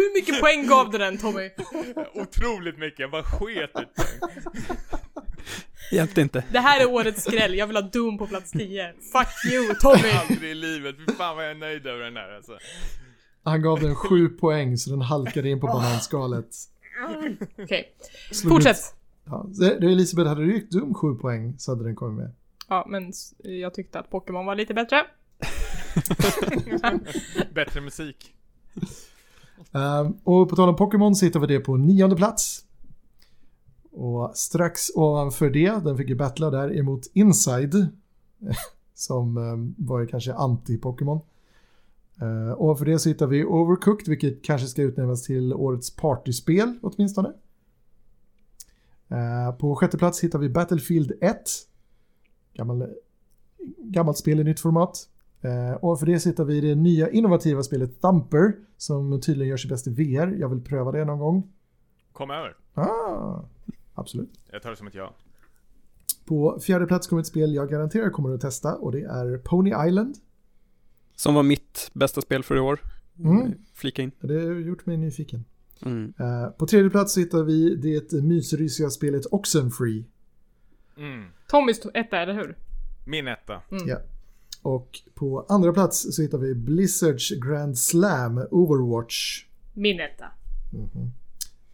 Hur 0.02 0.14
mycket 0.22 0.40
poäng 0.42 0.68
gav 0.68 0.90
du 0.92 0.98
den 0.98 1.18
Tommy? 1.18 1.50
Otroligt 2.14 2.78
mycket, 2.78 3.00
jag 3.00 3.12
bara 3.12 3.24
sket 3.24 3.70
i 3.70 3.74
poäng. 3.74 4.32
Hjälpte 5.92 6.22
inte. 6.22 6.44
Det 6.52 6.60
här 6.60 6.82
är 6.82 6.90
årets 6.90 7.24
skräll, 7.24 7.56
jag 7.56 7.68
vill 7.68 7.76
ha 7.76 7.82
Doom 7.84 8.18
på 8.18 8.28
plats 8.28 8.52
10. 8.52 8.94
Fuck 8.94 9.54
you 9.54 9.76
Tommy! 9.76 10.10
Aldrig 10.30 10.52
i 10.52 10.54
livet, 10.56 10.96
fy 11.08 11.14
fan 11.14 11.36
vad 11.36 11.46
jag 11.46 11.52
är 11.52 11.56
nöjd 11.56 11.88
över 11.88 12.04
den 12.04 12.16
här 12.18 12.36
alltså. 12.36 12.58
Han 13.44 13.62
gav 13.62 13.80
den 13.82 13.96
sju 13.96 14.28
poäng 14.30 14.78
så 14.78 14.90
den 14.90 15.02
halkade 15.02 15.50
in 15.50 15.60
på 15.60 15.68
bananskalet. 15.68 16.48
Okej, 17.64 17.94
Slog 18.32 18.52
fortsätt. 18.54 18.78
ut- 18.78 18.94
Ja, 19.26 19.46
Elisabeth, 19.82 20.30
hade 20.30 20.42
du 20.46 20.54
gett 20.56 20.72
dum 20.72 20.94
sju 20.94 21.16
poäng 21.16 21.56
så 21.60 21.72
hade 21.72 21.84
den 21.84 21.96
kommit 21.96 22.18
med. 22.26 22.34
Ja, 22.68 22.86
men 22.90 23.12
jag 23.44 23.74
tyckte 23.74 24.00
att 24.00 24.10
Pokémon 24.10 24.46
var 24.46 24.56
lite 24.56 24.74
bättre. 24.74 25.06
Bättre 27.54 27.82
musik. 27.82 28.34
Ehm, 29.72 30.14
och 30.24 30.50
på 30.50 30.56
tal 30.56 30.70
om 30.70 30.76
Pokémon 30.76 31.16
så 31.16 31.26
hittar 31.26 31.40
vi 31.40 31.48
det 31.48 31.60
på 31.60 31.78
nionde 31.78 32.16
plats. 32.16 32.66
Och 33.92 34.32
strax 34.38 34.90
ovanför 34.96 35.50
det, 35.50 35.84
den 35.84 35.98
fick 35.98 36.10
ju 36.10 36.16
battla 36.16 36.50
där 36.50 36.78
emot 36.78 37.08
Inside. 37.14 37.88
som 38.94 39.38
ehm, 39.38 39.76
var 39.78 40.00
ju 40.00 40.08
kanske 40.08 40.34
anti-Pokémon. 40.34 41.22
Uh, 42.22 42.62
ovanför 42.62 42.86
det 42.86 43.00
så 43.00 43.10
hittar 43.10 43.28
vi 43.28 43.46
Overcooked, 43.46 44.08
vilket 44.08 44.44
kanske 44.44 44.68
ska 44.68 44.82
utnämnas 44.82 45.24
till 45.24 45.54
årets 45.54 45.96
partyspel 45.96 46.80
åtminstone. 46.82 47.34
Eh, 49.12 49.56
på 49.56 49.76
sjätte 49.76 49.98
plats 49.98 50.24
hittar 50.24 50.40
vi 50.40 50.50
Battlefield 50.50 51.12
1. 51.22 51.38
Gammal, 52.54 52.82
eh, 52.82 52.88
gammalt 53.78 54.18
spel 54.18 54.40
i 54.40 54.44
nytt 54.44 54.60
format. 54.60 55.10
Eh, 55.42 55.74
och 55.74 56.00
för 56.00 56.06
det 56.06 56.20
så 56.20 56.30
hittar 56.30 56.46
vi 56.46 56.62
det 56.62 56.76
nya 56.76 57.10
innovativa 57.10 57.64
spelet 57.64 58.02
Thumper 58.02 58.54
som 58.78 59.22
tydligen 59.22 59.50
gör 59.50 59.58
sig 59.58 59.70
bäst 59.70 59.88
i 59.88 59.90
VR. 59.90 60.28
Jag 60.40 60.50
vill 60.50 60.62
pröva 60.62 60.92
det 60.92 61.06
någon 61.06 61.20
gång. 61.20 61.52
Kom 62.12 62.32
över. 62.32 62.56
Ah, 62.74 63.44
absolut. 63.94 64.30
Jag 64.52 64.62
tar 64.62 64.70
det 64.70 64.76
som 64.76 64.88
ett 64.88 64.96
ja. 64.96 65.16
På 66.26 66.60
fjärde 66.60 66.88
plats 66.88 67.08
kommer 67.08 67.22
ett 67.22 67.28
spel 67.28 67.54
jag 67.54 67.70
garanterar 67.70 68.10
kommer 68.10 68.34
att 68.34 68.42
testa 68.42 68.76
och 68.76 68.92
det 68.92 69.02
är 69.02 69.38
Pony 69.38 69.74
Island. 69.88 70.16
Som 71.16 71.36
var 71.36 71.44
mitt 71.44 71.90
bästa 71.94 72.22
spel 72.22 72.44
för 72.44 72.56
i 72.56 72.60
år. 72.60 72.80
Mm. 73.20 73.54
Flika 73.74 74.02
in. 74.02 74.12
Det 74.20 74.34
har 74.34 74.54
gjort 74.54 74.86
mig 74.86 74.98
nyfiken. 74.98 75.46
Mm. 75.86 76.14
Eh, 76.20 76.50
på 76.50 76.68
tredje 76.68 76.90
plats 76.90 77.18
hittar 77.18 77.44
vi 77.44 77.76
det 77.76 78.24
mysrysiga 78.24 78.90
spelet 78.90 79.26
Oxenfree. 79.32 80.04
Mm. 80.98 81.26
Tommys 81.48 81.82
etta, 81.94 82.18
eller 82.18 82.34
hur? 82.34 82.58
Min 83.06 83.28
etta. 83.28 83.62
Ja. 83.88 83.98
Och 84.62 85.00
på 85.16 85.46
andra 85.50 85.74
plats 85.74 86.16
så 86.16 86.22
hittar 86.22 86.38
vi 86.38 86.56
Blizzards 86.56 87.32
Grand 87.32 87.78
Slam 87.78 88.42
Overwatch. 88.52 89.46
Min 89.74 90.00
etta. 90.00 90.26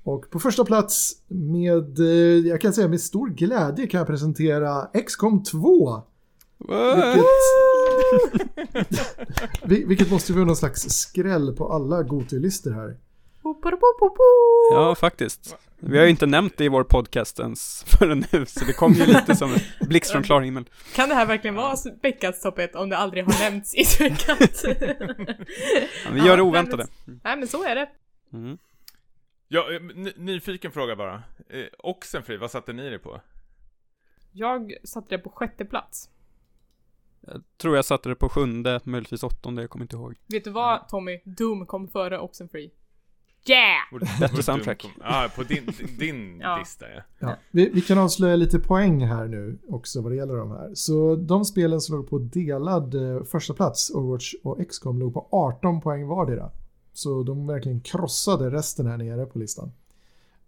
Och 0.03 0.29
på 0.29 0.39
första 0.39 0.65
plats 0.65 1.11
med, 1.27 1.99
eh, 1.99 2.05
jag 2.47 2.61
kan 2.61 2.73
säga 2.73 2.87
med 2.87 3.01
stor 3.01 3.29
glädje 3.29 3.87
kan 3.87 3.97
jag 3.97 4.07
presentera 4.07 4.85
XCOM 5.05 5.43
2. 5.43 6.01
Vilket, 6.59 7.25
Vi- 9.65 9.83
vilket 9.85 10.11
måste 10.11 10.33
vara 10.33 10.45
någon 10.45 10.55
slags 10.55 10.81
skräll 10.89 11.53
på 11.55 11.73
alla 11.73 12.03
Goty-listor 12.03 12.71
här. 12.71 12.97
Ja, 14.73 14.95
faktiskt. 14.95 15.55
Vi 15.79 15.97
har 15.97 16.03
ju 16.05 16.09
inte 16.11 16.25
nämnt 16.25 16.57
det 16.57 16.65
i 16.65 16.69
vår 16.69 16.83
podcast 16.83 17.39
ens 17.39 17.83
förrän 17.87 18.25
nu, 18.31 18.45
så 18.45 18.65
det 18.65 18.73
kom 18.73 18.93
ju 18.93 19.05
lite 19.05 19.35
som 19.35 19.53
en 19.53 19.59
blixt 19.87 20.11
från 20.11 20.23
klar 20.23 20.41
himmel. 20.41 20.65
Kan 20.95 21.09
det 21.09 21.15
här 21.15 21.25
verkligen 21.25 21.55
vara 21.55 21.75
veckans 22.03 22.41
topp 22.41 22.59
om 22.73 22.89
det 22.89 22.97
aldrig 22.97 23.23
har 23.23 23.51
nämnts 23.51 23.75
i 23.75 24.03
veckat? 24.03 24.63
Ja, 26.05 26.11
vi 26.11 26.19
gör 26.25 26.37
det 26.37 26.43
oväntade. 26.43 26.87
Nej 27.05 27.37
men 27.37 27.47
så 27.47 27.63
är 27.63 27.75
det. 27.75 27.89
Mm. 28.33 28.57
Ja, 29.47 29.73
eh, 29.73 29.81
ny- 29.81 30.13
nyfiken 30.17 30.71
fråga 30.71 30.95
bara. 30.95 31.23
Eh, 31.49 31.65
Oxenfree, 31.79 32.37
vad 32.37 32.51
satte 32.51 32.73
ni 32.73 32.89
det 32.89 32.99
på? 32.99 33.21
Jag 34.31 34.73
satte 34.83 35.07
det 35.09 35.17
på 35.19 35.29
sjätte 35.29 35.65
plats. 35.65 36.09
Jag 37.21 37.43
tror 37.57 37.75
jag 37.75 37.85
satte 37.85 38.09
det 38.09 38.15
på 38.15 38.29
sjunde, 38.29 38.79
möjligtvis 38.83 39.23
åttonde, 39.23 39.61
jag 39.61 39.69
kommer 39.69 39.85
inte 39.85 39.95
ihåg. 39.95 40.15
Vet 40.27 40.43
du 40.43 40.49
vad 40.51 40.87
Tommy? 40.87 41.19
Doom 41.25 41.65
kom 41.65 41.87
före 41.87 42.19
Oxenfree. 42.19 42.69
Yeah! 43.49 44.19
Bättre 44.19 44.43
soundtrack. 44.43 44.85
Ja, 44.99 45.25
ah, 45.25 45.29
på 45.35 45.43
din, 45.43 45.69
din 45.99 46.39
Ja. 46.41 46.57
lista 46.57 46.85
ja. 46.95 47.01
Ja, 47.19 47.35
vi, 47.51 47.69
vi 47.73 47.81
kan 47.81 47.97
avslöja 47.97 48.35
lite 48.35 48.59
poäng 48.59 49.05
här 49.05 49.27
nu 49.27 49.57
också 49.69 50.01
vad 50.01 50.11
det 50.11 50.15
gäller 50.15 50.35
de 50.35 50.51
här. 50.51 50.71
Så 50.73 51.15
de 51.15 51.45
spelen 51.45 51.81
som 51.81 51.95
låg 51.95 52.09
på 52.09 52.17
delad 52.19 52.95
eh, 53.15 53.23
första 53.23 53.53
plats, 53.53 53.89
Overwatch 53.89 54.33
och 54.43 54.69
XCOM, 54.69 54.99
låg 54.99 55.13
på 55.13 55.27
18 55.31 55.81
poäng 55.81 56.07
vardera. 56.07 56.51
Så 56.93 57.23
de 57.23 57.47
verkligen 57.47 57.81
krossade 57.81 58.49
resten 58.51 58.87
här 58.87 58.97
nere 58.97 59.25
på 59.25 59.39
listan. 59.39 59.71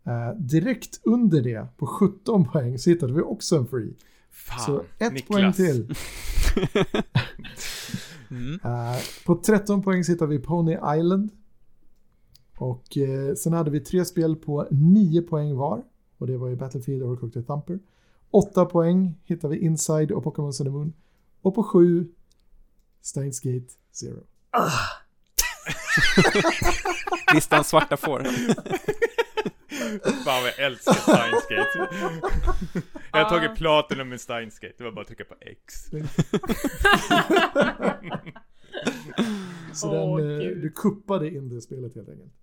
Eh, 0.05 0.31
direkt 0.37 0.99
under 1.03 1.41
det, 1.41 1.67
på 1.77 1.87
17 1.87 2.45
poäng, 2.45 2.79
så 2.79 2.89
hittade 2.89 3.13
vi 3.13 3.21
också 3.21 3.55
en 3.57 3.67
free. 3.67 3.93
Fan, 4.31 4.59
Så 4.59 4.83
ett 4.97 5.13
Niklas. 5.13 5.27
poäng 5.27 5.53
till. 5.53 5.95
Mm. 8.31 8.59
Eh, 8.63 8.97
på 9.25 9.35
13 9.35 9.81
poäng 9.83 10.03
så 10.03 10.11
hittar 10.11 10.25
vi 10.27 10.39
Pony 10.39 10.77
Island. 10.97 11.29
Och 12.59 12.97
eh, 12.97 13.33
sen 13.33 13.53
hade 13.53 13.71
vi 13.71 13.79
tre 13.79 14.05
spel 14.05 14.35
på 14.35 14.67
9 14.71 15.21
poäng 15.21 15.55
var. 15.55 15.83
Och 16.17 16.27
det 16.27 16.37
var 16.37 16.47
ju 16.47 16.55
Battlefield, 16.55 17.03
Overcooked 17.03 17.41
och 17.41 17.47
Thumper. 17.47 17.79
8 18.31 18.65
poäng 18.65 19.21
hittar 19.23 19.49
vi 19.49 19.57
Inside 19.57 20.11
och 20.11 20.23
Pokémon 20.23 20.53
Sun 20.53 20.67
and 20.67 20.75
Moon. 20.75 20.93
Och 21.41 21.55
på 21.55 21.63
7 21.63 22.07
Steins 23.01 23.39
Gate 23.39 23.67
Zero. 23.91 24.23
Listans 27.33 27.67
svarta 27.67 27.97
får. 27.97 28.23
Fan 30.23 30.43
vad 30.43 30.47
jag 30.57 30.59
älskar 30.59 30.93
Steins 30.93 31.47
Gate. 31.49 31.89
Jag 33.11 33.23
har 33.23 33.29
tagit 33.29 33.55
Platinum 33.55 34.09
med 34.09 34.21
Steins 34.21 34.59
Gate, 34.59 34.73
det 34.77 34.83
var 34.83 34.91
bara 34.91 35.01
att 35.01 35.07
trycka 35.07 35.23
på 35.23 35.35
X. 35.41 35.73
Så 39.73 39.89
Åh, 39.89 40.17
den, 40.17 40.41
eh, 40.41 40.47
du 40.47 40.71
kuppade 40.75 41.29
in 41.29 41.49
det 41.49 41.61
spelet 41.61 41.95
helt 41.95 42.09
enkelt. 42.09 42.33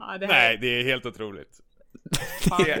Ja, 0.00 0.18
det 0.18 0.26
här 0.26 0.32
Nej, 0.32 0.58
det 0.60 0.66
är 0.66 0.84
helt 0.84 1.06
otroligt. 1.06 1.60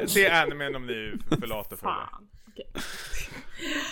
Se, 0.06 0.30
animen 0.30 0.76
om 0.76 0.86
ni 0.86 0.92
är 0.92 1.36
för 1.40 1.46
lata 1.46 1.76
för 1.76 1.86
det. 1.86 1.92
Fan. 1.92 2.28
Okej. 2.48 2.66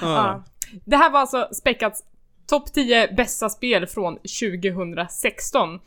Ja. 0.00 0.44
Det 0.84 0.96
här 0.96 1.10
var 1.10 1.20
alltså 1.20 1.48
Späckats 1.52 2.04
topp 2.46 2.72
10 2.72 3.12
bästa 3.12 3.48
spel 3.48 3.86
från 3.86 4.16
2016. 4.16 5.80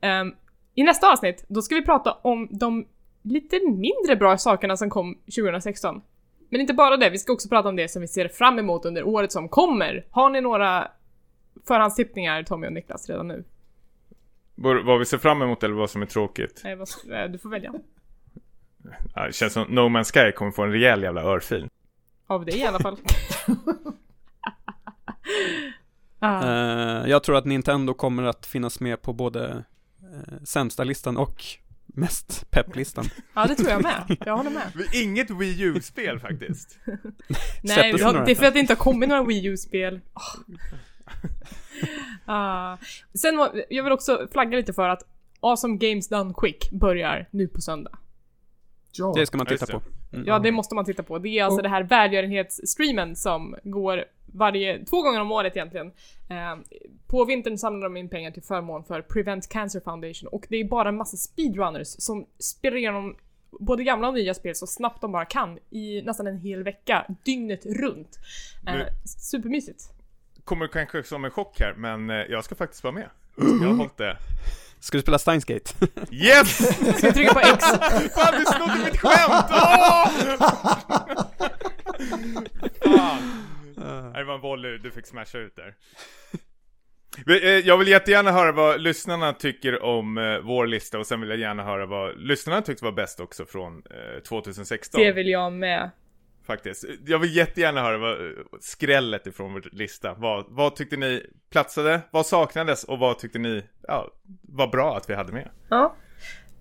Ehm, 0.00 0.34
I 0.74 0.82
nästa 0.82 1.12
avsnitt, 1.12 1.44
då 1.48 1.62
ska 1.62 1.74
vi 1.74 1.84
prata 1.84 2.12
om 2.12 2.48
de 2.50 2.86
lite 3.22 3.60
mindre 3.68 4.16
bra 4.16 4.38
sakerna 4.38 4.76
som 4.76 4.90
kom 4.90 5.14
2016. 5.14 6.02
Men 6.48 6.60
inte 6.60 6.74
bara 6.74 6.96
det, 6.96 7.10
vi 7.10 7.18
ska 7.18 7.32
också 7.32 7.48
prata 7.48 7.68
om 7.68 7.76
det 7.76 7.88
som 7.88 8.02
vi 8.02 8.08
ser 8.08 8.28
fram 8.28 8.58
emot 8.58 8.84
under 8.84 9.04
året 9.04 9.32
som 9.32 9.48
kommer. 9.48 10.06
Har 10.10 10.30
ni 10.30 10.40
några 10.40 10.90
förhandstippningar, 11.66 12.42
Tommy 12.42 12.66
och 12.66 12.72
Niklas, 12.72 13.08
redan 13.08 13.28
nu? 13.28 13.44
Vad 14.54 14.98
vi 14.98 15.04
ser 15.04 15.18
fram 15.18 15.42
emot 15.42 15.62
eller 15.62 15.74
vad 15.74 15.90
som 15.90 16.02
är 16.02 16.06
tråkigt. 16.06 16.60
Nej, 16.64 16.76
vad, 16.76 16.88
eh, 17.10 17.30
du 17.30 17.38
får 17.38 17.48
välja. 17.48 17.72
Ja, 19.14 19.26
det 19.26 19.32
känns 19.32 19.52
som 19.52 19.66
No 19.68 19.80
Man's 19.80 20.12
Sky 20.12 20.32
kommer 20.32 20.50
få 20.50 20.62
en 20.62 20.72
rejäl 20.72 21.02
jävla 21.02 21.22
örfil. 21.22 21.68
Av 22.26 22.44
dig 22.44 22.58
i 22.58 22.66
alla 22.66 22.78
fall. 22.78 22.98
ah, 26.18 26.42
Eh, 26.44 27.10
jag 27.10 27.22
tror 27.22 27.36
att 27.36 27.44
Nintendo 27.44 27.94
kommer 27.94 28.22
att 28.22 28.46
finnas 28.46 28.80
med 28.80 29.02
på 29.02 29.12
både 29.12 29.64
uh, 30.02 30.44
sämsta 30.44 30.84
listan 30.84 31.16
och 31.16 31.44
mest 31.86 32.50
pepplistan. 32.50 33.04
ja, 33.34 33.46
det 33.46 33.54
tror 33.54 33.70
jag 33.70 33.82
med. 33.82 34.16
Jag 34.26 34.36
håller 34.36 34.50
med. 34.50 34.72
Inget 34.92 35.30
Wii 35.30 35.62
U-spel 35.62 36.20
faktiskt. 36.20 36.78
Nej, 37.62 38.02
har, 38.02 38.24
det 38.24 38.30
är 38.30 38.34
för 38.34 38.46
att 38.46 38.54
det 38.54 38.60
inte 38.60 38.72
har 38.72 38.78
kommit 38.78 39.08
några 39.08 39.24
Wii 39.24 39.46
U-spel. 39.46 40.00
Ah. 42.26 42.76
Sen 43.14 43.48
jag 43.70 43.84
vill 43.84 43.92
också 43.92 44.28
flagga 44.32 44.56
lite 44.56 44.72
för 44.72 44.88
att 44.88 45.02
Awesome 45.40 45.76
Games 45.76 46.08
Done 46.08 46.34
Quick 46.36 46.70
börjar 46.70 47.26
nu 47.30 47.48
på 47.48 47.60
söndag. 47.60 47.98
Ja, 48.92 49.12
Det 49.16 49.26
ska 49.26 49.36
man 49.36 49.46
titta 49.46 49.66
på. 49.66 49.82
Mm. 50.12 50.26
Ja, 50.26 50.38
det 50.38 50.52
måste 50.52 50.74
man 50.74 50.84
titta 50.84 51.02
på. 51.02 51.18
Det 51.18 51.28
är 51.38 51.44
alltså 51.44 51.56
Och- 51.58 51.62
det 51.62 51.68
här 51.68 51.82
välgörenhetsstreamen 51.82 53.16
som 53.16 53.56
går 53.64 54.04
varje, 54.26 54.84
två 54.84 55.02
gånger 55.02 55.20
om 55.20 55.32
året 55.32 55.56
egentligen. 55.56 55.86
Eh, 56.30 56.56
på 57.06 57.24
vintern 57.24 57.58
samlar 57.58 57.84
de 57.84 57.96
in 57.96 58.08
pengar 58.08 58.30
till 58.30 58.42
förmån 58.42 58.84
för 58.84 59.02
Prevent 59.02 59.48
Cancer 59.48 59.80
Foundation 59.80 60.28
och 60.28 60.46
det 60.48 60.56
är 60.56 60.64
bara 60.64 60.88
en 60.88 60.96
massa 60.96 61.16
speedrunners 61.16 61.88
som 61.98 62.26
spelar 62.38 62.76
igenom 62.76 63.16
både 63.60 63.84
gamla 63.84 64.08
och 64.08 64.14
nya 64.14 64.34
spel 64.34 64.54
så 64.54 64.66
snabbt 64.66 65.00
de 65.00 65.12
bara 65.12 65.24
kan 65.24 65.58
i 65.70 66.02
nästan 66.02 66.26
en 66.26 66.38
hel 66.38 66.62
vecka, 66.62 67.06
dygnet 67.24 67.66
runt. 67.66 68.18
Eh, 68.66 68.74
Nu- 68.74 68.86
supermysigt. 69.06 69.90
Kommer 70.44 70.66
kanske 70.66 71.02
som 71.02 71.24
en 71.24 71.30
chock 71.30 71.60
här, 71.60 71.74
men 71.76 72.10
eh, 72.10 72.16
jag 72.16 72.44
ska 72.44 72.54
faktiskt 72.54 72.84
vara 72.84 72.94
med. 72.94 73.08
Jag 73.36 73.44
har 73.68 73.74
hållit 73.74 73.96
det. 73.96 74.16
Ska 74.80 74.98
du 74.98 75.02
spela 75.02 75.18
Steins 75.18 75.44
Gate? 75.44 75.70
Yes! 76.10 76.78
Ska 76.98 77.06
vi 77.06 77.12
trycka 77.12 77.32
på 77.34 77.40
X? 77.40 77.64
Fan, 78.14 78.34
du 78.38 78.44
snodde 78.44 78.84
mitt 78.84 79.00
skämt! 79.00 79.44
Åh! 79.50 80.08
Fan. 82.84 83.44
Det 84.14 84.24
var 84.24 84.34
en 84.34 84.40
volley 84.40 84.78
du 84.78 84.90
fick 84.90 85.06
smasha 85.06 85.38
ut 85.38 85.56
där. 85.56 85.74
Eh, 87.42 87.42
Jag 87.66 87.78
vill 87.78 87.88
jättegärna 87.88 88.32
höra 88.32 88.52
vad 88.52 88.80
lyssnarna 88.80 89.32
tycker 89.32 89.82
om 89.82 90.18
eh, 90.18 90.38
vår 90.38 90.66
lista 90.66 90.98
och 90.98 91.06
sen 91.06 91.20
vill 91.20 91.30
jag 91.30 91.38
gärna 91.38 91.64
höra 91.64 91.86
vad 91.86 92.18
lyssnarna 92.20 92.62
tyckte 92.62 92.84
var 92.84 92.92
bäst 92.92 93.20
också 93.20 93.46
från 93.46 93.82
eh, 93.90 94.22
2016. 94.22 95.00
Det 95.02 95.12
vill 95.12 95.28
jag 95.28 95.52
med. 95.52 95.90
Faktiskt. 96.46 96.84
Jag 97.06 97.18
vill 97.18 97.36
jättegärna 97.36 97.82
höra 97.82 97.98
vad, 97.98 98.16
skrället 98.60 99.26
ifrån 99.26 99.52
vår 99.52 99.68
lista. 99.72 100.14
Vad, 100.14 100.44
vad 100.48 100.76
tyckte 100.76 100.96
ni 100.96 101.22
platsade? 101.50 102.00
Vad 102.10 102.26
saknades? 102.26 102.84
Och 102.84 102.98
vad 102.98 103.18
tyckte 103.18 103.38
ni 103.38 103.62
ja, 103.88 104.08
var 104.42 104.66
bra 104.68 104.96
att 104.96 105.10
vi 105.10 105.14
hade 105.14 105.32
med? 105.32 105.48
Ja. 105.68 105.94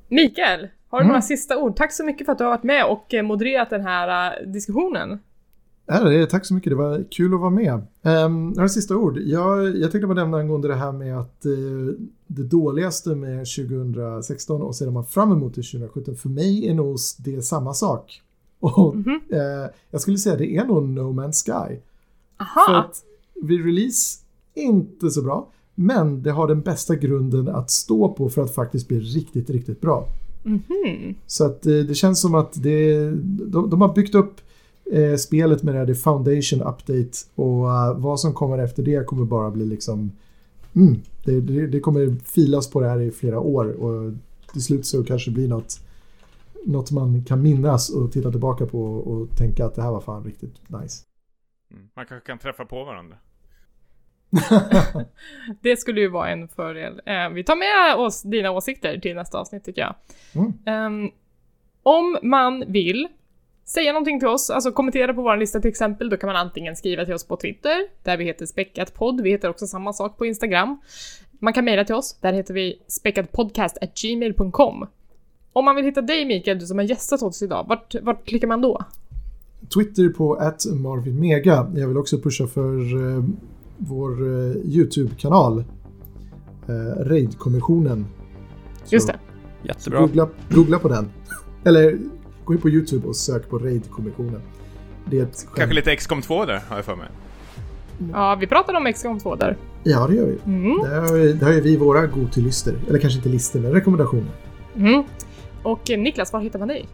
Mikael, 0.07 0.67
har 0.89 0.99
du 0.99 1.03
Mm. 1.03 1.07
några 1.07 1.21
sista 1.21 1.57
ord? 1.57 1.75
Tack 1.75 1.93
så 1.93 2.05
mycket 2.05 2.25
för 2.25 2.31
att 2.31 2.37
du 2.37 2.43
har 2.43 2.51
varit 2.51 2.63
med 2.63 2.85
och 2.85 3.13
eh, 3.13 3.23
modererat 3.23 3.69
den 3.69 3.81
här 3.81 4.31
eh, 4.41 4.47
diskussionen. 4.47 5.19
Ja, 5.85 6.25
tack 6.29 6.45
så 6.45 6.53
mycket, 6.53 6.71
det 6.71 6.75
var 6.75 7.03
kul 7.11 7.33
att 7.33 7.39
vara 7.39 7.49
med. 7.49 7.81
Um, 8.01 8.49
några 8.49 8.69
sista 8.69 8.95
ord. 8.95 9.17
Jag, 9.17 9.77
jag 9.77 9.91
tänkte 9.91 10.07
bara 10.07 10.13
nämna 10.13 10.37
angående 10.37 10.67
det 10.67 10.75
här 10.75 10.91
med 10.91 11.19
att 11.19 11.45
eh, 11.45 11.51
det 12.27 12.43
dåligaste 12.43 13.09
med 13.09 13.45
2016 13.55 14.61
och 14.61 14.75
sedan 14.75 14.93
man 14.93 15.05
fram 15.05 15.31
emot 15.31 15.53
till 15.53 15.63
2017, 15.63 16.15
för 16.15 16.29
mig 16.29 16.69
är 16.69 16.73
nog 16.73 16.97
det 17.25 17.41
samma 17.41 17.73
sak. 17.73 18.21
Och 18.63 18.95
Mhm. 18.95 19.19
eh, 19.31 19.69
jag 19.91 20.01
skulle 20.01 20.17
säga 20.17 20.35
det 20.35 20.55
är 20.57 20.65
nog 20.65 20.83
No 20.89 21.13
Man's 21.21 21.45
Sky. 21.45 21.75
Aha! 22.37 22.65
För 22.67 22.73
att 22.73 23.03
vid 23.43 23.65
release, 23.65 24.19
inte 24.53 25.09
så 25.09 25.21
bra, 25.21 25.47
men 25.75 26.23
det 26.23 26.31
har 26.31 26.47
den 26.47 26.61
bästa 26.61 26.95
grunden 26.95 27.47
att 27.47 27.71
stå 27.71 28.09
på 28.13 28.29
för 28.29 28.41
att 28.41 28.55
faktiskt 28.55 28.87
bli 28.87 28.99
riktigt, 28.99 29.49
riktigt 29.49 29.81
bra. 29.81 30.07
Mhm. 30.43 31.15
Så 31.27 31.45
att 31.45 31.65
eh, 31.65 31.73
det 31.73 31.95
känns 31.95 32.21
som 32.21 32.35
att 32.35 32.63
det, 32.63 33.09
de, 33.45 33.69
de 33.69 33.81
har 33.81 33.93
byggt 33.93 34.15
upp 34.15 34.33
eh, 34.91 35.15
spelet 35.15 35.63
med 35.63 35.73
det 35.73 35.77
här, 35.79 35.85
det 35.85 35.95
Foundation 35.95 36.61
Update 36.61 37.17
och 37.35 37.71
eh, 37.71 37.97
vad 37.97 38.19
som 38.19 38.33
kommer 38.33 38.57
efter 38.57 38.83
det 38.83 39.05
kommer 39.07 39.25
bara 39.25 39.51
bli 39.51 39.65
liksom 39.65 40.11
mm, 40.75 40.95
det, 41.25 41.41
det, 41.41 41.67
det 41.67 41.79
kommer 41.79 42.15
filas 42.25 42.69
på 42.69 42.79
det 42.81 42.87
här 42.89 42.99
i 43.01 43.11
flera 43.11 43.39
år 43.39 43.65
och 43.83 44.13
till 44.51 44.63
slut 44.63 44.85
så 44.85 45.03
kanske 45.03 45.29
det 45.31 45.35
blir 45.35 45.47
något 45.47 45.79
något 46.65 46.91
man 46.91 47.25
kan 47.25 47.41
minnas 47.41 47.89
och 47.89 48.11
titta 48.11 48.31
tillbaka 48.31 48.65
på 48.65 48.83
och 48.83 49.37
tänka 49.37 49.65
att 49.65 49.75
det 49.75 49.81
här 49.81 49.91
var 49.91 50.01
fan 50.01 50.23
riktigt 50.23 50.69
nice. 50.69 51.05
Mm. 51.71 51.89
Man 51.93 52.05
kanske 52.05 52.27
kan 52.27 52.39
träffa 52.39 52.65
på 52.65 52.83
varandra. 52.83 53.17
Det 55.61 55.77
skulle 55.77 56.01
ju 56.01 56.07
vara 56.07 56.29
en 56.29 56.47
fördel. 56.47 57.01
Eh, 57.05 57.29
vi 57.29 57.43
tar 57.43 57.55
med 57.55 57.95
oss 58.05 58.21
dina 58.21 58.51
åsikter 58.51 58.99
till 58.99 59.15
nästa 59.15 59.39
avsnitt 59.39 59.63
tycker 59.63 59.81
jag. 59.81 59.95
Mm. 60.35 60.53
Ehm, 60.65 61.11
om 61.83 62.17
man 62.23 62.63
vill 62.67 63.07
säga 63.65 63.93
någonting 63.93 64.19
till 64.19 64.27
oss, 64.27 64.49
alltså 64.49 64.71
kommentera 64.71 65.13
på 65.13 65.21
vår 65.21 65.37
lista 65.37 65.59
till 65.59 65.69
exempel, 65.69 66.09
då 66.09 66.17
kan 66.17 66.27
man 66.27 66.35
antingen 66.35 66.75
skriva 66.75 67.05
till 67.05 67.13
oss 67.13 67.27
på 67.27 67.37
Twitter, 67.37 67.87
där 68.03 68.17
vi 68.17 68.25
heter 68.25 68.45
späckatpodd, 68.45 69.21
vi 69.21 69.29
heter 69.29 69.49
också 69.49 69.67
samma 69.67 69.93
sak 69.93 70.17
på 70.17 70.25
Instagram. 70.25 70.81
Man 71.31 71.53
kan 71.53 71.65
mejla 71.65 71.85
till 71.85 71.95
oss, 71.95 72.19
där 72.21 72.33
heter 72.33 72.53
vi 72.53 72.81
späckatpodcast.gmail.com. 72.87 74.87
Om 75.53 75.65
man 75.65 75.75
vill 75.75 75.85
hitta 75.85 76.01
dig 76.01 76.25
Mikael, 76.25 76.59
du 76.59 76.65
som 76.65 76.77
har 76.77 76.85
gästat 76.85 77.21
oss 77.21 77.41
idag, 77.41 77.65
vart, 77.69 77.95
vart 78.01 78.25
klickar 78.25 78.47
man 78.47 78.61
då? 78.61 78.81
Twitter 79.75 80.09
på 80.09 80.33
att 80.33 80.65
Marvin 80.73 81.19
Mega. 81.19 81.71
Jag 81.75 81.87
vill 81.87 81.97
också 81.97 82.17
pusha 82.19 82.47
för 82.47 82.77
eh, 83.17 83.23
vår 83.77 84.11
eh, 84.21 84.55
YouTube-kanal. 84.65 85.63
Eh, 86.67 87.03
Raid-kommissionen. 87.05 88.05
Just 88.89 89.07
det. 89.07 89.19
Jättebra. 89.63 89.99
Googla, 89.99 90.29
googla 90.49 90.79
på 90.79 90.87
den. 90.87 91.09
Eller 91.63 91.97
gå 92.45 92.53
in 92.53 92.61
på 92.61 92.69
YouTube 92.69 93.07
och 93.07 93.15
sök 93.15 93.49
på 93.49 93.59
Raid-kommissionen. 93.59 94.41
Det 95.05 95.19
är 95.19 95.23
ett 95.23 95.35
skämt. 95.47 95.55
Kanske 95.55 95.75
lite 95.75 95.95
XCOM 95.95 96.21
2 96.21 96.45
där, 96.45 96.61
har 96.69 96.75
jag 96.75 96.85
för 96.85 96.95
mig. 96.95 97.07
Ja, 98.13 98.37
vi 98.39 98.47
pratade 98.47 98.77
om 98.77 98.93
XCOM 98.93 99.19
2 99.19 99.35
där. 99.35 99.57
Ja, 99.83 100.07
det 100.07 100.15
gör 100.15 100.25
vi. 100.25 100.37
Mm. 100.45 100.77
Där 100.83 101.01
har, 101.01 101.13
vi- 101.17 101.33
där 101.33 101.45
har 101.45 101.53
ju 101.53 101.61
vi 101.61 101.77
våra 101.77 102.07
go-to-listor. 102.07 102.73
Eller 102.89 102.99
kanske 102.99 103.17
inte 103.17 103.29
listor, 103.29 103.59
men 103.59 103.71
rekommendationer. 103.71 104.31
Mm. 104.75 105.03
Och 105.63 105.91
eh, 105.91 105.99
Niklas, 105.99 106.33
var 106.33 106.39
hittar 106.39 106.59
man 106.59 106.67
dig? 106.67 106.85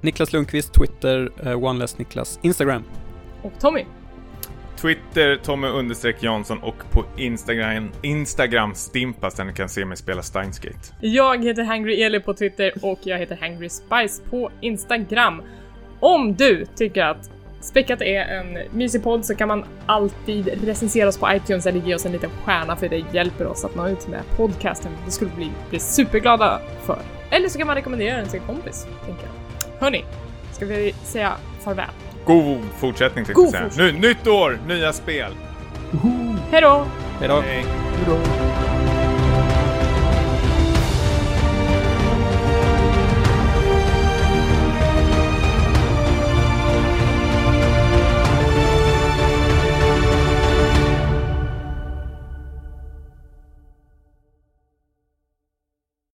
Niklas 0.00 0.32
Lundqvist, 0.32 0.74
Twitter, 0.74 1.30
uh, 1.46 1.64
OneLessNiklas, 1.64 2.38
Instagram. 2.42 2.84
Och 3.42 3.52
Tommy? 3.60 3.84
Twitter, 4.80 5.36
Tommy 5.36 5.66
understreck 5.68 6.22
Jansson 6.22 6.58
och 6.58 6.90
på 6.90 7.04
Instagram, 7.16 7.90
Instagram 8.02 8.74
Stimpas 8.74 9.34
där 9.34 9.44
ni 9.44 9.52
kan 9.52 9.68
se 9.68 9.84
mig 9.84 9.96
spela 9.96 10.22
Steins 10.22 10.58
Gate. 10.58 10.78
Jag 11.00 11.44
heter 11.44 11.64
Hangry 11.64 12.02
Eli 12.02 12.20
på 12.20 12.34
Twitter 12.34 12.72
och 12.82 12.98
jag 13.02 13.18
heter 13.18 13.38
Hangry 13.40 13.68
Spice 13.68 14.22
på 14.30 14.50
Instagram. 14.60 15.42
Om 16.00 16.34
du 16.34 16.66
tycker 16.76 17.04
att 17.04 17.30
Späckat 17.60 18.02
är 18.02 18.20
en 18.20 18.58
mysig 18.72 19.02
podd 19.02 19.24
så 19.24 19.34
kan 19.34 19.48
man 19.48 19.64
alltid 19.86 20.64
recensera 20.64 21.08
oss 21.08 21.18
på 21.18 21.28
iTunes 21.32 21.66
eller 21.66 21.80
ge 21.80 21.94
oss 21.94 22.06
en 22.06 22.12
liten 22.12 22.30
stjärna 22.44 22.76
för 22.76 22.88
det 22.88 23.04
hjälper 23.12 23.46
oss 23.46 23.64
att 23.64 23.74
nå 23.74 23.88
ut 23.88 24.08
med 24.08 24.22
podcasten. 24.36 24.92
Det 25.04 25.10
skulle 25.10 25.30
vi 25.36 25.50
bli 25.70 25.78
superglada 25.78 26.60
för. 26.82 27.17
Eller 27.30 27.48
så 27.48 27.58
kan 27.58 27.66
man 27.66 27.76
rekommendera 27.76 28.16
den 28.16 28.28
till 28.28 28.40
en 28.40 28.46
kompis, 28.46 28.86
tänker 29.06 29.22
jag. 29.22 29.80
Hörni, 29.80 30.04
ska 30.52 30.66
vi 30.66 30.94
säga 31.04 31.32
farväl? 31.60 31.88
God 32.24 32.60
fortsättning 32.78 33.24
tänkte 33.24 33.32
God 33.32 33.54
jag 33.54 33.72
säga. 33.72 33.92
Nu, 33.92 34.08
nytt 34.08 34.26
år, 34.26 34.58
nya 34.68 34.92
spel. 34.92 35.32
Hej 36.50 36.60
då! 36.60 36.86
Hej 37.20 37.28
då! 37.28 37.42